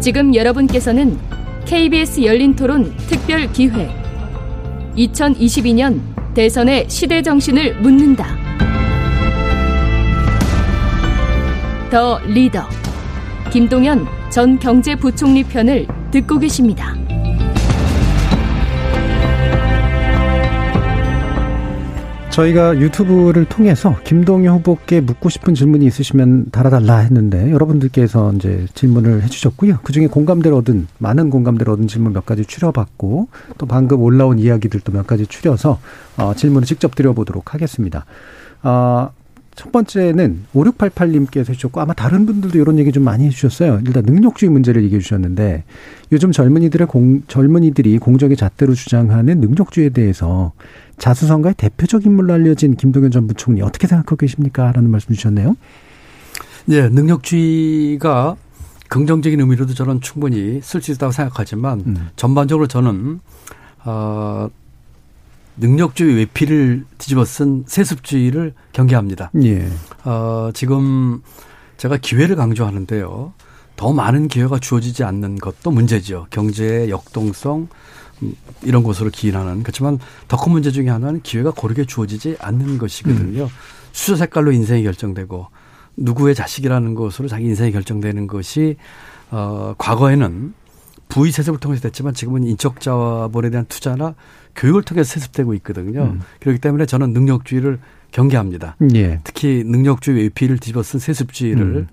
지금 0.00 0.34
여러분께서는 0.34 1.16
KBS 1.64 2.22
열린 2.24 2.54
토론 2.54 2.92
특별 3.08 3.50
기회 3.52 3.88
2022년 4.96 6.00
대선의 6.34 6.86
시대 6.88 7.22
정신을 7.22 7.80
묻는다. 7.80 8.26
더 11.90 12.18
리더 12.26 12.66
김동연 13.52 14.06
전 14.30 14.58
경제부총리 14.58 15.44
편을 15.44 15.86
듣고 16.10 16.38
계십니다. 16.38 17.03
저희가 22.34 22.80
유튜브를 22.80 23.44
통해서 23.44 23.96
김동연 24.02 24.56
후보께 24.56 25.00
묻고 25.00 25.28
싶은 25.28 25.54
질문이 25.54 25.86
있으시면 25.86 26.46
달아달라 26.50 26.98
했는데 26.98 27.52
여러분들께서 27.52 28.32
이제 28.32 28.66
질문을 28.74 29.22
해주셨고요. 29.22 29.78
그 29.84 29.92
중에 29.92 30.08
공감대를 30.08 30.56
얻은 30.56 30.88
많은 30.98 31.30
공감대를 31.30 31.72
얻은 31.72 31.86
질문 31.86 32.12
몇 32.12 32.26
가지 32.26 32.44
추려봤고 32.44 33.28
또 33.56 33.66
방금 33.66 34.02
올라온 34.02 34.40
이야기들도 34.40 34.90
몇 34.90 35.06
가지 35.06 35.28
추려서 35.28 35.78
어, 36.16 36.34
질문을 36.34 36.66
직접 36.66 36.96
드려보도록 36.96 37.54
하겠습니다. 37.54 38.04
어, 38.64 39.10
첫 39.54 39.70
번째는 39.70 40.46
5688님께서 40.54 41.50
해주셨고 41.50 41.80
아마 41.80 41.94
다른 41.94 42.26
분들도 42.26 42.58
이런 42.58 42.80
얘기 42.80 42.90
좀 42.90 43.04
많이 43.04 43.26
해주셨어요. 43.26 43.80
일단 43.86 44.02
능력주의 44.04 44.50
문제를 44.50 44.82
얘기해 44.82 45.00
주셨는데 45.00 45.62
요즘 46.10 46.32
젊은이들의 46.32 46.88
공, 46.88 47.22
젊은이들이 47.28 47.98
공적의 47.98 48.36
잣대로 48.36 48.74
주장하는 48.74 49.40
능력주의에 49.40 49.90
대해서 49.90 50.52
자수성가의 50.98 51.54
대표적 51.56 52.06
인물로 52.06 52.32
알려진 52.34 52.76
김동연 52.76 53.10
전 53.10 53.26
부총리 53.26 53.62
어떻게 53.62 53.86
생각하고 53.86 54.16
계십니까? 54.16 54.72
라는 54.72 54.90
말씀 54.90 55.14
주셨네요. 55.14 55.56
네, 56.66 56.88
능력주의가 56.88 58.36
긍정적인 58.88 59.40
의미로도 59.40 59.74
저는 59.74 60.00
충분히 60.00 60.60
쓸 60.62 60.80
수 60.80 60.92
있다고 60.92 61.12
생각하지만 61.12 61.82
음. 61.86 62.08
전반적으로 62.16 62.66
저는 62.66 63.20
어 63.84 64.48
능력주의 65.56 66.14
외피를 66.16 66.84
뒤집어 66.98 67.24
쓴 67.24 67.64
세습주의를 67.66 68.54
경계합니다. 68.72 69.30
예. 69.42 69.68
어 70.04 70.50
지금 70.54 71.22
제가 71.76 71.96
기회를 71.96 72.36
강조하는데요. 72.36 73.32
더 73.76 73.92
많은 73.92 74.28
기회가 74.28 74.58
주어지지 74.58 75.04
않는 75.04 75.36
것도 75.36 75.70
문제죠. 75.70 76.26
경제의 76.30 76.90
역동성, 76.90 77.68
이런 78.62 78.82
곳으로 78.82 79.10
기인하는 79.10 79.62
그렇지만 79.62 79.98
더 80.28 80.36
큰 80.36 80.52
문제 80.52 80.70
중에 80.70 80.88
하나는 80.88 81.20
기회가 81.22 81.50
고르게 81.50 81.84
주어지지 81.84 82.36
않는 82.38 82.78
것이거든요. 82.78 83.44
음. 83.44 83.48
수저 83.92 84.16
색깔로 84.16 84.52
인생이 84.52 84.82
결정되고 84.82 85.48
누구의 85.96 86.34
자식이라는 86.34 86.94
것으로 86.94 87.28
자기 87.28 87.44
인생이 87.44 87.72
결정되는 87.72 88.26
것이 88.26 88.76
어 89.30 89.74
과거에는 89.78 90.54
부의 91.08 91.32
세습을 91.32 91.60
통해서 91.60 91.82
됐지만 91.82 92.14
지금은 92.14 92.44
인적 92.44 92.80
자본에 92.80 93.50
대한 93.50 93.66
투자나 93.68 94.14
교육을 94.56 94.82
통해서 94.82 95.14
세습되고 95.14 95.54
있거든요. 95.54 96.04
음. 96.04 96.20
그렇기 96.40 96.58
때문에 96.60 96.86
저는 96.86 97.12
능력주의를 97.12 97.78
경계합니다. 98.10 98.76
예. 98.94 99.20
특히 99.24 99.64
능력주의 99.64 100.18
외피를 100.22 100.58
뒤집어 100.58 100.82
쓴 100.82 101.00
세습주의를 101.00 101.62
음. 101.62 101.86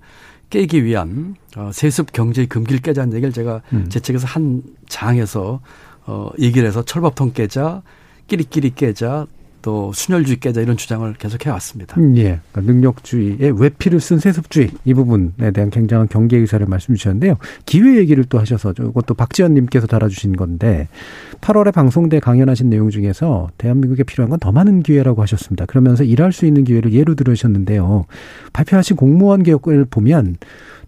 깨기 0.50 0.84
위한 0.84 1.34
어, 1.56 1.70
세습 1.72 2.12
경제의 2.12 2.46
금기를 2.46 2.80
깨자는 2.80 3.14
얘기를 3.14 3.32
제가 3.32 3.62
음. 3.72 3.86
제 3.88 4.00
책에서 4.00 4.26
한 4.26 4.62
장에서 4.88 5.60
어, 6.06 6.30
얘기를 6.38 6.66
해서 6.66 6.84
철밥통 6.84 7.32
깨자, 7.32 7.82
끼리끼리 8.26 8.74
깨자, 8.74 9.26
또 9.62 9.92
순혈주의 9.94 10.40
깨자 10.40 10.60
이런 10.60 10.76
주장을 10.76 11.10
계속 11.14 11.46
해 11.46 11.50
왔습니다. 11.50 11.98
음, 11.98 12.14
예. 12.18 12.40
그러니까 12.52 12.72
능력주의의 12.72 13.58
외피를 13.60 14.00
쓴 14.00 14.18
세습주의 14.18 14.70
이 14.84 14.92
부분에 14.92 15.50
대한 15.54 15.70
굉장한 15.70 16.08
경계 16.08 16.36
의사를 16.36 16.64
말씀 16.66 16.94
주셨는데요. 16.94 17.38
기회 17.64 17.96
얘기를 17.96 18.24
또 18.24 18.38
하셔서 18.38 18.72
이것도 18.72 19.14
박지원 19.14 19.54
님께서 19.54 19.86
달아주신 19.86 20.36
건데 20.36 20.88
8월에 21.40 21.72
방송돼 21.72 22.20
강연하신 22.20 22.68
내용 22.68 22.90
중에서 22.90 23.48
대한민국에 23.56 24.02
필요한 24.04 24.28
건 24.28 24.42
더 24.42 24.50
많은 24.50 24.82
기회라고 24.82 25.22
하셨습니다. 25.22 25.66
그러면서 25.66 26.02
일할 26.02 26.32
수 26.32 26.46
있는 26.46 26.64
기회를 26.64 26.92
예로 26.92 27.14
들으셨는데요. 27.14 28.06
발표하신 28.52 28.96
공무원 28.96 29.44
개혁을 29.44 29.84
보면 29.84 30.36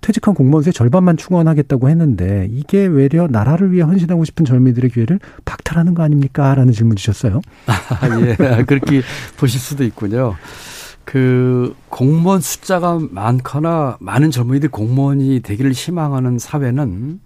퇴직한 0.01 0.35
공무원수의 0.35 0.73
절반만 0.73 1.17
충원하겠다고 1.17 1.89
했는데 1.89 2.49
이게 2.51 2.85
외려 2.85 3.29
나라를 3.29 3.71
위해 3.71 3.83
헌신하고 3.85 4.25
싶은 4.25 4.45
젊은이들의 4.45 4.91
기회를 4.91 5.21
박탈하는 5.45 5.95
거 5.95 6.03
아닙니까? 6.03 6.57
라는 6.57 6.73
질문 6.73 6.97
주셨어요. 6.97 7.41
아, 7.67 8.21
예. 8.21 8.37
그렇게 8.69 9.03
보실 9.37 9.61
수도 9.61 9.85
있군요. 9.85 10.37
그 11.05 11.75
공무원 11.91 12.41
숫자가 12.41 12.99
많거나 13.11 13.99
많은 14.01 14.31
젊은이들이 14.31 14.71
공무원이 14.71 15.41
되기를 15.41 15.73
희망하는 15.73 16.39
사회는 16.39 17.21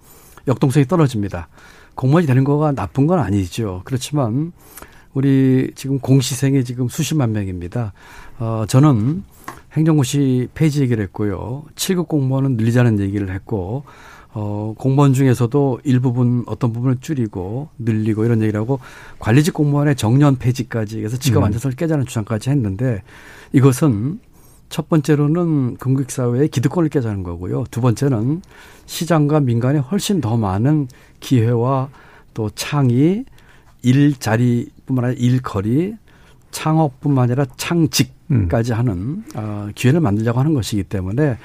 역동성이 0.49 0.87
떨어집니다. 0.87 1.49
공무원이 1.95 2.27
되는 2.27 2.45
거가 2.45 2.73
나쁜 2.73 3.07
건 3.07 3.21
아니죠. 3.21 3.83
그렇지만 3.85 4.53
우리 5.15 5.71
지금 5.75 5.99
공시생이 5.99 6.65
지금 6.65 6.89
수십만 6.89 7.33
명입니다. 7.33 7.93
어, 8.39 8.65
저는 8.69 9.25
행정고시 9.73 10.49
폐지 10.55 10.83
얘기를 10.83 11.03
했고요. 11.05 11.65
7급 11.75 12.09
공무원은 12.09 12.57
늘리자는 12.57 13.01
얘기를 13.01 13.33
했고, 13.33 13.85
어, 14.35 14.75
공무원 14.77 15.15
중에서도 15.15 15.81
일부분 15.85 16.45
어떤 16.47 16.73
부분을 16.73 16.99
줄이고 17.01 17.69
늘리고 17.79 18.25
이런 18.25 18.43
얘기를 18.43 18.61
하고 18.61 18.79
관리직 19.19 19.55
공무원의 19.55 19.97
정년 19.97 20.37
폐지까지 20.37 21.03
해서 21.03 21.17
직업 21.17 21.41
음. 21.41 21.45
안정성을 21.45 21.77
깨자는 21.77 22.07
주장까지 22.07 22.51
했는데 22.51 23.03
이것은 23.53 24.21
첫 24.69 24.89
번째로는 24.89 25.77
궁극사회의 25.77 26.49
기득권을 26.49 26.91
깨자는 26.91 27.23
거고요. 27.23 27.65
두 27.71 27.81
번째는 27.81 28.43
시장과 28.85 29.41
민간에 29.41 29.79
훨씬 29.79 30.21
더 30.21 30.37
많은 30.37 30.89
기회와 31.21 31.89
또 32.35 32.51
창의, 32.51 33.25
일자리뿐만 33.83 35.07
아니라 35.07 35.21
일거리, 35.21 35.97
창업뿐만 36.51 37.25
아니라 37.25 37.47
창직까지 37.57 38.73
음. 38.73 38.79
하는 38.79 39.25
어, 39.35 39.69
기회를 39.75 40.01
만들자고 40.01 40.39
하는 40.39 40.55
것이기 40.55 40.85
때문에 40.85 41.39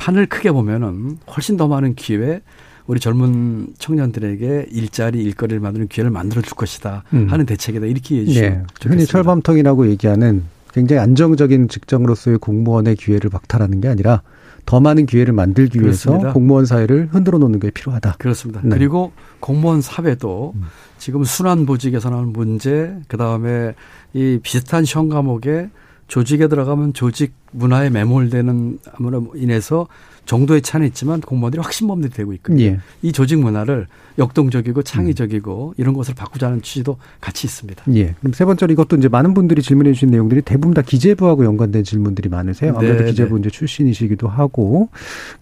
판을 0.00 0.26
크게 0.26 0.50
보면은 0.50 1.18
훨씬 1.34 1.58
더 1.58 1.68
많은 1.68 1.94
기회 1.94 2.40
우리 2.86 2.98
젊은 2.98 3.68
청년들에게 3.78 4.68
일자리 4.70 5.22
일거리를 5.22 5.60
만드는 5.60 5.88
기회를 5.88 6.10
만들어 6.10 6.40
줄 6.40 6.54
것이다 6.54 7.04
음. 7.12 7.28
하는 7.28 7.46
대책이다 7.46 7.86
이렇게 7.86 8.14
이해해 8.16 8.26
주시면 8.26 8.66
네. 8.80 8.88
흔히 8.88 9.06
철밤통이라고 9.06 9.88
얘기하는 9.90 10.42
굉장히 10.72 11.00
안정적인 11.00 11.68
직장으로서의 11.68 12.38
공무원의 12.38 12.96
기회를 12.96 13.28
박탈하는 13.28 13.80
게 13.80 13.88
아니라 13.88 14.22
더 14.66 14.80
많은 14.80 15.06
기회를 15.06 15.34
만들기 15.34 15.78
그렇습니다. 15.78 16.20
위해서 16.20 16.32
공무원 16.32 16.64
사회를 16.64 17.08
흔들어 17.12 17.38
놓는 17.38 17.60
게 17.60 17.70
필요하다. 17.70 18.16
그렇습니다. 18.18 18.60
네. 18.62 18.70
그리고 18.70 19.12
공무원 19.40 19.82
사회도 19.82 20.54
음. 20.56 20.62
지금 20.98 21.24
순환 21.24 21.66
보직에서 21.66 22.10
나오는 22.10 22.32
문제, 22.32 22.94
그 23.08 23.16
다음에 23.16 23.74
이 24.12 24.38
비슷한 24.42 24.84
시험 24.84 25.08
과목에 25.08 25.70
조직에 26.08 26.48
들어가면 26.48 26.92
조직 26.92 27.32
문화에 27.52 27.90
매몰되는 27.90 28.78
으로 29.00 29.32
인해서 29.34 29.88
정도의 30.26 30.62
차는 30.62 30.86
있지만 30.88 31.20
공무원들이 31.20 31.60
확신범들이 31.60 32.12
되고 32.12 32.32
있거든요. 32.34 32.62
예. 32.62 32.78
이 33.02 33.10
조직 33.10 33.40
문화를 33.40 33.88
역동적이고 34.18 34.82
창의적이고 34.82 35.68
음. 35.70 35.74
이런 35.76 35.94
것을 35.94 36.14
바꾸자는 36.14 36.62
취지도 36.62 36.98
같이 37.20 37.46
있습니다. 37.46 37.84
예. 37.94 38.14
그럼 38.20 38.32
세 38.32 38.44
번째로 38.44 38.72
이것도 38.72 38.96
이제 38.96 39.08
많은 39.08 39.34
분들이 39.34 39.62
질문해 39.62 39.92
주신 39.92 40.10
내용들이 40.10 40.42
대부분 40.42 40.74
다 40.74 40.82
기재부하고 40.82 41.44
연관된 41.44 41.82
질문들이 41.82 42.28
많으세요. 42.28 42.74
아무래도 42.76 43.04
네, 43.04 43.10
기재부 43.10 43.36
네. 43.36 43.40
이제 43.40 43.50
출신이시기도 43.50 44.28
하고 44.28 44.90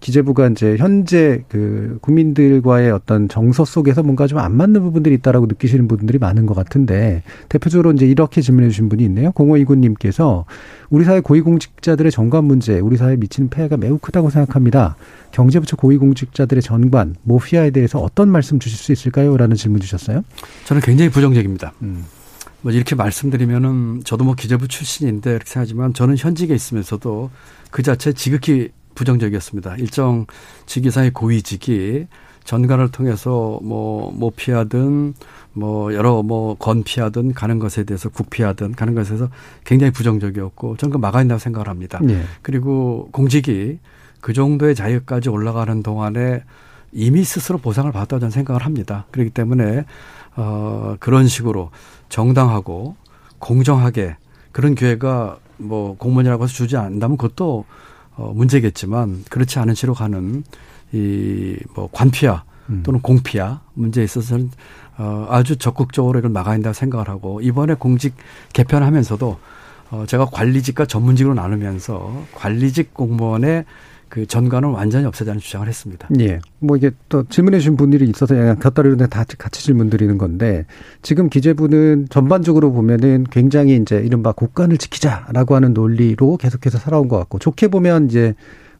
기재부가 0.00 0.48
이제 0.48 0.76
현재 0.78 1.42
그 1.48 1.98
국민들과의 2.00 2.90
어떤 2.90 3.28
정서 3.28 3.64
속에서 3.64 4.02
뭔가 4.02 4.26
좀 4.26 4.38
안 4.38 4.56
맞는 4.56 4.80
부분들이 4.82 5.16
있다라고 5.16 5.46
느끼시는 5.46 5.88
분들이 5.88 6.18
많은 6.18 6.46
것 6.46 6.54
같은데 6.54 7.22
대표적으로 7.48 7.90
이제 7.92 8.06
이렇게 8.06 8.40
질문해 8.40 8.68
주신 8.68 8.88
분이 8.88 9.02
있네요. 9.04 9.32
공호이구님께서 9.32 10.44
우리 10.90 11.04
사회 11.04 11.20
고위공직자 11.20 11.96
들의 11.98 12.10
정관 12.10 12.44
문제, 12.44 12.80
우리 12.80 12.96
사회에 12.96 13.16
미치는 13.16 13.50
폐해가 13.50 13.76
매우 13.76 13.98
크다고 13.98 14.30
생각합니다. 14.30 14.96
경제부처 15.32 15.76
고위공직자들의 15.76 16.62
전관, 16.62 17.16
모피아에 17.22 17.70
대해서 17.70 17.98
어떤 17.98 18.30
말씀 18.30 18.58
주실 18.58 18.78
수 18.78 18.92
있을까요? 18.92 19.36
라는 19.36 19.54
질문 19.56 19.82
주셨어요. 19.82 20.24
저는 20.64 20.80
굉장히 20.80 21.10
부정적입니다. 21.10 21.74
음. 21.82 22.06
뭐 22.62 22.72
이렇게 22.72 22.94
말씀드리면은 22.94 24.02
저도 24.04 24.24
뭐 24.24 24.34
기재부 24.34 24.66
출신인데 24.68 25.30
이렇게 25.30 25.44
생각하지만 25.44 25.92
저는 25.92 26.16
현직에 26.16 26.54
있으면서도 26.54 27.30
그 27.70 27.82
자체 27.82 28.12
지극히 28.12 28.70
부정적이었습니다. 28.94 29.76
일정 29.76 30.26
직위상의 30.66 31.12
고위직이 31.12 32.06
전관을 32.48 32.90
통해서 32.90 33.60
뭐 33.62 34.10
모피하든 34.10 35.12
뭐 35.52 35.92
여러 35.92 36.22
뭐 36.22 36.54
건피하든 36.54 37.34
가는 37.34 37.58
것에 37.58 37.84
대해서 37.84 38.08
국피하든 38.08 38.72
가는 38.72 38.94
것에서 38.94 39.28
굉장히 39.66 39.92
부정적이었고 39.92 40.78
저는 40.78 40.94
그 40.94 40.96
막아야 40.96 41.24
된다고 41.24 41.38
생각을 41.40 41.68
합니다. 41.68 41.98
네. 42.02 42.22
그리고 42.40 43.10
공직이 43.12 43.78
그 44.22 44.32
정도의 44.32 44.74
자유까지 44.74 45.28
올라가는 45.28 45.82
동안에 45.82 46.42
이미 46.92 47.22
스스로 47.22 47.58
보상을 47.58 47.92
받았다고 47.92 48.18
저는 48.20 48.30
생각을 48.30 48.64
합니다. 48.64 49.04
그렇기 49.10 49.28
때문에 49.28 49.84
어 50.36 50.96
그런 51.00 51.28
식으로 51.28 51.70
정당하고 52.08 52.96
공정하게 53.40 54.16
그런 54.52 54.74
기회가 54.74 55.36
뭐 55.58 55.98
공무원이라고 55.98 56.44
해서 56.44 56.54
주지 56.54 56.78
않는다면 56.78 57.18
그것도 57.18 57.66
어 58.16 58.32
문제겠지만 58.34 59.24
그렇지 59.28 59.58
않은 59.58 59.74
식으로 59.74 59.92
가는 59.92 60.44
이 60.92 61.56
뭐 61.74 61.88
관피아 61.92 62.44
음. 62.70 62.82
또는 62.82 63.00
공피아 63.00 63.60
문제에 63.74 64.04
있어서는 64.04 64.50
어, 64.98 65.26
아주 65.30 65.56
적극적으로 65.56 66.18
이걸 66.18 66.30
막아야 66.30 66.54
한다고 66.54 66.74
생각을 66.74 67.08
하고 67.08 67.40
이번에 67.40 67.74
공직 67.74 68.14
개편하면서도 68.52 69.38
어, 69.90 70.04
제가 70.06 70.26
관리직과 70.26 70.86
전문직으로 70.86 71.34
나누면서 71.34 72.24
관리직 72.34 72.94
공무원의 72.94 73.64
그 74.08 74.26
전관은 74.26 74.70
완전히 74.70 75.04
없애자는 75.04 75.38
주장을 75.38 75.68
했습니다. 75.68 76.08
예. 76.18 76.40
뭐 76.58 76.76
이게 76.78 76.90
또 77.10 77.24
질문해 77.28 77.58
주신 77.58 77.76
분들이 77.76 78.08
있어서 78.08 78.34
그냥 78.34 78.58
곁다리로 78.58 78.96
다 79.06 79.24
같이 79.36 79.62
질문 79.62 79.90
드리는 79.90 80.16
건데 80.16 80.64
지금 81.02 81.28
기재부는 81.28 82.06
전반적으로 82.08 82.72
보면은 82.72 83.24
굉장히 83.30 83.76
이제 83.76 83.98
이른바 83.98 84.32
국간을 84.32 84.78
지키자라고 84.78 85.54
하는 85.54 85.74
논리로 85.74 86.38
계속해서 86.38 86.78
살아온 86.78 87.08
것 87.08 87.18
같고 87.18 87.38
좋게 87.38 87.68
보면 87.68 88.06
이제 88.06 88.34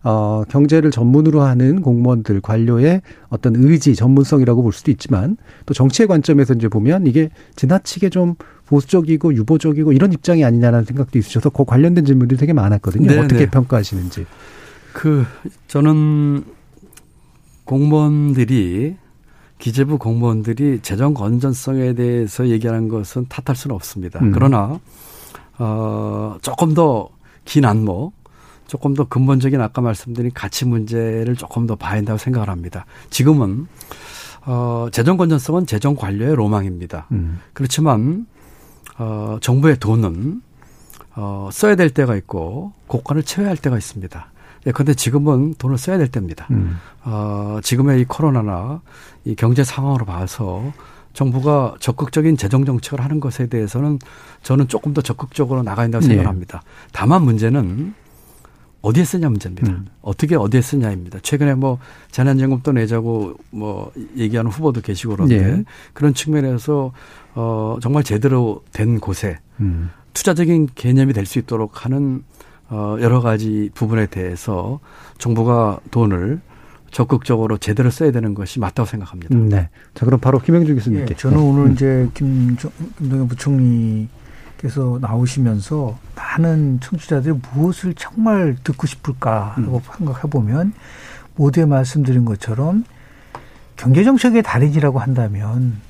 어, 0.09 0.43
경제를 0.49 0.91
전문으로 0.91 1.43
하는 1.43 1.83
공무원들, 1.83 2.41
관료의 2.41 3.03
어떤 3.29 3.55
의지, 3.57 3.95
전문성이라고 3.95 4.63
볼 4.63 4.73
수도 4.73 4.91
있지만 4.91 5.37
또 5.67 5.75
정치의 5.75 6.07
관점에서 6.07 6.55
이제 6.55 6.67
보면 6.67 7.07
이게 7.07 7.29
지나치게 7.57 8.09
좀 8.09 8.35
보수적이고 8.65 9.35
유보적이고 9.35 9.93
이런 9.93 10.15
입장이 10.15 10.47
아니냐라는 10.47 10.87
생각도 10.87 11.19
있으셔서 11.19 11.51
그 11.51 11.67
관련된 11.67 12.07
질문들이 12.07 12.39
되게 12.39 12.55
많았거든요. 12.55 13.07
네네. 13.07 13.21
어떻게 13.21 13.41
네. 13.41 13.51
평가하시는지. 13.51 14.25
그, 14.95 15.27
저는 15.67 16.43
공무원들이 17.65 18.97
기재부 19.59 19.99
공무원들이 19.99 20.79
재정 20.81 21.13
건전성에 21.13 21.93
대해서 21.93 22.49
얘기하는 22.49 22.89
것은 22.89 23.27
탓할 23.29 23.55
수는 23.55 23.77
없습니다. 23.77 24.21
음. 24.21 24.33
그러나 24.33 24.81
어 25.59 26.39
조금 26.41 26.73
더 26.73 27.11
긴 27.49 27.65
안목 27.65 28.13
조금 28.69 28.95
더 28.95 29.05
근본적인 29.05 29.61
아까 29.61 29.81
말씀드린 29.81 30.31
가치 30.33 30.65
문제를 30.67 31.35
조금 31.35 31.67
더 31.67 31.75
봐야 31.75 31.97
한다고 31.97 32.19
생각을 32.19 32.49
합니다. 32.49 32.87
지금은 33.11 33.67
어 34.47 34.87
재정 34.93 35.17
건전성은 35.17 35.67
재정 35.67 35.97
관료의 35.97 36.37
로망입니다. 36.37 37.07
음. 37.11 37.41
그렇지만 37.55 38.27
어 38.99 39.39
정부의 39.41 39.79
돈은 39.79 40.43
어 41.17 41.49
써야 41.51 41.75
될 41.75 41.91
때가 41.91 42.15
있고 42.17 42.73
고관을 42.87 43.25
채워야 43.25 43.51
할 43.51 43.57
때가 43.57 43.77
있습니다. 43.77 44.31
예, 44.67 44.73
근데 44.73 44.93
지금은 44.93 45.55
돈을 45.55 45.79
써야 45.79 45.97
될 45.97 46.09
때입니다. 46.09 46.47
음. 46.51 46.79
어, 47.05 47.61
지금의 47.63 48.03
이 48.03 48.05
코로나나 48.05 48.83
이 49.25 49.35
경제 49.35 49.65
상황으로 49.65 50.05
봐서 50.05 50.73
정부가 51.15 51.77
적극적인 51.81 52.37
재정 52.37 52.65
정책을 52.65 53.03
하는 53.03 53.21
것에 53.21 53.47
대해서는 53.47 53.99
저는 54.43 54.69
조금 54.69 54.93
더 54.95 55.01
적극적으로 55.01 55.63
나가야 55.63 55.85
한다고 55.85 56.03
네. 56.05 56.15
생각합니다. 56.15 56.63
다만 56.93 57.23
문제는 57.23 57.95
어디에 58.81 59.05
쓰냐 59.05 59.29
문제입니다. 59.29 59.71
음. 59.73 59.87
어떻게 60.03 60.37
어디에 60.37 60.61
쓰냐입니다. 60.63 61.19
최근에 61.23 61.55
뭐 61.55 61.79
재난연금도 62.13 62.73
내자고 62.73 63.35
뭐 63.51 63.93
얘기하는 64.17 64.51
후보도 64.51 64.81
계시고 64.81 65.17
그런데 65.17 65.41
네. 65.43 65.65
그런 65.95 66.15
측면에서 66.15 66.93
어 67.35 67.77
정말 67.83 68.05
제대로 68.05 68.63
된 68.73 69.01
곳에 69.01 69.39
음. 69.61 69.91
투자적인 70.15 70.69
개념이 70.75 71.13
될 71.13 71.27
수 71.27 71.39
있도록 71.41 71.85
하는 71.85 72.23
어 72.71 72.97
여러 73.01 73.21
가지 73.21 73.71
부분에 73.75 74.07
대해서 74.07 74.79
정부가 75.19 75.81
돈을 75.91 76.41
적극적으로 76.91 77.59
제대로 77.59 77.91
써야 77.91 78.11
되는 78.13 78.33
것이 78.35 78.61
맞다고 78.61 78.87
생각합니다. 78.87 79.35
네. 79.37 79.69
자, 79.95 80.07
그럼 80.07 80.21
바로 80.21 80.39
김영주 80.39 80.75
교수님께. 80.75 81.11
예, 81.11 81.17
저는 81.17 81.37
오늘 81.39 81.67
음. 81.67 81.73
이제 81.73 82.09
김, 82.15 82.57
김동연 82.99 83.29
부총리 83.29 84.09
께서 84.59 84.99
나오시면서 85.01 85.99
많은 86.15 86.81
청취자들이 86.81 87.39
무엇을 87.55 87.95
정말 87.95 88.57
듣고 88.65 88.87
싶을까라고 88.87 89.77
음. 89.77 89.81
생각해 89.97 90.23
보면 90.23 90.73
모두에 91.37 91.65
말씀드린 91.65 92.25
것처럼 92.25 92.85
경제 93.77 94.03
정책의 94.03 94.43
달인이라고 94.43 94.99
한다면 94.99 95.81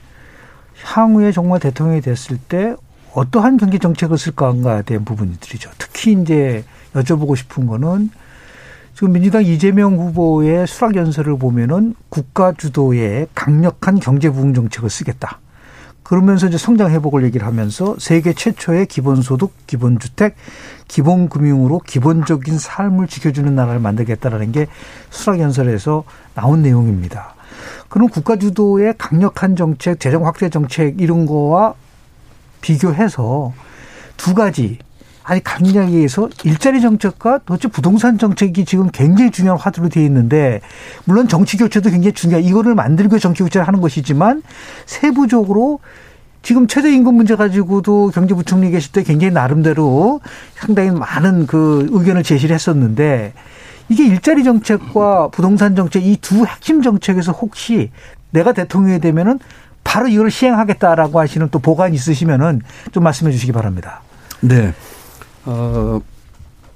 향후에 0.84 1.32
정말 1.32 1.60
대통령이 1.60 2.02
됐을 2.02 2.36
때 2.36 2.76
어떠한 3.14 3.56
경제 3.56 3.78
정책을 3.78 4.18
쓸까에 4.18 4.82
대한 4.82 5.04
부분들이죠. 5.04 5.70
특히 5.78 6.12
이제 6.12 6.64
여쭤보고 6.94 7.36
싶은 7.36 7.66
거는 7.66 8.10
지금 8.94 9.12
민주당 9.12 9.44
이재명 9.44 9.96
후보의 9.96 10.66
수락 10.66 10.96
연설을 10.96 11.38
보면은 11.38 11.94
국가 12.10 12.52
주도의 12.52 13.28
강력한 13.34 13.98
경제 13.98 14.28
부흥 14.28 14.54
정책을 14.54 14.90
쓰겠다. 14.90 15.40
그러면서 16.09 16.46
이제 16.46 16.56
성장 16.56 16.90
회복을 16.90 17.22
얘기를 17.24 17.46
하면서 17.46 17.94
세계 17.98 18.32
최초의 18.32 18.86
기본소득, 18.86 19.52
기본주택, 19.66 20.36
기본금융으로 20.88 21.80
기본적인 21.80 22.59
삶을 22.59 23.09
지켜주는 23.09 23.54
나라를 23.54 23.78
만들겠다라는 23.78 24.52
게 24.52 24.68
수락연설에서 25.11 26.04
나온 26.34 26.62
내용입니다. 26.62 27.34
그럼 27.90 28.09
국가 28.09 28.36
주도의 28.36 28.94
강력한 28.96 29.54
정책, 29.54 30.00
재정 30.00 30.26
확대 30.26 30.48
정책 30.48 30.98
이런 30.98 31.26
거와 31.26 31.74
비교해서 32.62 33.52
두 34.16 34.32
가지 34.32 34.78
아니 35.28 35.44
간략하게 35.44 36.02
해서 36.02 36.30
일자리 36.44 36.80
정책과 36.80 37.40
도대체 37.44 37.68
부동산 37.68 38.16
정책이 38.16 38.64
지금 38.64 38.88
굉장히 38.90 39.30
중요한 39.30 39.60
화두로 39.60 39.90
되어 39.90 40.02
있는데 40.04 40.62
물론 41.04 41.28
정치 41.28 41.58
교체도 41.58 41.90
굉장히 41.90 42.14
중요해. 42.14 42.40
이거를 42.40 42.74
만들고 42.74 43.18
정치 43.18 43.42
교체를 43.42 43.68
하는 43.68 43.82
것이지만 43.82 44.42
세부적으로 44.86 45.80
지금 46.40 46.66
최저임금 46.66 47.14
문제 47.14 47.36
가지고도 47.36 48.10
경제부총리 48.14 48.70
계실 48.70 48.92
때 48.92 49.02
굉장히 49.02 49.34
나름대로 49.34 50.22
상당히 50.54 50.92
많은 50.92 51.46
그 51.46 51.86
의견을 51.90 52.22
제시를 52.22 52.54
했었는데 52.54 53.34
이게 53.90 54.06
일자리 54.06 54.44
정책과 54.44 55.28
부동산 55.28 55.76
정책 55.76 56.06
이 56.06 56.16
두 56.22 56.46
핵심 56.46 56.80
정책에서 56.80 57.32
혹시 57.32 57.90
내가 58.30 58.54
대통령이 58.54 59.00
되면은 59.00 59.40
바로 59.84 60.08
이걸 60.08 60.30
시행하겠다라고 60.30 61.20
하시는 61.20 61.48
또 61.50 61.58
보관이 61.58 61.94
있으시면은 61.94 62.62
좀 62.92 63.04
말씀해 63.04 63.30
주시기 63.30 63.52
바랍니다. 63.52 64.00
네. 64.40 64.72
어, 65.49 66.03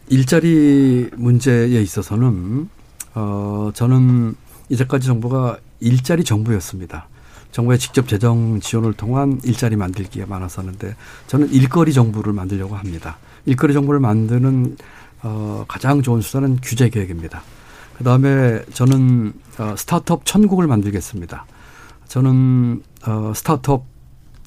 일자리 0.09 1.11
문제에 1.15 1.83
있어서는 1.83 2.71
어, 3.15 3.71
저는 3.75 4.35
이제까지 4.71 5.07
정부가 5.07 5.59
일자리 5.81 6.25
정부였습니다. 6.25 7.07
정부의 7.51 7.79
직접 7.79 8.09
재정 8.09 8.61
지원을 8.61 8.95
통한 8.95 9.39
일자리 9.45 9.77
만들기가 9.77 10.25
많았었는데 10.27 10.97
저는 11.27 11.51
일거리 11.51 11.93
정부를 11.93 12.33
만들려고 12.33 12.75
합니다. 12.75 13.19
일거리 13.45 13.75
정부를 13.75 14.01
만드는 14.01 14.79
어, 15.23 15.67
가장 15.69 16.01
좋은 16.01 16.23
수단은 16.23 16.59
규제 16.63 16.89
개혁입니다. 16.89 17.43
그 17.99 18.05
다음에 18.05 18.65
저는 18.73 19.35
어, 19.59 19.75
스타트업 19.77 20.25
천국을 20.25 20.67
만들겠습니다. 20.67 21.45
저는 22.09 22.83
어, 23.07 23.33
스타트업 23.37 23.85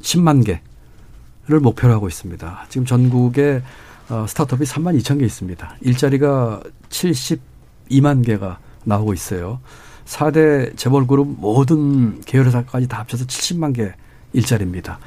10만 0.02 0.44
개를 0.44 1.60
목표로 1.60 1.94
하고 1.94 2.08
있습니다. 2.08 2.66
지금 2.70 2.88
전국에 2.88 3.62
어, 4.10 4.26
스타트업이 4.28 4.66
3만 4.66 5.00
2천 5.02 5.20
개 5.20 5.26
있습니다. 5.26 5.78
일자리가 5.82 6.62
72만 6.90 8.26
개가 8.26 8.60
나오고 8.84 9.14
있어요. 9.14 9.60
4대 10.06 10.78
재벌그룹 10.78 11.40
모든 11.40 12.22
계열회사까지 12.22 12.88
다 12.88 13.00
합쳐서 13.00 13.26
70만 13.26 13.74
개 13.74 13.94
일자리입니다. 14.34 15.00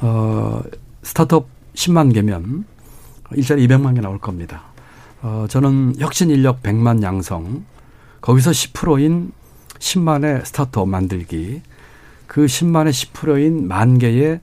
어, 0.00 0.62
스타트업 1.02 1.48
10만 1.74 2.14
개면 2.14 2.64
일자리 3.32 3.66
200만 3.66 3.94
개 3.96 4.00
나올 4.00 4.18
겁니다. 4.18 4.62
어, 5.22 5.46
저는 5.48 5.94
혁신 5.98 6.30
인력 6.30 6.62
100만 6.62 7.02
양성, 7.02 7.64
거기서 8.20 8.50
10%인 8.50 9.32
10만의 9.78 10.44
스타트업 10.44 10.88
만들기, 10.88 11.62
그 12.26 12.46
10만의 12.46 12.90
10%인 12.90 13.66
만 13.66 13.98
개의 13.98 14.40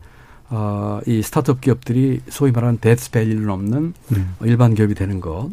어, 0.54 1.00
이 1.08 1.22
스타트업 1.22 1.62
기업들이 1.62 2.20
소위 2.30 2.52
말하는 2.52 2.78
death 2.82 3.03
valley를 3.03 3.46
넘는 3.46 3.94
음. 4.12 4.36
일반 4.42 4.76
기업이 4.76 4.94
되는 4.96 5.20
것. 5.22 5.50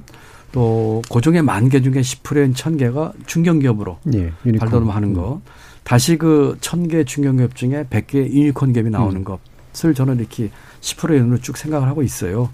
또 0.50 1.02
그 1.08 1.20
중의 1.20 1.42
만 1.42 1.68
개 1.68 1.80
중에 1.80 1.92
10%인 2.00 2.54
천 2.54 2.76
개가 2.76 3.12
중견기업으로 3.26 3.98
예, 4.14 4.32
발돋움하는 4.58 5.12
것. 5.14 5.34
음. 5.36 5.40
다시 5.84 6.16
그 6.18 6.44
천 6.44 6.79
개 6.79 7.04
중견기업 7.04 7.54
중에 7.54 7.84
100개 7.88 8.16
유니콘 8.16 8.72
기업이 8.72 8.90
나오는 8.90 9.16
음. 9.18 9.24
것을 9.72 9.94
저는 9.94 10.18
이렇게 10.18 10.50
10%의 10.80 11.20
눈으로 11.20 11.38
쭉 11.40 11.56
생각을 11.56 11.86
하고 11.86 12.02
있어요. 12.02 12.50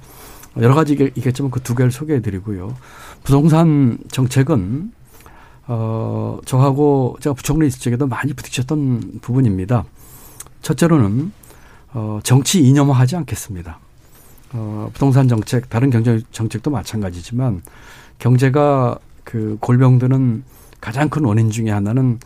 여러 0.59 0.75
가지 0.75 0.93
있겠지만 1.17 1.51
그 1.51 1.61
두 1.61 1.75
개를 1.75 1.91
소개해 1.91 2.21
드리고요. 2.21 2.77
부동산 3.25 3.99
정책은 4.11 4.93
어 5.67 6.39
저하고 6.45 7.17
제가 7.21 7.33
부총리 7.35 7.67
있을 7.69 7.81
적에도 7.81 8.07
많이 8.07 8.35
부딪혔던 8.35 9.21
부분입니다. 9.23 9.85
첫째로는 10.63 11.33
어 11.95 12.19
정치 12.23 12.61
이념화하지 12.61 13.17
않겠습니다. 13.17 13.79
어 14.53 14.91
부동산 14.93 15.29
정책 15.29 15.71
다른 15.71 15.91
경제 15.91 16.21
정책도 16.33 16.71
마찬가지지만 16.71 17.63
경제가 18.19 18.99
그 19.23 19.57
골병드는 19.61 20.45
가장 20.81 21.09
큰 21.09 21.25
원인 21.25 21.51
중에 21.51 21.71
하나는 21.71 22.19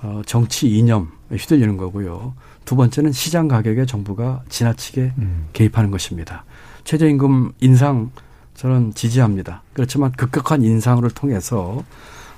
어 0.00 0.22
정치 0.24 0.68
이념에 0.68 1.06
휘둘리는 1.32 1.76
거고요. 1.76 2.34
두 2.64 2.76
번째는 2.76 3.12
시장 3.12 3.48
가격에 3.48 3.86
정부가 3.86 4.42
지나치게 4.48 5.12
음. 5.18 5.48
개입하는 5.52 5.90
것입니다. 5.90 6.44
최저임금 6.84 7.52
인상 7.60 8.10
저는 8.54 8.94
지지합니다. 8.94 9.62
그렇지만 9.72 10.12
급격한 10.12 10.62
인상을 10.62 11.08
통해서 11.10 11.82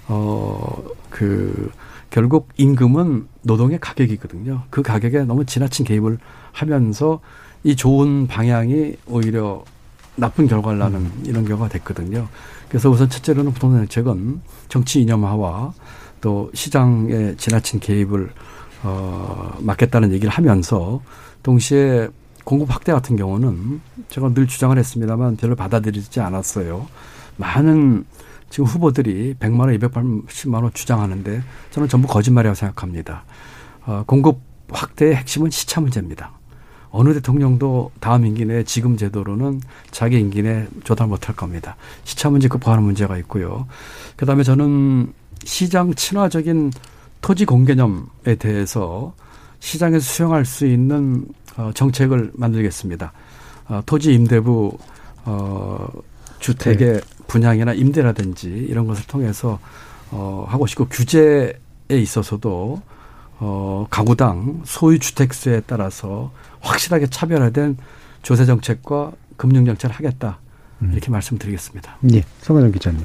어그 0.08 1.70
결국 2.10 2.48
임금은 2.56 3.28
노동의 3.42 3.78
가격이거든요. 3.80 4.64
그 4.70 4.82
가격에 4.82 5.20
너무 5.24 5.44
지나친 5.44 5.86
개입을 5.86 6.18
하면서 6.52 7.20
이 7.62 7.76
좋은 7.76 8.26
방향이 8.26 8.96
오히려 9.06 9.64
나쁜 10.16 10.46
결과를 10.46 10.78
나는 10.78 11.00
음. 11.00 11.22
이런 11.24 11.44
경우가 11.44 11.68
됐거든요. 11.68 12.28
그래서 12.68 12.90
우선 12.90 13.08
첫째로는 13.08 13.52
부동산 13.52 13.80
정책은 13.80 14.40
정치 14.68 15.00
이념화와 15.02 15.72
또 16.20 16.50
시장에 16.52 17.36
지나친 17.36 17.80
개입을 17.80 18.30
어 18.82 19.56
막겠다는 19.60 20.12
얘기를 20.12 20.30
하면서 20.30 21.00
동시에 21.42 22.08
공급 22.44 22.74
확대 22.74 22.92
같은 22.92 23.16
경우는 23.16 23.80
제가 24.08 24.32
늘 24.34 24.46
주장을 24.46 24.76
했습니다만 24.76 25.36
별로 25.36 25.54
받아들이지 25.54 26.20
않았어요. 26.20 26.86
많은 27.36 28.04
지금 28.50 28.66
후보들이 28.66 29.34
100만 29.38 29.60
원, 29.60 29.78
280만 29.78 30.62
원 30.62 30.72
주장하는데 30.74 31.42
저는 31.70 31.88
전부 31.88 32.08
거짓말이라고 32.08 32.54
생각합니다. 32.54 33.24
어, 33.86 34.04
공급 34.06 34.40
확대의 34.68 35.16
핵심은 35.16 35.50
시차 35.50 35.80
문제입니다. 35.80 36.32
어느 36.90 37.14
대통령도 37.14 37.92
다음 38.00 38.26
임기 38.26 38.44
내에 38.44 38.64
지금 38.64 38.96
제도로는 38.96 39.60
자기 39.92 40.18
임기 40.18 40.42
내에 40.42 40.66
조달 40.82 41.06
못할 41.06 41.36
겁니다. 41.36 41.76
시차 42.04 42.30
문제 42.30 42.48
급화하는 42.48 42.84
문제가 42.84 43.16
있고요. 43.18 43.68
그다음에 44.16 44.42
저는 44.42 45.12
시장 45.44 45.94
친화적인 45.94 46.72
토지 47.20 47.44
공개념에 47.44 48.34
대해서 48.38 49.14
시장에서 49.60 50.04
수용할 50.04 50.44
수 50.44 50.66
있는 50.66 51.26
어, 51.56 51.70
정책을 51.74 52.32
만들겠습니다. 52.34 53.12
어, 53.68 53.82
토지 53.86 54.14
임대부 54.14 54.76
어, 55.24 55.88
주택의 56.40 56.94
네. 56.94 57.00
분양이나 57.30 57.72
임대라든지 57.72 58.48
이런 58.48 58.86
것을 58.88 59.06
통해서 59.06 59.60
어, 60.10 60.44
하고 60.48 60.66
싶고 60.66 60.86
규제에 60.86 61.52
있어서도 61.90 62.82
어, 63.38 63.86
가구당 63.88 64.62
소유 64.64 64.98
주택수에 64.98 65.62
따라서 65.66 66.32
확실하게 66.60 67.06
차별화된 67.06 67.76
조세 68.22 68.44
정책과 68.46 69.12
금융 69.36 69.64
정책을 69.64 69.94
하겠다. 69.94 70.38
음. 70.82 70.90
이렇게 70.92 71.10
말씀드리겠습니다. 71.10 71.98
예, 72.14 72.24
성관영 72.40 72.72
기자님. 72.72 73.04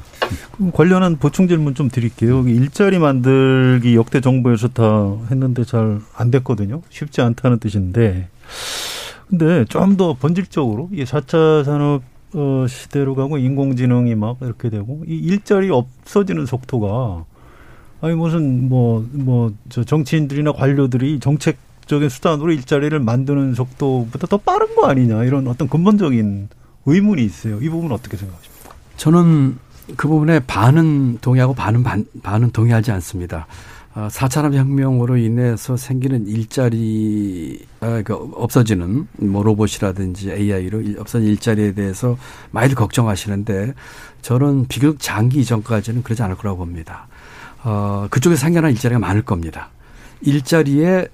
그럼 0.52 0.72
관련한 0.72 1.16
보충 1.18 1.46
질문 1.46 1.74
좀 1.74 1.88
드릴게요. 1.88 2.42
일자리 2.48 2.98
만들기 2.98 3.94
역대 3.94 4.20
정부에서 4.20 4.68
다 4.68 4.82
했는데 5.30 5.62
잘 5.64 6.00
안 6.16 6.30
됐거든요. 6.32 6.82
쉽지 6.90 7.20
않다는 7.22 7.58
뜻인데. 7.60 8.28
근데 9.28 9.64
좀 9.66 9.96
더 9.96 10.14
본질적으로 10.14 10.88
이 10.92 11.04
4차 11.04 11.64
산업 11.64 12.02
어, 12.34 12.66
시대로 12.68 13.14
가고 13.14 13.38
인공지능이 13.38 14.14
막 14.14 14.36
이렇게 14.40 14.68
되고 14.70 15.02
이 15.06 15.14
일자리 15.16 15.70
없어지는 15.70 16.46
속도가 16.46 17.24
아니 18.02 18.14
무슨 18.14 18.68
뭐 18.68 19.04
뭐 19.12 19.52
저 19.70 19.84
정치인들이나 19.84 20.52
관료들이 20.52 21.18
정책적인 21.20 22.08
수단으로 22.08 22.52
일자리를 22.52 22.98
만드는 23.00 23.54
속도보다 23.54 24.26
더 24.26 24.36
빠른 24.36 24.74
거 24.76 24.86
아니냐 24.86 25.24
이런 25.24 25.46
어떤 25.48 25.68
근본적인 25.68 26.48
의문이 26.84 27.24
있어요. 27.24 27.58
이 27.60 27.68
부분 27.68 27.90
어떻게 27.92 28.16
생각하십니까? 28.16 28.70
저는 28.96 29.58
그 29.96 30.08
부분에 30.08 30.40
반은 30.40 31.18
동의하고 31.20 31.54
반은 31.54 31.82
반, 31.84 32.04
반은 32.22 32.50
동의하지 32.50 32.90
않습니다. 32.92 33.46
어, 33.96 34.08
4차 34.08 34.30
산업혁명으로 34.30 35.16
인해서 35.16 35.78
생기는 35.78 36.26
일자리, 36.26 37.64
아, 37.80 38.02
그 38.04 38.12
없어지는 38.34 39.08
뭐 39.20 39.42
로봇이라든지 39.42 40.32
AI로 40.32 41.00
없어진 41.00 41.28
일자리에 41.28 41.72
대해서 41.72 42.18
많이들 42.50 42.76
걱정하시는데 42.76 43.72
저는 44.20 44.66
비교적 44.68 45.00
장기 45.00 45.40
이전까지는 45.40 46.02
그러지 46.02 46.22
않을 46.22 46.36
거라고 46.36 46.58
봅니다. 46.58 47.08
어, 47.64 48.06
그쪽에 48.10 48.36
생겨난 48.36 48.72
일자리가 48.72 48.98
많을 48.98 49.22
겁니다. 49.22 49.70
일자리에 50.20 51.08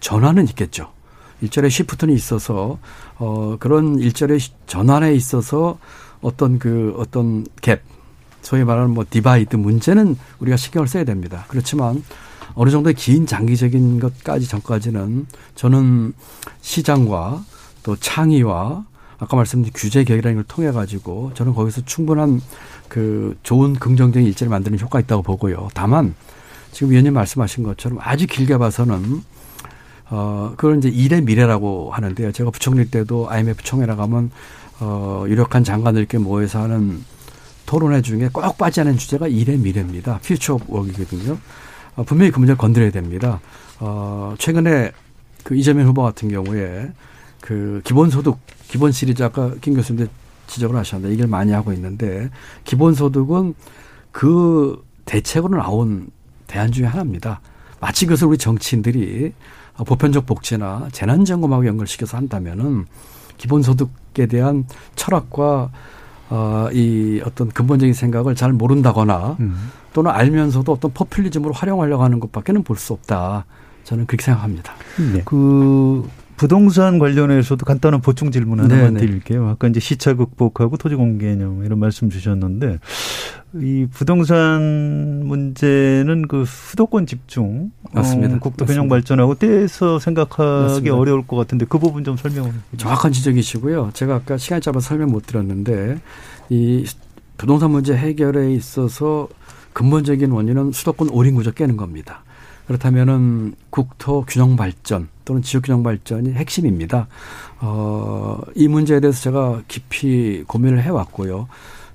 전환은 0.00 0.46
있겠죠. 0.48 0.92
일자리 1.40 1.70
shift는 1.70 2.12
있어서 2.12 2.78
어 3.16 3.56
그런 3.58 3.98
일자리 3.98 4.38
전환에 4.66 5.14
있어서 5.14 5.78
어떤 6.20 6.58
그 6.58 6.94
어떤 6.98 7.44
갭 7.62 7.80
소위 8.42 8.64
말하는 8.64 8.90
뭐 8.90 9.04
divide 9.08 9.56
문제는 9.56 10.16
우리가 10.40 10.56
신경을 10.56 10.88
써야 10.88 11.04
됩니다. 11.04 11.44
그렇지만 11.48 12.02
어느 12.54 12.70
정도의 12.70 12.94
긴 12.94 13.26
장기적인 13.26 14.00
것까지 14.00 14.48
전까지는 14.48 15.26
저는 15.54 16.12
시장과 16.60 17.44
또 17.82 17.96
창의와 17.96 18.84
아까 19.18 19.36
말씀드린 19.36 19.72
규제 19.74 20.02
개혁이라는 20.02 20.36
걸 20.36 20.44
통해 20.48 20.72
가지고 20.72 21.30
저는 21.34 21.54
거기서 21.54 21.82
충분한 21.84 22.40
그 22.88 23.36
좋은 23.42 23.74
긍정적인 23.74 24.26
일자리 24.26 24.48
만드는 24.48 24.78
효과가 24.80 25.00
있다고 25.00 25.22
보고요. 25.22 25.68
다만 25.74 26.14
지금 26.72 26.90
위원님 26.90 27.12
말씀하신 27.14 27.64
것처럼 27.64 27.98
아주 28.00 28.26
길게 28.26 28.58
봐서는 28.58 29.22
어, 30.10 30.54
그걸 30.56 30.78
이제 30.78 30.88
일의 30.88 31.22
미래라고 31.22 31.92
하는데요. 31.92 32.32
제가 32.32 32.50
부총리 32.50 32.90
때도 32.90 33.30
IMF 33.30 33.62
총회라 33.62 33.94
가면 33.96 34.30
어, 34.80 35.24
유력한 35.28 35.62
장관들께 35.62 36.18
모여서 36.18 36.62
하는 36.62 37.04
토론회 37.70 38.02
중에 38.02 38.28
꼭 38.32 38.58
빠지 38.58 38.80
않은 38.80 38.98
주제가 38.98 39.28
일의 39.28 39.56
미래입니다. 39.56 40.18
future 40.24 40.54
of 40.54 40.64
work이거든요. 40.66 41.38
어, 41.94 42.02
분명히 42.02 42.32
그 42.32 42.40
문제를 42.40 42.58
건드려야 42.58 42.90
됩니다. 42.90 43.38
어, 43.78 44.34
최근에 44.40 44.90
그 45.44 45.54
이재명 45.54 45.86
후보 45.86 46.02
같은 46.02 46.28
경우에 46.28 46.90
그 47.40 47.80
기본소득, 47.84 48.38
기본 48.66 48.90
시리즈 48.90 49.22
아까 49.22 49.54
김 49.60 49.74
교수님도 49.74 50.10
지적을 50.48 50.76
하셨는데 50.78 51.14
이걸 51.14 51.28
많이 51.28 51.52
하고 51.52 51.72
있는데 51.72 52.28
기본소득은 52.64 53.54
그 54.10 54.84
대책으로 55.04 55.56
나온 55.56 56.10
대안 56.48 56.72
중에 56.72 56.86
하나입니다. 56.86 57.40
마치 57.78 58.04
그것을 58.04 58.26
우리 58.26 58.36
정치인들이 58.36 59.32
보편적 59.86 60.26
복지나 60.26 60.88
재난점검하고 60.90 61.64
연결시켜서 61.66 62.16
한다면은 62.16 62.86
기본소득에 63.38 64.26
대한 64.26 64.66
철학과 64.96 65.70
어, 66.30 66.68
이 66.72 67.20
어떤 67.24 67.48
근본적인 67.48 67.92
생각을 67.92 68.34
잘 68.34 68.52
모른다거나 68.52 69.36
음. 69.40 69.70
또는 69.92 70.10
알면서도 70.12 70.72
어떤 70.72 70.92
포퓰리즘으로 70.92 71.52
활용하려고 71.52 72.02
하는 72.04 72.20
것밖에는 72.20 72.62
볼 72.62 72.76
수 72.76 72.92
없다. 72.92 73.44
저는 73.84 74.06
그렇게 74.06 74.24
생각합니다. 74.24 74.72
네. 75.12 75.22
그 75.24 76.08
부동산 76.40 76.98
관련해서도 76.98 77.66
간단한 77.66 78.00
보충 78.00 78.30
질문 78.30 78.60
하나만 78.60 78.94
네네. 78.94 79.00
드릴게요. 79.00 79.46
아까 79.48 79.68
이제 79.68 79.78
시차 79.78 80.14
극복하고 80.14 80.78
토지 80.78 80.94
공개 80.94 81.26
개념 81.26 81.66
이런 81.66 81.78
말씀 81.78 82.08
주셨는데 82.08 82.78
이 83.56 83.86
부동산 83.92 85.26
문제는 85.26 86.28
그 86.28 86.46
수도권 86.46 87.04
집중 87.04 87.72
맞습니다. 87.92 88.36
어, 88.36 88.38
국토 88.38 88.64
균형 88.64 88.88
발전하고 88.88 89.34
떼서 89.34 89.98
생각하기 89.98 90.62
맞습니다. 90.62 90.96
어려울 90.96 91.26
것 91.26 91.36
같은데 91.36 91.66
그 91.68 91.78
부분 91.78 92.04
좀 92.04 92.16
설명을 92.16 92.52
정확한 92.78 93.12
지적이시고요. 93.12 93.90
제가 93.92 94.14
아까 94.14 94.38
시간이 94.38 94.62
짧아서 94.62 94.80
설명 94.80 95.10
못 95.10 95.26
드렸는데 95.26 95.98
이 96.48 96.86
부동산 97.36 97.70
문제 97.70 97.94
해결에 97.94 98.54
있어서 98.54 99.28
근본적인 99.74 100.30
원인은 100.30 100.72
수도권 100.72 101.10
오린 101.10 101.34
구조 101.34 101.52
깨는 101.52 101.76
겁니다. 101.76 102.24
그렇다면은 102.70 103.56
국토 103.70 104.24
균형 104.28 104.54
발전 104.54 105.08
또는 105.24 105.42
지역 105.42 105.64
균형 105.64 105.82
발전이 105.82 106.34
핵심입니다. 106.34 107.08
어, 107.58 108.40
이 108.54 108.68
문제에 108.68 109.00
대해서 109.00 109.20
제가 109.20 109.62
깊이 109.66 110.44
고민을 110.46 110.80
해왔고요. 110.80 111.48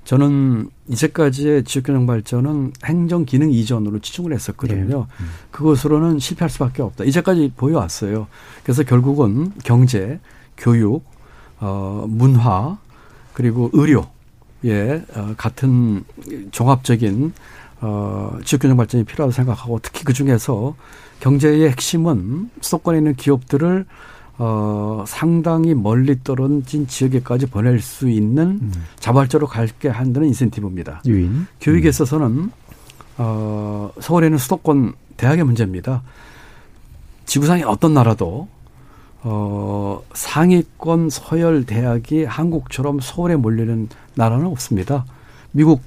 저는 0.04 0.68
이제까지의 0.88 1.64
지역 1.64 1.86
균형 1.86 2.06
발전은 2.06 2.74
행정 2.84 3.24
기능 3.24 3.50
이전으로 3.50 4.00
치중을 4.00 4.34
했었거든요. 4.34 4.98
네. 4.98 5.24
음. 5.24 5.30
그것으로는 5.50 6.18
실패할 6.18 6.50
수밖에 6.50 6.82
없다. 6.82 7.04
이제까지 7.04 7.52
보여왔어요. 7.56 8.26
그래서 8.62 8.82
결국은 8.82 9.52
경제, 9.64 10.20
교육, 10.58 11.04
어, 11.58 12.04
문화 12.06 12.76
그리고 13.32 13.70
의료 13.72 14.06
예, 14.66 15.02
어, 15.14 15.32
같은 15.38 16.04
종합적인 16.50 17.32
어, 17.86 18.36
지역균형 18.44 18.76
발전이 18.76 19.04
필요하다고 19.04 19.30
생각하고 19.30 19.78
특히 19.80 20.02
그 20.02 20.12
중에서 20.12 20.74
경제의 21.20 21.70
핵심은 21.70 22.50
수도권에 22.60 22.98
있는 22.98 23.14
기업들을 23.14 23.86
어, 24.38 25.04
상당히 25.06 25.74
멀리 25.74 26.22
떨어진 26.24 26.88
지역에까지 26.88 27.46
보낼 27.46 27.80
수 27.80 28.10
있는 28.10 28.58
음. 28.60 28.72
자발적으로 28.98 29.46
갈게 29.46 29.88
한다는 29.88 30.28
인센티브입니다. 30.28 31.02
유인. 31.06 31.46
교육에 31.60 31.88
음. 31.88 31.90
있어서는 31.90 32.50
어, 33.18 33.90
서울에 34.00 34.28
는 34.28 34.36
수도권 34.36 34.94
대학의 35.16 35.44
문제입니다. 35.44 36.02
지구상의 37.24 37.62
어떤 37.62 37.94
나라도 37.94 38.48
어, 39.22 40.02
상위권 40.12 41.08
서열 41.08 41.64
대학이 41.64 42.24
한국처럼 42.24 42.98
서울에 43.00 43.36
몰리는 43.36 43.88
나라는 44.14 44.46
없습니다. 44.46 45.04
미국 45.52 45.80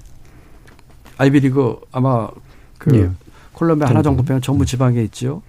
아이비리그 1.20 1.82
아마 1.92 2.30
그 2.78 2.96
예. 2.96 3.10
콜롬비아 3.54 3.90
하나 3.90 4.02
정도 4.02 4.24
빼면 4.24 4.42
전부 4.42 4.66
지방에 4.66 5.02
있죠. 5.04 5.42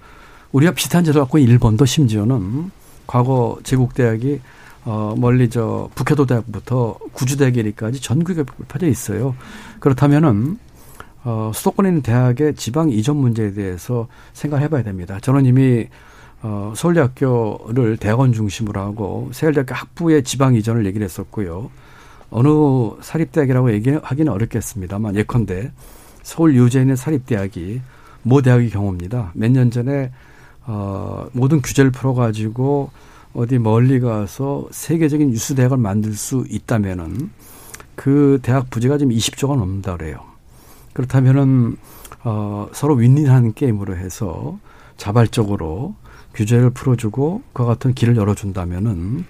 우리가 0.52 0.72
비슷한 0.72 1.04
제도 1.04 1.20
갖고 1.20 1.38
일본도 1.38 1.86
심지어는 1.86 2.70
과거 3.06 3.58
제국 3.62 3.94
대학이 3.94 4.40
어 4.84 5.14
멀리 5.16 5.48
저 5.48 5.88
북해도 5.94 6.26
대학부터 6.26 6.98
구주 7.12 7.36
대학까지 7.36 8.02
전국에 8.02 8.42
퍼져 8.66 8.88
있어요. 8.88 9.36
그렇다면은 9.78 10.58
어 11.22 11.52
수도권에 11.54 11.88
있는 11.88 12.02
대학의 12.02 12.56
지방 12.56 12.90
이전 12.90 13.16
문제에 13.16 13.52
대해서 13.52 14.08
생각을 14.32 14.64
해봐야 14.64 14.82
됩니다. 14.82 15.18
저는 15.20 15.46
이미 15.46 15.86
어 16.42 16.72
서울대학교를 16.74 17.96
대학원 17.98 18.32
중심으로 18.32 18.80
하고 18.80 19.30
서울대학교 19.32 19.74
학부의 19.74 20.24
지방 20.24 20.56
이전을 20.56 20.84
얘기를 20.86 21.04
했었고요. 21.04 21.70
어느 22.30 22.48
사립대학이라고 23.00 23.72
얘기하기는 23.74 24.32
어렵겠습니다만 24.32 25.16
예컨대 25.16 25.72
서울 26.22 26.54
유재에 26.54 26.82
있는 26.82 26.96
사립대학이 26.96 27.80
모 28.22 28.42
대학의 28.42 28.70
경우입니다. 28.70 29.32
몇 29.34 29.50
년 29.50 29.70
전에 29.70 30.10
어, 30.66 31.26
모든 31.32 31.60
규제를 31.62 31.90
풀어가지고 31.90 32.90
어디 33.32 33.58
멀리 33.58 34.00
가서 34.00 34.68
세계적인 34.70 35.30
유수 35.32 35.54
대학을 35.54 35.76
만들 35.76 36.12
수 36.14 36.44
있다면은 36.48 37.30
그 37.94 38.38
대학 38.42 38.70
부지가 38.70 38.98
지금 38.98 39.12
20조가 39.12 39.56
넘는다 39.56 39.96
그래요. 39.96 40.20
그렇다면은 40.92 41.76
어, 42.24 42.68
서로 42.72 42.94
윈윈하는 42.94 43.54
게임으로 43.54 43.96
해서 43.96 44.58
자발적으로 44.96 45.94
규제를 46.34 46.70
풀어주고 46.70 47.42
그와 47.52 47.68
같은 47.68 47.94
길을 47.94 48.16
열어준다면은 48.16 49.24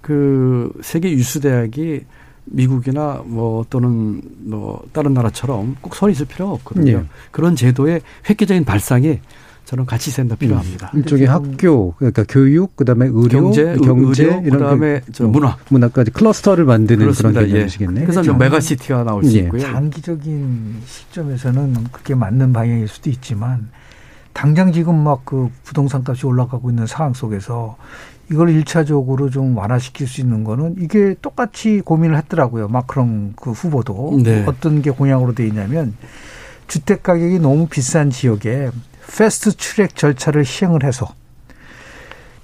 그 0.00 0.72
세계 0.82 1.10
유수 1.10 1.40
대학이 1.40 2.04
미국이나 2.44 3.22
뭐 3.24 3.64
또는 3.70 4.22
뭐 4.38 4.82
다른 4.92 5.14
나라처럼 5.14 5.76
꼭 5.80 5.94
손이 5.94 6.12
있을 6.12 6.26
필요가 6.26 6.52
없거든요. 6.54 6.98
네. 6.98 7.04
그런 7.30 7.56
제도의 7.56 8.00
획기적인 8.28 8.64
발상이 8.64 9.20
저는 9.66 9.86
같이 9.86 10.10
필요합니다. 10.36 10.90
음. 10.94 10.98
일종의 10.98 11.26
학교 11.26 11.92
그러니까 11.92 12.24
교육 12.28 12.74
그다음에 12.74 13.06
의료 13.06 13.40
경제, 13.40 13.76
경제 13.76 14.24
의료, 14.24 14.40
이런 14.40 14.58
그다음에 14.58 15.00
그, 15.16 15.22
문화 15.22 15.56
문화까지 15.68 16.10
클러스터를 16.10 16.64
만드는 16.64 16.98
그렇습니다. 16.98 17.40
그런 17.40 17.52
개념이시겠네요. 17.52 18.02
예. 18.02 18.04
그래서 18.04 18.22
장, 18.22 18.36
메가시티가 18.36 19.04
나올 19.04 19.22
수 19.22 19.36
예. 19.36 19.42
있고요. 19.42 19.62
장기적인 19.62 20.80
시점에서는 20.84 21.74
그게 21.92 22.16
맞는 22.16 22.52
방향일 22.52 22.88
수도 22.88 23.10
있지만 23.10 23.68
당장 24.32 24.72
지금 24.72 24.96
막 25.04 25.24
그 25.24 25.50
부동산 25.62 26.02
값이 26.04 26.26
올라가고 26.26 26.70
있는 26.70 26.86
상황 26.86 27.14
속에서 27.14 27.76
이걸 28.30 28.50
일차적으로 28.50 29.35
좀 29.35 29.56
완화시킬 29.56 30.06
수 30.06 30.20
있는 30.20 30.44
거는 30.44 30.76
이게 30.78 31.14
똑같이 31.20 31.80
고민을 31.80 32.16
했더라고요. 32.18 32.68
마크롱 32.68 33.34
그 33.36 33.50
후보도 33.50 34.20
네. 34.22 34.44
어떤 34.46 34.82
게 34.82 34.90
공약으로 34.90 35.34
돼 35.34 35.46
있냐면 35.46 35.94
주택 36.68 37.02
가격이 37.02 37.40
너무 37.40 37.66
비싼 37.66 38.10
지역에 38.10 38.70
패스트 39.16 39.56
트랙 39.56 39.96
절차를 39.96 40.44
시행을 40.44 40.84
해서 40.84 41.12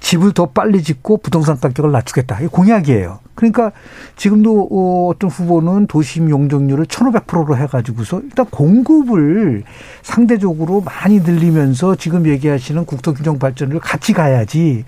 집을 0.01 0.33
더 0.33 0.47
빨리 0.47 0.83
짓고 0.83 1.19
부동산 1.19 1.59
가격을 1.59 1.93
낮추겠다. 1.93 2.41
이 2.41 2.49
공약이에요. 2.49 3.21
그러니까 3.37 3.71
지금도 4.17 4.69
어, 4.73 5.11
어떤 5.11 5.31
후보는 5.31 5.87
도심 5.87 6.31
용적률을 6.31 6.87
1500%로 6.87 7.57
해가지고서 7.57 8.21
일단 8.25 8.47
공급을 8.47 9.63
상대적으로 10.03 10.81
많이 10.81 11.21
늘리면서 11.21 11.95
지금 11.95 12.27
얘기하시는 12.27 12.85
국토균형 12.85 13.39
발전을 13.39 13.79
같이 13.79 14.13
가야지 14.13 14.85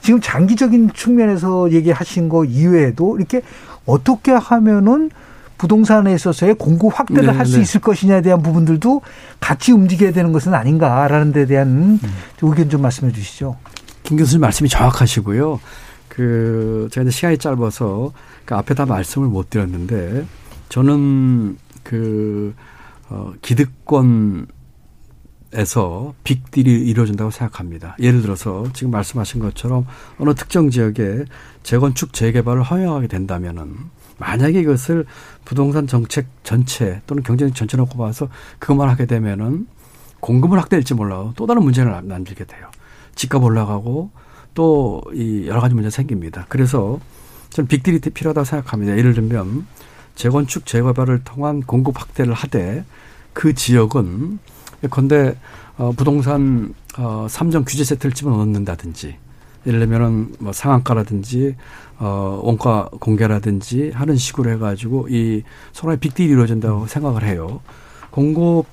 지금 0.00 0.20
장기적인 0.20 0.90
측면에서 0.94 1.70
얘기하신 1.70 2.28
거 2.28 2.44
이외에도 2.44 3.16
이렇게 3.16 3.42
어떻게 3.86 4.32
하면은 4.32 5.10
부동산에 5.58 6.14
있어서의 6.14 6.54
공급 6.54 6.98
확대를 6.98 7.26
네, 7.26 7.32
할수 7.32 7.56
네. 7.56 7.62
있을 7.62 7.82
것이냐에 7.82 8.22
대한 8.22 8.40
부분들도 8.40 9.02
같이 9.40 9.72
움직여야 9.72 10.12
되는 10.12 10.32
것은 10.32 10.54
아닌가라는 10.54 11.32
데 11.32 11.44
대한 11.44 11.68
음. 11.68 12.00
의견 12.40 12.70
좀 12.70 12.80
말씀해 12.80 13.12
주시죠. 13.12 13.56
김 14.02 14.16
교수님 14.16 14.40
말씀이 14.40 14.70
정확하시고요. 14.70 15.60
그 16.10 16.88
제가 16.90 17.04
이제 17.04 17.10
시간이 17.10 17.38
짧아서 17.38 18.12
그 18.44 18.54
앞에 18.54 18.74
다 18.74 18.84
말씀을 18.84 19.28
못 19.28 19.48
드렸는데 19.48 20.26
저는 20.68 21.56
그 21.82 22.54
어, 23.08 23.32
기득권 23.40 24.46
에서 25.52 26.14
빅딜이 26.22 26.70
이루어진다고 26.70 27.32
생각합니다. 27.32 27.96
예를 27.98 28.22
들어서 28.22 28.66
지금 28.72 28.92
말씀하신 28.92 29.40
것처럼 29.40 29.84
어느 30.18 30.32
특정 30.32 30.70
지역에 30.70 31.24
재건축 31.64 32.12
재개발을 32.12 32.62
허용하게 32.62 33.08
된다면은 33.08 33.74
만약에 34.18 34.60
이것을 34.60 35.06
부동산 35.44 35.88
정책 35.88 36.28
전체 36.44 37.02
또는 37.08 37.24
경제적 37.24 37.56
전체 37.56 37.76
놓고 37.76 37.98
봐서 37.98 38.28
그것만 38.60 38.88
하게 38.88 39.06
되면은 39.06 39.66
공급을 40.20 40.56
확대할지 40.56 40.94
몰라도 40.94 41.32
또 41.34 41.46
다른 41.46 41.64
문제를 41.64 42.00
남기게 42.04 42.44
돼요. 42.44 42.70
집값 43.16 43.42
올라가고 43.42 44.10
또 44.60 45.00
이 45.14 45.46
여러 45.46 45.60
가지 45.60 45.74
문제가 45.74 45.90
생깁니다. 45.90 46.44
그래서 46.50 47.00
저는 47.48 47.66
빅딜이 47.66 48.00
필요하다고 48.00 48.44
생각합니다. 48.44 48.98
예를 48.98 49.14
들면 49.14 49.66
재건축 50.14 50.66
재개발을 50.66 51.24
통한 51.24 51.62
공급 51.62 51.98
확대를 51.98 52.34
하되 52.34 52.84
그 53.32 53.54
지역은 53.54 54.38
예컨대 54.84 55.36
어 55.78 55.92
부동산 55.96 56.74
어 56.98 57.26
삼정 57.30 57.64
규제 57.66 57.84
세트를 57.84 58.14
집어넣는다든지 58.14 59.16
예를 59.66 59.80
들면은 59.80 60.34
뭐 60.38 60.52
상한가라든지 60.52 61.56
어 61.98 62.40
원가 62.42 62.90
공개라든지 63.00 63.92
하는 63.94 64.16
식으로 64.16 64.50
해가지고 64.50 65.08
이 65.08 65.42
서로의 65.72 65.98
빅딜이 65.98 66.28
이루어진다고 66.28 66.86
생각을 66.86 67.24
해요. 67.24 67.60
공급 68.10 68.66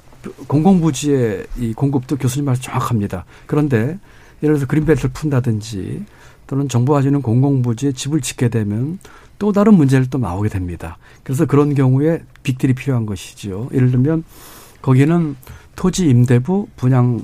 공공부지의 0.48 1.48
이 1.58 1.74
공급도 1.74 2.18
교수님 2.18 2.46
말씀 2.46 2.64
정확합니다. 2.64 3.24
그런데 3.46 3.98
예를 4.44 4.56
들어서 4.56 4.68
그린벨트를 4.68 5.12
푼다든지 5.12 6.06
또는 6.48 6.70
정부가 6.70 7.02
주는 7.02 7.22
공공부지에 7.22 7.92
집을 7.92 8.22
짓게 8.22 8.50
되면 8.50 9.00
또 9.40 9.52
다른 9.52 9.76
문제를 9.76 10.10
또 10.10 10.18
나오게 10.18 10.50
됩니다. 10.50 10.98
그래서 11.24 11.46
그런 11.46 11.76
경우에 11.76 12.24
빅딜이 12.44 12.74
필요한 12.74 13.06
것이지요. 13.06 13.70
예를 13.74 13.92
들면 13.92 14.24
거기는 14.82 15.36
토지 15.76 16.10
임대부 16.10 16.68
분양 16.76 17.22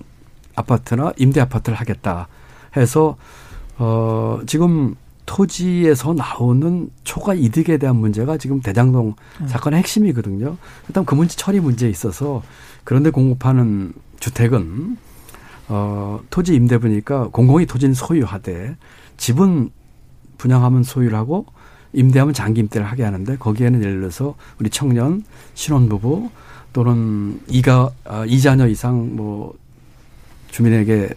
아파트나 0.55 1.13
임대 1.17 1.41
아파트를 1.41 1.79
하겠다 1.79 2.27
해서 2.75 3.17
어 3.77 4.41
지금 4.45 4.95
토지에서 5.25 6.13
나오는 6.13 6.89
초과 7.03 7.33
이득에 7.33 7.77
대한 7.77 7.95
문제가 7.95 8.37
지금 8.37 8.59
대장동 8.59 9.15
음. 9.41 9.47
사건의 9.47 9.79
핵심이거든요. 9.79 10.57
일단 10.87 11.05
그 11.05 11.15
문제 11.15 11.35
처리 11.35 11.59
문제에 11.59 11.89
있어서 11.89 12.43
그런데 12.83 13.09
공급하는 13.09 13.93
주택은 14.19 14.97
어 15.69 16.19
토지 16.29 16.55
임대부니까 16.55 17.29
공공이 17.31 17.65
토지는 17.65 17.93
소유하되 17.93 18.75
집은 19.17 19.69
분양하면 20.37 20.83
소유를 20.83 21.17
하고 21.17 21.45
임대하면 21.93 22.33
장기 22.33 22.59
임대를 22.61 22.85
하게 22.85 23.03
하는데 23.03 23.37
거기에는 23.37 23.81
예를 23.81 23.99
들어서 23.99 24.35
우리 24.59 24.69
청년 24.69 25.23
신혼부부 25.53 26.29
또는 26.73 27.39
이가 27.47 27.91
아, 28.03 28.25
이자녀 28.25 28.67
이상 28.67 29.15
뭐 29.15 29.53
주민에게 30.51 31.09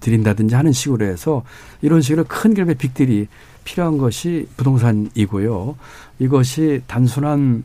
드린다든지 0.00 0.54
하는 0.54 0.72
식으로 0.72 1.06
해서 1.06 1.42
이런 1.80 2.02
식으로 2.02 2.24
큰 2.28 2.52
그룹의 2.54 2.74
빅들이 2.74 3.28
필요한 3.64 3.96
것이 3.96 4.46
부동산이고요. 4.56 5.76
이것이 6.18 6.82
단순한 6.86 7.64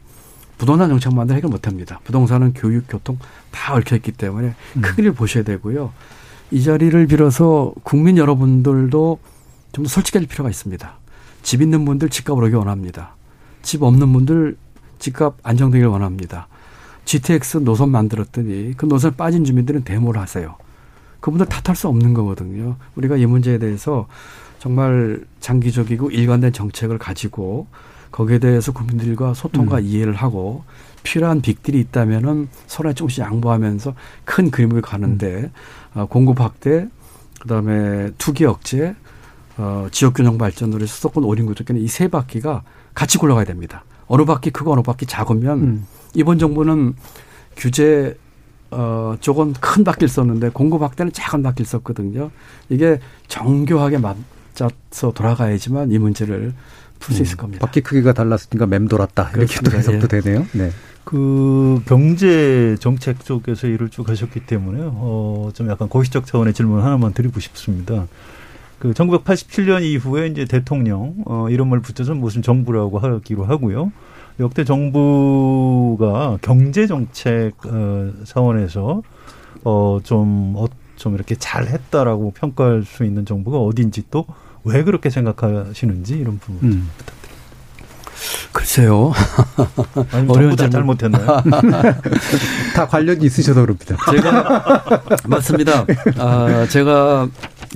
부동산 0.59 0.89
정책만으로 0.89 1.35
해결 1.35 1.49
못합니다. 1.49 1.99
부동산은 2.03 2.53
교육, 2.53 2.85
교통 2.87 3.17
다 3.49 3.73
얽혀 3.73 3.95
있기 3.95 4.11
때문에 4.11 4.53
음. 4.75 4.81
크기를 4.81 5.13
보셔야 5.13 5.43
되고요. 5.43 5.91
이 6.51 6.61
자리를 6.61 7.07
빌어서 7.07 7.73
국민 7.83 8.17
여러분들도 8.17 9.19
좀 9.71 9.83
더 9.85 9.89
솔직해질 9.89 10.27
필요가 10.27 10.49
있습니다. 10.49 10.91
집 11.43 11.61
있는 11.61 11.85
분들 11.85 12.09
집값 12.09 12.35
오르기 12.37 12.55
원합니다. 12.55 13.15
집 13.61 13.83
없는 13.83 14.11
분들 14.11 14.57
집값 14.99 15.37
안정되길 15.43 15.87
원합니다. 15.87 16.47
GTX 17.05 17.57
노선 17.59 17.89
만들었더니 17.89 18.73
그 18.75 18.85
노선 18.85 19.15
빠진 19.15 19.43
주민들은 19.45 19.83
데모를 19.83 20.19
하세요. 20.21 20.55
그분들 21.21 21.47
탓할 21.47 21.75
수 21.75 21.87
없는 21.87 22.13
거거든요. 22.13 22.75
우리가 22.95 23.17
이 23.17 23.25
문제에 23.25 23.57
대해서 23.57 24.07
정말 24.59 25.23
장기적이고 25.39 26.11
일관된 26.11 26.51
정책을 26.51 26.97
가지고 26.97 27.67
거기에 28.11 28.39
대해서 28.39 28.71
국민들과 28.71 29.33
소통과 29.33 29.77
음. 29.77 29.83
이해를 29.83 30.13
하고 30.13 30.63
필요한 31.03 31.41
빅들이 31.41 31.79
있다면은 31.79 32.49
서로에 32.67 32.93
조금씩 32.93 33.23
양보하면서 33.23 33.93
큰 34.25 34.51
그림을 34.51 34.81
가는데 34.81 35.51
음. 35.95 35.99
어, 36.01 36.05
공급 36.07 36.41
확대, 36.41 36.87
그다음에 37.39 38.11
투기 38.17 38.45
억제, 38.45 38.95
어, 39.57 39.87
지역 39.91 40.15
균형 40.15 40.37
발전으로 40.37 40.81
해서 40.83 40.93
수도권 40.93 41.23
오린 41.23 41.45
구조기는 41.45 41.81
이 41.81 41.87
세 41.87 42.07
바퀴가 42.07 42.63
같이 42.93 43.17
굴러가야 43.17 43.45
됩니다. 43.45 43.83
어느 44.07 44.25
바퀴 44.25 44.49
크고 44.49 44.73
어느 44.73 44.81
바퀴 44.81 45.05
작으면 45.05 45.59
음. 45.59 45.85
이번 46.15 46.37
정부는 46.39 46.95
규제 47.55 48.17
어, 48.71 49.15
쪽은 49.19 49.53
큰 49.53 49.83
바퀴를 49.83 50.07
썼는데 50.09 50.49
공급 50.49 50.81
확대는 50.81 51.11
작은 51.11 51.41
바퀴를 51.43 51.65
썼거든요. 51.65 52.29
이게 52.69 52.99
정교하게 53.27 53.97
맞춰서 53.97 55.11
돌아가야지만 55.13 55.91
이 55.91 55.97
문제를 55.97 56.53
풀수 56.99 57.21
음, 57.21 57.23
있을 57.23 57.37
겁니다. 57.37 57.65
바퀴 57.65 57.81
크기가 57.81 58.13
달랐으니까 58.13 58.65
맴돌았다. 58.65 59.31
이렇게 59.35 59.59
또 59.61 59.71
해석도 59.71 60.03
예. 60.03 60.21
되네요. 60.21 60.45
네. 60.53 60.71
그 61.03 61.81
경제 61.87 62.75
정책 62.79 63.25
쪽에서 63.25 63.67
일을 63.67 63.89
쭉 63.89 64.07
하셨기 64.09 64.41
때문에 64.41 64.81
어, 64.83 65.49
좀 65.53 65.69
약간 65.69 65.89
고시적 65.89 66.25
차원의 66.27 66.53
질문 66.53 66.83
하나만 66.83 67.13
드리고 67.13 67.39
싶습니다. 67.39 68.05
그 68.77 68.93
1987년 68.93 69.83
이후에 69.83 70.27
이제 70.27 70.45
대통령 70.45 71.15
어, 71.25 71.49
이름을 71.49 71.81
붙여서 71.81 72.13
무슨 72.13 72.41
정부라고 72.41 72.99
하기로 72.99 73.45
하고요. 73.45 73.91
역대 74.39 74.63
정부가 74.63 76.37
경제 76.41 76.87
정책 76.87 77.53
어, 77.65 78.11
차원에서 78.25 79.01
어좀좀 79.63 80.53
어, 80.57 80.67
좀 80.95 81.15
이렇게 81.15 81.35
잘 81.35 81.67
했다라고 81.67 82.31
평가할 82.31 82.83
수 82.83 83.03
있는 83.03 83.25
정부가 83.25 83.57
어딘지 83.57 84.03
또 84.11 84.25
왜 84.63 84.83
그렇게 84.83 85.09
생각하시는지 85.09 86.15
이런 86.15 86.39
부분 86.39 86.69
음. 86.69 86.89
부탁드립니다. 86.97 87.29
글쎄요. 88.51 89.13
어려운 90.27 90.55
다 90.55 90.69
잘못했나요? 90.69 91.25
다 92.75 92.87
관련이 92.87 93.25
있으셔서 93.25 93.61
그럽니다. 93.61 93.95
제가 94.11 95.05
맞습니다. 95.27 95.85
아, 96.17 96.67
제가 96.69 97.29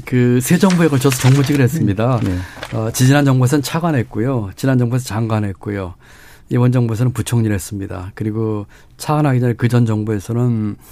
그 0.05 0.39
새 0.41 0.57
정부에 0.57 0.87
걸쳐서 0.87 1.17
정무직을 1.19 1.61
했습니다. 1.61 2.19
네. 2.23 2.37
어, 2.73 2.89
지난 2.91 3.23
정부에서는 3.25 3.61
차관했고요. 3.61 4.49
지난 4.55 4.77
정부에서 4.79 5.05
장관했고요. 5.05 5.93
이번 6.49 6.71
정부에서는 6.71 7.13
부총리를 7.13 7.53
했습니다. 7.53 8.11
그리고 8.15 8.65
차관하기 8.97 9.39
전에 9.39 9.53
그 9.53 9.67
전 9.69 9.85
정부에서는 9.85 10.75
어, 10.79 10.83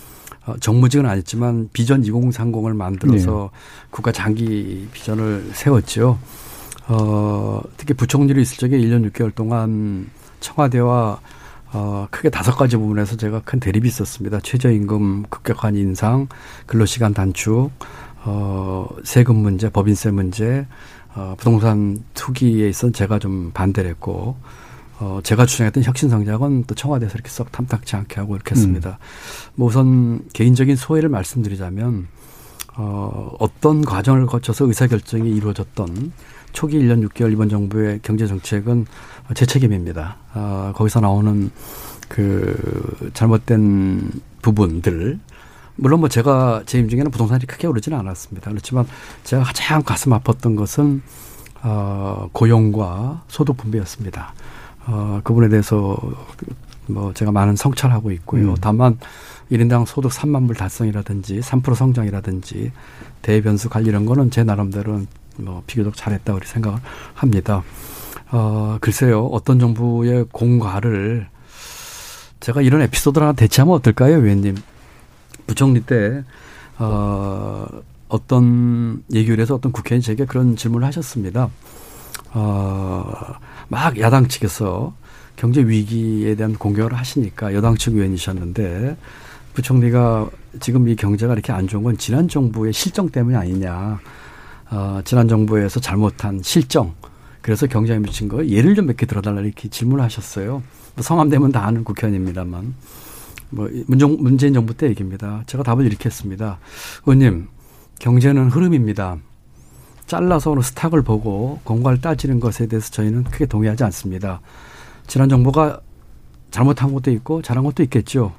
정무직은 0.60 1.06
아니지만 1.06 1.70
비전 1.72 2.02
2030을 2.02 2.76
만들어서 2.76 3.50
네. 3.52 3.60
국가 3.90 4.12
장기 4.12 4.88
비전을 4.92 5.52
세웠죠. 5.54 6.18
어, 6.88 7.62
특히 7.78 7.94
부총리로 7.94 8.42
있을 8.42 8.58
적에 8.58 8.78
1년 8.78 9.10
6개월 9.12 9.34
동안 9.34 10.10
청와대와 10.40 11.20
어, 11.74 12.08
크게 12.12 12.30
다섯 12.30 12.56
가지 12.56 12.76
부분에서 12.76 13.16
제가 13.16 13.42
큰 13.46 13.60
대립이 13.60 13.88
있었습니다. 13.88 14.40
최저임금 14.42 15.26
급격한 15.30 15.76
인상, 15.78 16.28
근로시간 16.66 17.14
단축, 17.14 17.72
어, 18.26 18.88
세금 19.04 19.38
문제, 19.38 19.70
법인세 19.70 20.12
문제, 20.12 20.68
어, 21.16 21.36
부동산 21.38 22.04
투기에 22.14 22.68
있어서 22.68 22.92
제가 22.92 23.20
좀 23.20 23.52
반대를 23.54 23.90
했고, 23.92 24.36
어, 25.02 25.20
제가 25.24 25.48
주장했던 25.48 25.84
혁신 25.84 26.10
성장은 26.10 26.66
또 26.68 26.76
청와대에서 26.76 27.16
이렇게 27.16 27.30
썩 27.30 27.52
탐탁치 27.52 27.96
않게 27.96 28.20
하고 28.20 28.36
이렇게 28.36 28.52
했습니다. 28.52 28.90
음. 28.92 29.52
뭐 29.56 29.68
우선 29.68 30.22
개인적인 30.34 30.76
소회를 30.76 31.10
말씀드리자면, 31.10 32.08
어, 32.78 33.36
어떤 33.40 33.84
과정을 33.84 34.28
거쳐서 34.28 34.66
의사결정이 34.68 35.28
이루어졌던 35.32 36.14
초기 36.54 36.78
1년 36.78 37.08
6개월 37.10 37.34
이번 37.34 37.50
정부의 37.50 38.00
경제정책은 38.04 38.86
제 39.34 39.48
책임입니다. 39.48 40.18
어, 40.36 40.72
거기서 40.76 41.00
나오는 41.00 41.50
그 42.08 43.10
잘못된 43.16 44.12
부분들, 44.44 45.20
물론 45.78 46.02
뭐 46.02 46.10
제가 46.10 46.62
재임 46.68 46.90
중에는 46.90 47.10
부동산이 47.10 47.48
크게 47.48 47.66
오르지는 47.66 47.98
않았습니다. 47.98 48.52
그렇지만 48.52 48.86
제가 49.24 49.42
가장 49.42 49.82
가슴 49.82 50.12
아팠던 50.12 50.56
것은 50.56 51.02
어, 51.64 52.30
고용과 52.34 53.24
소득 53.28 53.58
분배였습니다. 53.58 54.36
어, 54.88 55.22
그분에 55.24 55.50
대해서 55.50 55.98
뭐 56.88 57.14
제가 57.14 57.32
많은 57.32 57.56
성찰하고 57.56 58.12
있고요. 58.12 58.52
음. 58.52 58.56
다만 58.60 58.98
1인당 59.52 59.86
소득 59.86 60.12
3만 60.12 60.48
불 60.48 60.56
달성이라든지 60.56 61.40
3% 61.40 61.76
성장이라든지 61.76 62.72
대변수 63.22 63.70
관리 63.70 63.90
이런 63.90 64.06
거는 64.06 64.32
제 64.32 64.44
나름대로 64.44 65.02
뭐 65.38 65.64
비교적 65.68 65.96
잘했다고 65.96 66.40
생각을 66.44 66.80
합니다. 67.14 67.64
어, 68.32 68.78
글쎄요. 68.80 69.26
어떤 69.28 69.60
정부의 69.60 70.26
공과를 70.32 71.28
제가 72.40 72.62
이런 72.62 72.82
에피소드를 72.82 73.28
하나 73.28 73.36
대체하면 73.36 73.76
어떨까요, 73.76 74.18
위원님? 74.18 74.56
부총리 75.48 75.82
때, 75.82 76.24
어, 76.80 77.68
어떤 78.08 79.04
얘기를 79.14 79.40
해서 79.40 79.56
어떤 79.56 79.72
국회의원이 79.72 80.02
제게 80.02 80.26
그런 80.26 80.56
질문을 80.56 80.88
하셨습니다. 80.88 81.50
어, 82.34 83.34
막 83.72 83.98
야당 84.00 84.28
측에서 84.28 84.94
경제 85.38 85.62
위기에 85.62 86.36
대한 86.36 86.56
공격을 86.56 86.94
하시니까 86.94 87.54
여당 87.54 87.76
측 87.76 87.96
의원이셨는데 87.96 88.98
부총리가 89.54 90.30
지금 90.60 90.90
이 90.90 90.96
경제가 90.98 91.32
이렇게 91.32 91.54
안 91.54 91.68
좋은 91.70 91.82
건 91.84 91.98
지난 91.98 92.28
정부의 92.28 92.74
실정 92.74 93.08
때문이 93.10 93.38
아니냐. 93.38 94.00
어, 94.72 95.02
지난 95.06 95.30
정부에서 95.30 95.80
잘못한 95.80 96.42
실정. 96.44 96.94
그래서 97.42 97.66
경제에 97.66 97.98
미친 98.00 98.28
거 98.28 98.46
예를 98.46 98.76
좀 98.76 98.86
몇 98.88 98.98
개 98.98 99.06
들어달라 99.06 99.40
이렇게 99.40 99.70
질문을 99.70 100.04
하셨어요. 100.04 100.62
뭐 100.96 101.02
성함되면 101.04 101.54
다 101.54 101.66
아는 101.66 101.86
국회의원입니다만. 101.86 102.76
뭐 103.52 103.70
문정, 103.88 104.18
문재인 104.20 104.54
정부 104.54 104.74
때 104.74 104.88
얘기입니다. 104.90 105.44
제가 105.48 105.64
답을 105.64 105.86
이렇게 105.86 106.06
했습니다. 106.10 106.60
의원님, 107.06 107.48
경제는 108.00 108.50
흐름입니다. 108.50 109.18
잘라서 110.12 110.52
어느 110.52 110.62
스탁을 110.62 111.04
보고 111.04 111.60
공과를 111.64 112.02
따지는 112.02 112.42
것에 112.42 112.68
대해서 112.68 112.92
저희는 112.92 113.24
크게 113.24 113.46
동의하지 113.46 113.86
않습니다. 113.86 114.42
지난 115.08 115.30
정부가 115.30 115.80
잘못한 116.52 116.94
것도 116.94 117.12
있고 117.12 117.42
잘한 117.42 117.64
것도 117.64 117.82
있겠죠. 117.84 118.34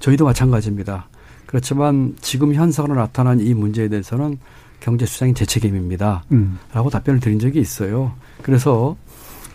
저희도 0.00 0.24
마찬가지입니다. 0.24 1.06
그렇지만 1.44 2.16
지금 2.22 2.54
현상으로 2.54 2.94
나타난 2.94 3.40
이 3.40 3.52
문제에 3.52 3.88
대해서는 3.88 4.38
경제 4.80 5.04
수장이 5.04 5.34
제 5.34 5.44
책임입니다. 5.44 6.24
음. 6.32 6.58
라고 6.72 6.88
답변을 6.88 7.20
드린 7.20 7.38
적이 7.38 7.60
있어요. 7.60 8.12
그래서 8.42 8.96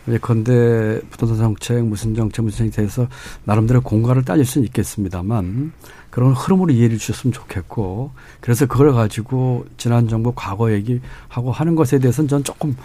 예컨대 0.07 1.01
부동산 1.09 1.38
정책 1.38 1.84
무슨 1.86 2.13
정책 2.13 2.45
무슨 2.45 2.65
정책에 2.65 2.76
대해서 2.76 3.07
나름대로 3.45 3.82
공과를 3.82 4.24
따질 4.24 4.45
수는 4.45 4.67
있겠습니다만 4.67 5.71
그런 6.14 6.34
흐름으로 6.34 6.72
이해를 6.72 6.99
주셨으면 6.99 7.34
좋겠고 7.34 8.11
그래서 8.39 8.68
그걸 8.68 8.93
가지고 8.93 9.66
지난 9.78 10.07
정부 10.07 10.32
과거 10.36 10.72
얘기하고 10.72 11.51
하는 11.51 11.74
것에 11.74 11.97
대해서는 11.97 12.28
전 12.28 12.43
조금 12.43 12.78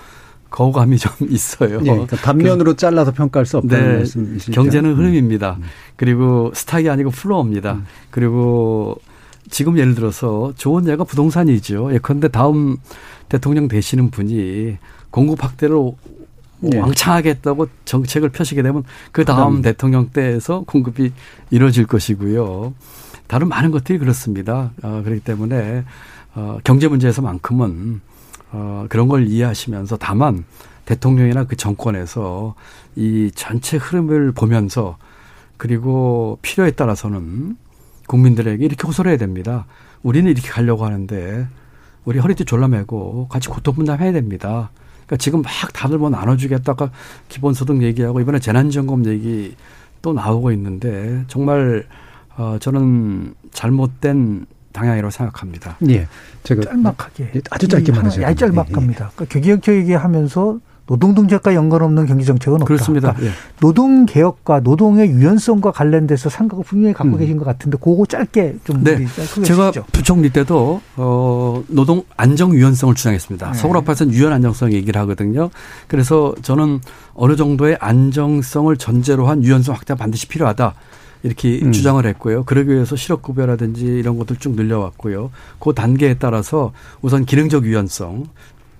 거부감이 0.48 0.96
좀 0.96 1.12
있어요. 1.28 1.78
네, 1.82 1.90
그러니까 1.90 2.16
단면으로 2.16 2.72
잘라서 2.72 3.12
평가할 3.12 3.44
수 3.44 3.58
없다는 3.58 3.86
네, 3.86 3.96
말씀이시죠. 3.98 4.52
경제는 4.52 4.94
흐름입니다. 4.94 5.58
음. 5.60 5.64
그리고 5.96 6.50
스탁이 6.54 6.88
아니고 6.88 7.10
플로어입니다. 7.10 7.72
음. 7.72 7.86
그리고 8.10 8.96
지금 9.50 9.76
예를 9.76 9.94
들어서 9.94 10.54
좋은 10.56 10.88
예가 10.88 11.04
부동산이죠. 11.04 11.92
예컨대 11.92 12.28
다음 12.28 12.78
대통령 13.28 13.68
되시는 13.68 14.10
분이 14.10 14.78
공급 15.10 15.44
확대를 15.44 15.76
네. 16.60 16.78
왕창 16.78 17.12
하겠다고 17.12 17.66
정책을 17.84 18.30
펴시게 18.30 18.62
되면 18.62 18.84
그 19.12 19.26
다음 19.26 19.60
대통령 19.60 20.08
때에서 20.08 20.64
공급이 20.66 21.12
이루어질 21.50 21.86
것이고요. 21.86 22.72
다른 23.28 23.48
많은 23.48 23.70
것들이 23.70 23.98
그렇습니다. 23.98 24.72
어, 24.82 25.02
그렇기 25.04 25.20
때문에 25.20 25.84
어, 26.34 26.58
경제 26.64 26.88
문제에서만큼은 26.88 28.00
어, 28.52 28.86
그런 28.88 29.08
걸 29.08 29.26
이해하시면서 29.28 29.98
다만 29.98 30.44
대통령이나 30.86 31.44
그 31.44 31.54
정권에서 31.54 32.54
이 32.96 33.30
전체 33.34 33.76
흐름을 33.76 34.32
보면서 34.32 34.96
그리고 35.58 36.38
필요에 36.40 36.70
따라서는 36.70 37.56
국민들에게 38.06 38.64
이렇게 38.64 38.86
호소를 38.86 39.10
해야 39.10 39.18
됩니다. 39.18 39.66
우리는 40.02 40.30
이렇게 40.30 40.48
가려고 40.48 40.86
하는데 40.86 41.46
우리 42.06 42.18
허리띠 42.18 42.46
졸라매고 42.46 43.28
같이 43.28 43.48
고통 43.48 43.74
분담해야 43.74 44.12
됩니다. 44.12 44.70
그러니까 45.04 45.16
지금 45.18 45.42
막 45.42 45.52
다들 45.74 45.98
뭐 45.98 46.08
나눠주겠다가 46.08 46.90
기본소득 47.28 47.82
얘기하고 47.82 48.20
이번에 48.20 48.38
재난지원금 48.38 49.04
얘기 49.06 49.54
또 50.00 50.14
나오고 50.14 50.52
있는데 50.52 51.24
정말 51.28 51.84
어 52.38 52.56
저는 52.60 53.34
잘못된 53.52 54.46
방향이라고 54.72 55.10
생각합니다. 55.10 55.76
예. 55.88 56.06
제가 56.44 56.62
짤막하게 56.62 57.32
아주 57.50 57.66
짧게 57.66 57.92
말하죠. 57.92 58.22
얄짤막합니다. 58.22 59.04
예, 59.04 59.08
예. 59.08 59.12
그러니까 59.14 59.24
경기정책 59.28 59.76
얘기하면서 59.76 60.60
노동정책과 60.86 61.54
연관없는 61.54 62.06
경제정책은 62.06 62.54
없다. 62.54 62.64
그렇습니다. 62.64 63.12
그러니까 63.12 63.26
예. 63.26 63.38
노동개혁과 63.60 64.60
노동의 64.60 65.10
유연성과 65.10 65.72
관련돼서 65.72 66.30
생각을 66.30 66.64
분명히 66.64 66.94
갖고 66.94 67.16
음. 67.16 67.18
계신 67.18 67.36
것 67.36 67.44
같은데 67.44 67.76
그거 67.76 68.06
짧게 68.06 68.56
좀 68.64 68.82
네. 68.82 69.04
제가 69.44 69.72
부총리 69.92 70.30
때도 70.30 70.80
어, 70.96 71.62
노동 71.68 72.04
안정 72.16 72.54
유연성을 72.54 72.94
주장했습니다. 72.94 73.52
네. 73.52 73.58
서울 73.58 73.76
아파트는 73.76 74.14
유연 74.14 74.32
안정성 74.32 74.72
얘기를 74.72 74.98
하거든요. 75.02 75.50
그래서 75.88 76.34
저는 76.40 76.80
어느 77.14 77.36
정도의 77.36 77.76
안정성을 77.80 78.74
전제로 78.78 79.26
한 79.26 79.44
유연성 79.44 79.74
확대가 79.74 79.98
반드시 79.98 80.26
필요하다. 80.26 80.74
이렇게 81.22 81.60
음. 81.62 81.72
주장을 81.72 82.04
했고요. 82.04 82.44
그러기 82.44 82.70
위해서 82.70 82.96
실업급여라든지 82.96 83.84
이런 83.84 84.18
것들 84.18 84.36
쭉 84.36 84.54
늘려왔고요. 84.54 85.30
그 85.58 85.74
단계에 85.74 86.14
따라서 86.14 86.72
우선 87.02 87.24
기능적 87.24 87.64
유연성, 87.64 88.26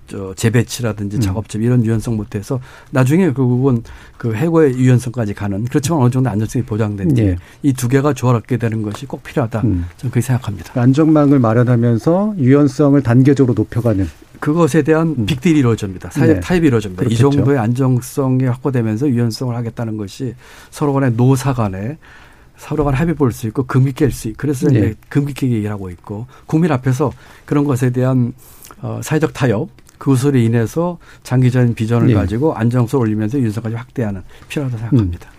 저 0.08 0.34
재배치라든지 0.34 1.16
음. 1.16 1.20
작업집 1.20 1.62
이런 1.62 1.84
유연성 1.84 2.16
못해서 2.16 2.60
나중에 2.90 3.26
결국은 3.26 3.82
그 4.16 4.34
해고의 4.34 4.74
유연성까지 4.74 5.34
가는 5.34 5.64
그렇지만 5.66 6.00
어느 6.00 6.10
정도 6.10 6.30
안전성이 6.30 6.64
보장된 6.64 7.18
예. 7.18 7.36
이두 7.62 7.88
개가 7.88 8.14
조화롭게 8.14 8.56
되는 8.56 8.82
것이 8.82 9.04
꼭 9.06 9.22
필요하다. 9.22 9.60
음. 9.60 9.84
저는 9.98 10.10
그렇게 10.10 10.20
생각합니다. 10.22 10.80
안정망을 10.80 11.38
마련하면서 11.38 12.36
유연성을 12.38 13.00
단계적으로 13.02 13.54
높여가는 13.54 14.08
그것에 14.40 14.82
대한 14.82 15.14
음. 15.18 15.26
빅딜이 15.26 15.58
이루어집니다. 15.58 16.10
사회 16.10 16.34
네. 16.34 16.40
타입이 16.40 16.68
이루어집니다. 16.68 17.00
그렇겠죠. 17.00 17.28
이 17.28 17.30
정도의 17.30 17.58
안정성이 17.58 18.44
확보되면서 18.44 19.08
유연성을 19.08 19.54
하겠다는 19.54 19.96
것이 19.96 20.34
서로 20.70 20.92
간의 20.94 21.12
노사 21.16 21.52
간에 21.52 21.98
서로 22.58 22.84
간 22.84 22.92
합의 22.94 23.14
볼 23.14 23.32
수 23.32 23.46
있고 23.46 23.64
금기 23.64 23.92
깰수 23.92 24.26
있고 24.30 24.36
그래서 24.38 24.68
네. 24.68 24.78
이제 24.78 24.94
금기 25.08 25.32
깨기 25.32 25.54
얘기를 25.54 25.72
하고 25.72 25.90
있고 25.90 26.26
국민 26.46 26.72
앞에서 26.72 27.12
그런 27.46 27.64
것에 27.64 27.90
대한 27.90 28.34
어, 28.82 29.00
사회적 29.02 29.32
타협 29.32 29.70
그것으로 29.98 30.38
인해서 30.38 30.98
장기적인 31.22 31.74
비전을 31.74 32.08
네. 32.08 32.14
가지고 32.14 32.54
안정성을 32.54 33.06
올리면서 33.06 33.38
윤석까지 33.38 33.76
확대하는 33.76 34.22
필요하다고 34.48 34.78
생각합니다. 34.80 35.30
음. 35.30 35.37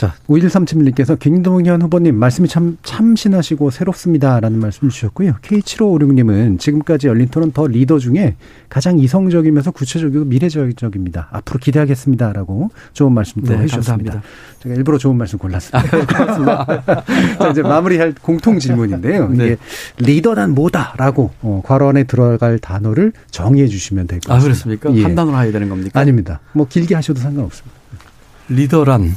자, 0.00 0.14
5137님께서 0.30 1.18
김동현 1.18 1.82
후보님 1.82 2.14
말씀이 2.14 2.48
참 2.48 2.78
참신하시고 2.82 3.68
새롭습니다라는 3.68 4.58
말씀 4.58 4.88
주셨고요. 4.88 5.34
K7556님은 5.42 6.58
지금까지 6.58 7.08
열린 7.08 7.28
토론 7.28 7.52
더 7.52 7.66
리더 7.66 7.98
중에 7.98 8.36
가장 8.70 8.98
이성적이면서 8.98 9.72
구체적이고 9.72 10.24
미래적입니다. 10.24 11.28
앞으로 11.32 11.58
기대하겠습니다라고 11.58 12.70
좋은 12.94 13.12
말씀도 13.12 13.52
네, 13.52 13.58
해주셨습니다. 13.58 14.12
감사합니다. 14.12 14.22
제가 14.62 14.74
일부러 14.74 14.96
좋은 14.96 15.18
말씀 15.18 15.38
골랐습니다. 15.38 16.64
아. 16.66 17.04
자, 17.38 17.48
이제 17.50 17.60
마무리할 17.60 18.14
공통 18.22 18.58
질문인데요. 18.58 19.28
네. 19.28 19.44
이게 19.44 19.56
리더란 19.98 20.54
뭐다라고 20.54 21.30
어, 21.42 21.60
괄호 21.62 21.88
안에 21.90 22.04
들어갈 22.04 22.58
단어를 22.58 23.12
정의해 23.30 23.68
주시면 23.68 24.06
될 24.06 24.20
것 24.20 24.32
같습니다. 24.32 24.34
아, 24.34 24.42
그렇습니까? 24.42 24.94
예. 24.94 25.02
한 25.02 25.14
단어로 25.14 25.36
해야 25.36 25.52
되는 25.52 25.68
겁니까? 25.68 26.00
아닙니다. 26.00 26.40
뭐 26.54 26.66
길게 26.66 26.94
하셔도 26.94 27.20
상관없습니다. 27.20 27.78
리더란 28.48 29.14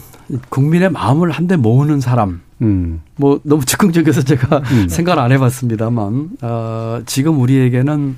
국민의 0.50 0.90
마음을 0.92 1.32
한데 1.32 1.56
모으는 1.56 2.00
사람. 2.00 2.42
음. 2.62 3.02
뭐 3.16 3.40
너무 3.44 3.66
즉흥적이어서 3.66 4.22
제가 4.24 4.60
음. 4.72 4.88
생각을 4.90 5.22
안 5.22 5.32
해봤습니다만 5.32 6.30
어, 6.42 7.02
지금 7.06 7.40
우리에게는 7.42 8.16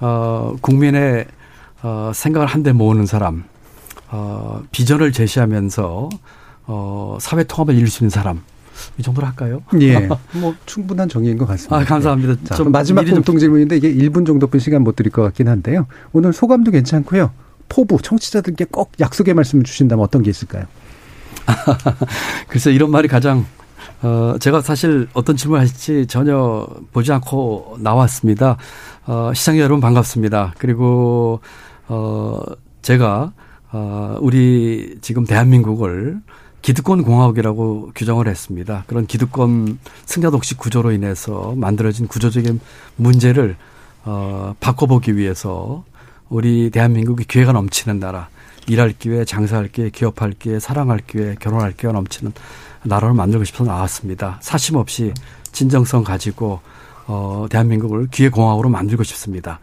어, 0.00 0.54
국민의 0.60 1.26
어, 1.82 2.10
생각을 2.14 2.46
한데 2.46 2.72
모으는 2.72 3.06
사람, 3.06 3.44
어, 4.10 4.62
비전을 4.72 5.12
제시하면서 5.12 6.08
어, 6.66 7.18
사회 7.20 7.44
통합을 7.44 7.74
이룰 7.74 7.88
수 7.88 8.02
있는 8.02 8.10
사람. 8.10 8.42
이 8.96 9.02
정도로 9.02 9.26
할까요? 9.26 9.62
예. 9.80 10.08
뭐 10.34 10.54
충분한 10.66 11.08
정의인 11.08 11.36
것 11.36 11.46
같습니다. 11.46 11.76
아, 11.76 11.84
감사합니다. 11.84 12.36
자, 12.44 12.54
좀 12.54 12.70
마지막 12.70 13.04
공통 13.04 13.38
질문인데 13.38 13.76
이게 13.76 13.92
1분 13.92 14.26
정도뿐 14.26 14.60
시간 14.60 14.82
못 14.82 14.94
드릴 14.94 15.10
것 15.10 15.22
같긴 15.22 15.48
한데요. 15.48 15.86
오늘 16.12 16.32
소감도 16.32 16.70
괜찮고요. 16.70 17.30
포부 17.68 18.00
청취자들께 18.00 18.66
꼭 18.70 18.92
약속의 19.00 19.34
말씀을 19.34 19.64
주신다면 19.64 20.04
어떤 20.04 20.22
게 20.22 20.30
있을까요? 20.30 20.64
글쎄 22.48 22.72
이런 22.72 22.90
말이 22.90 23.08
가장 23.08 23.46
어 24.02 24.36
제가 24.38 24.60
사실 24.60 25.08
어떤 25.12 25.36
질문을 25.36 25.62
하실지 25.62 26.06
전혀 26.06 26.66
보지 26.92 27.12
않고 27.12 27.78
나왔습니다. 27.80 28.56
어 29.06 29.32
시청자 29.34 29.62
여러분 29.62 29.80
반갑습니다. 29.80 30.54
그리고 30.58 31.40
어 31.88 32.40
제가 32.82 33.32
어 33.72 34.16
우리 34.20 34.98
지금 35.00 35.24
대한민국을 35.24 36.20
기득권 36.62 37.02
공화국이라고 37.02 37.92
규정을 37.94 38.28
했습니다. 38.28 38.84
그런 38.86 39.06
기득권 39.06 39.78
승자 40.06 40.30
독식 40.30 40.58
구조로 40.58 40.92
인해서 40.92 41.54
만들어진 41.56 42.06
구조적인 42.08 42.60
문제를 42.96 43.56
어 44.04 44.54
바꿔보기 44.60 45.16
위해서 45.16 45.84
우리 46.28 46.70
대한민국이 46.70 47.24
기회가 47.24 47.52
넘치는 47.52 48.00
나라 48.00 48.28
일할 48.68 48.94
기회, 48.98 49.24
장사할 49.24 49.68
기회, 49.68 49.90
기업할 49.90 50.34
기회, 50.38 50.60
사랑할 50.60 51.00
기회, 51.06 51.34
결혼할 51.40 51.72
기회가 51.72 51.92
넘치는 51.94 52.32
나라를 52.84 53.14
만들고 53.14 53.44
싶어서 53.44 53.70
나왔습니다. 53.70 54.38
사심 54.40 54.76
없이 54.76 55.12
진정성 55.52 56.04
가지고 56.04 56.60
어 57.06 57.46
대한민국을 57.50 58.08
기회 58.10 58.28
공화국으로 58.28 58.68
만들고 58.68 59.02
싶습니다. 59.02 59.58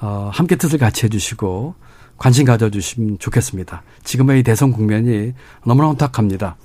어 0.00 0.30
함께 0.32 0.56
뜻을 0.56 0.78
같이 0.78 1.04
해 1.04 1.08
주시고 1.08 1.74
관심 2.16 2.46
가져 2.46 2.70
주시면 2.70 3.18
좋겠습니다. 3.18 3.82
지금의 4.02 4.40
이 4.40 4.42
대선 4.42 4.72
국면이 4.72 5.34
너무나 5.64 5.88
혼탁합니다. 5.88 6.56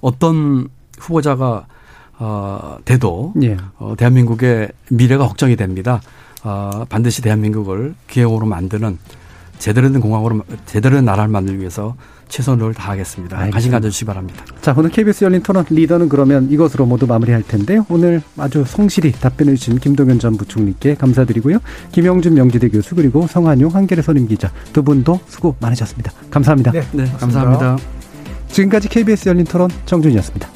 어떤 0.00 0.68
후보자가 0.98 1.66
어 2.18 2.76
돼도 2.84 3.34
예. 3.42 3.56
어 3.78 3.94
대한민국의 3.96 4.70
미래가 4.90 5.26
걱정이 5.26 5.56
됩니다. 5.56 6.00
어 6.44 6.84
반드시 6.88 7.22
대한민국을 7.22 7.94
기회국으로 8.08 8.46
만드는 8.46 8.98
제대로 9.58 9.90
된 9.90 10.00
공항으로 10.00 10.42
제대로 10.66 10.96
된 10.96 11.04
나라를 11.04 11.28
만들기 11.30 11.58
위해서 11.58 11.96
최선을 12.28 12.74
다하겠습니다. 12.74 13.36
알겠습니다. 13.36 13.50
관심 13.50 13.72
가져주시기 13.72 14.04
바랍니다. 14.04 14.44
자, 14.60 14.74
오늘 14.76 14.90
KBS 14.90 15.24
열린 15.24 15.42
토론 15.42 15.64
리더는 15.68 16.08
그러면 16.08 16.50
이것으로 16.50 16.86
모두 16.86 17.06
마무리할 17.06 17.42
텐데요. 17.42 17.86
오늘 17.88 18.22
아주 18.36 18.64
성실히 18.66 19.12
답변해 19.12 19.54
주신 19.54 19.78
김동연 19.78 20.18
전 20.18 20.36
부총리께 20.36 20.94
감사드리고요. 20.96 21.58
김영준 21.92 22.34
명지대 22.34 22.68
교수 22.68 22.94
그리고 22.94 23.26
성한용 23.26 23.74
한겨레 23.74 24.02
선임 24.02 24.28
기자 24.28 24.52
두 24.72 24.82
분도 24.82 25.20
수고 25.26 25.56
많으셨습니다. 25.60 26.12
감사합니다. 26.30 26.72
네, 26.72 26.82
네 26.92 27.04
감사합니다. 27.18 27.78
지금까지 28.48 28.88
KBS 28.88 29.28
열린 29.28 29.44
토론 29.44 29.70
정준이었습니다. 29.86 30.48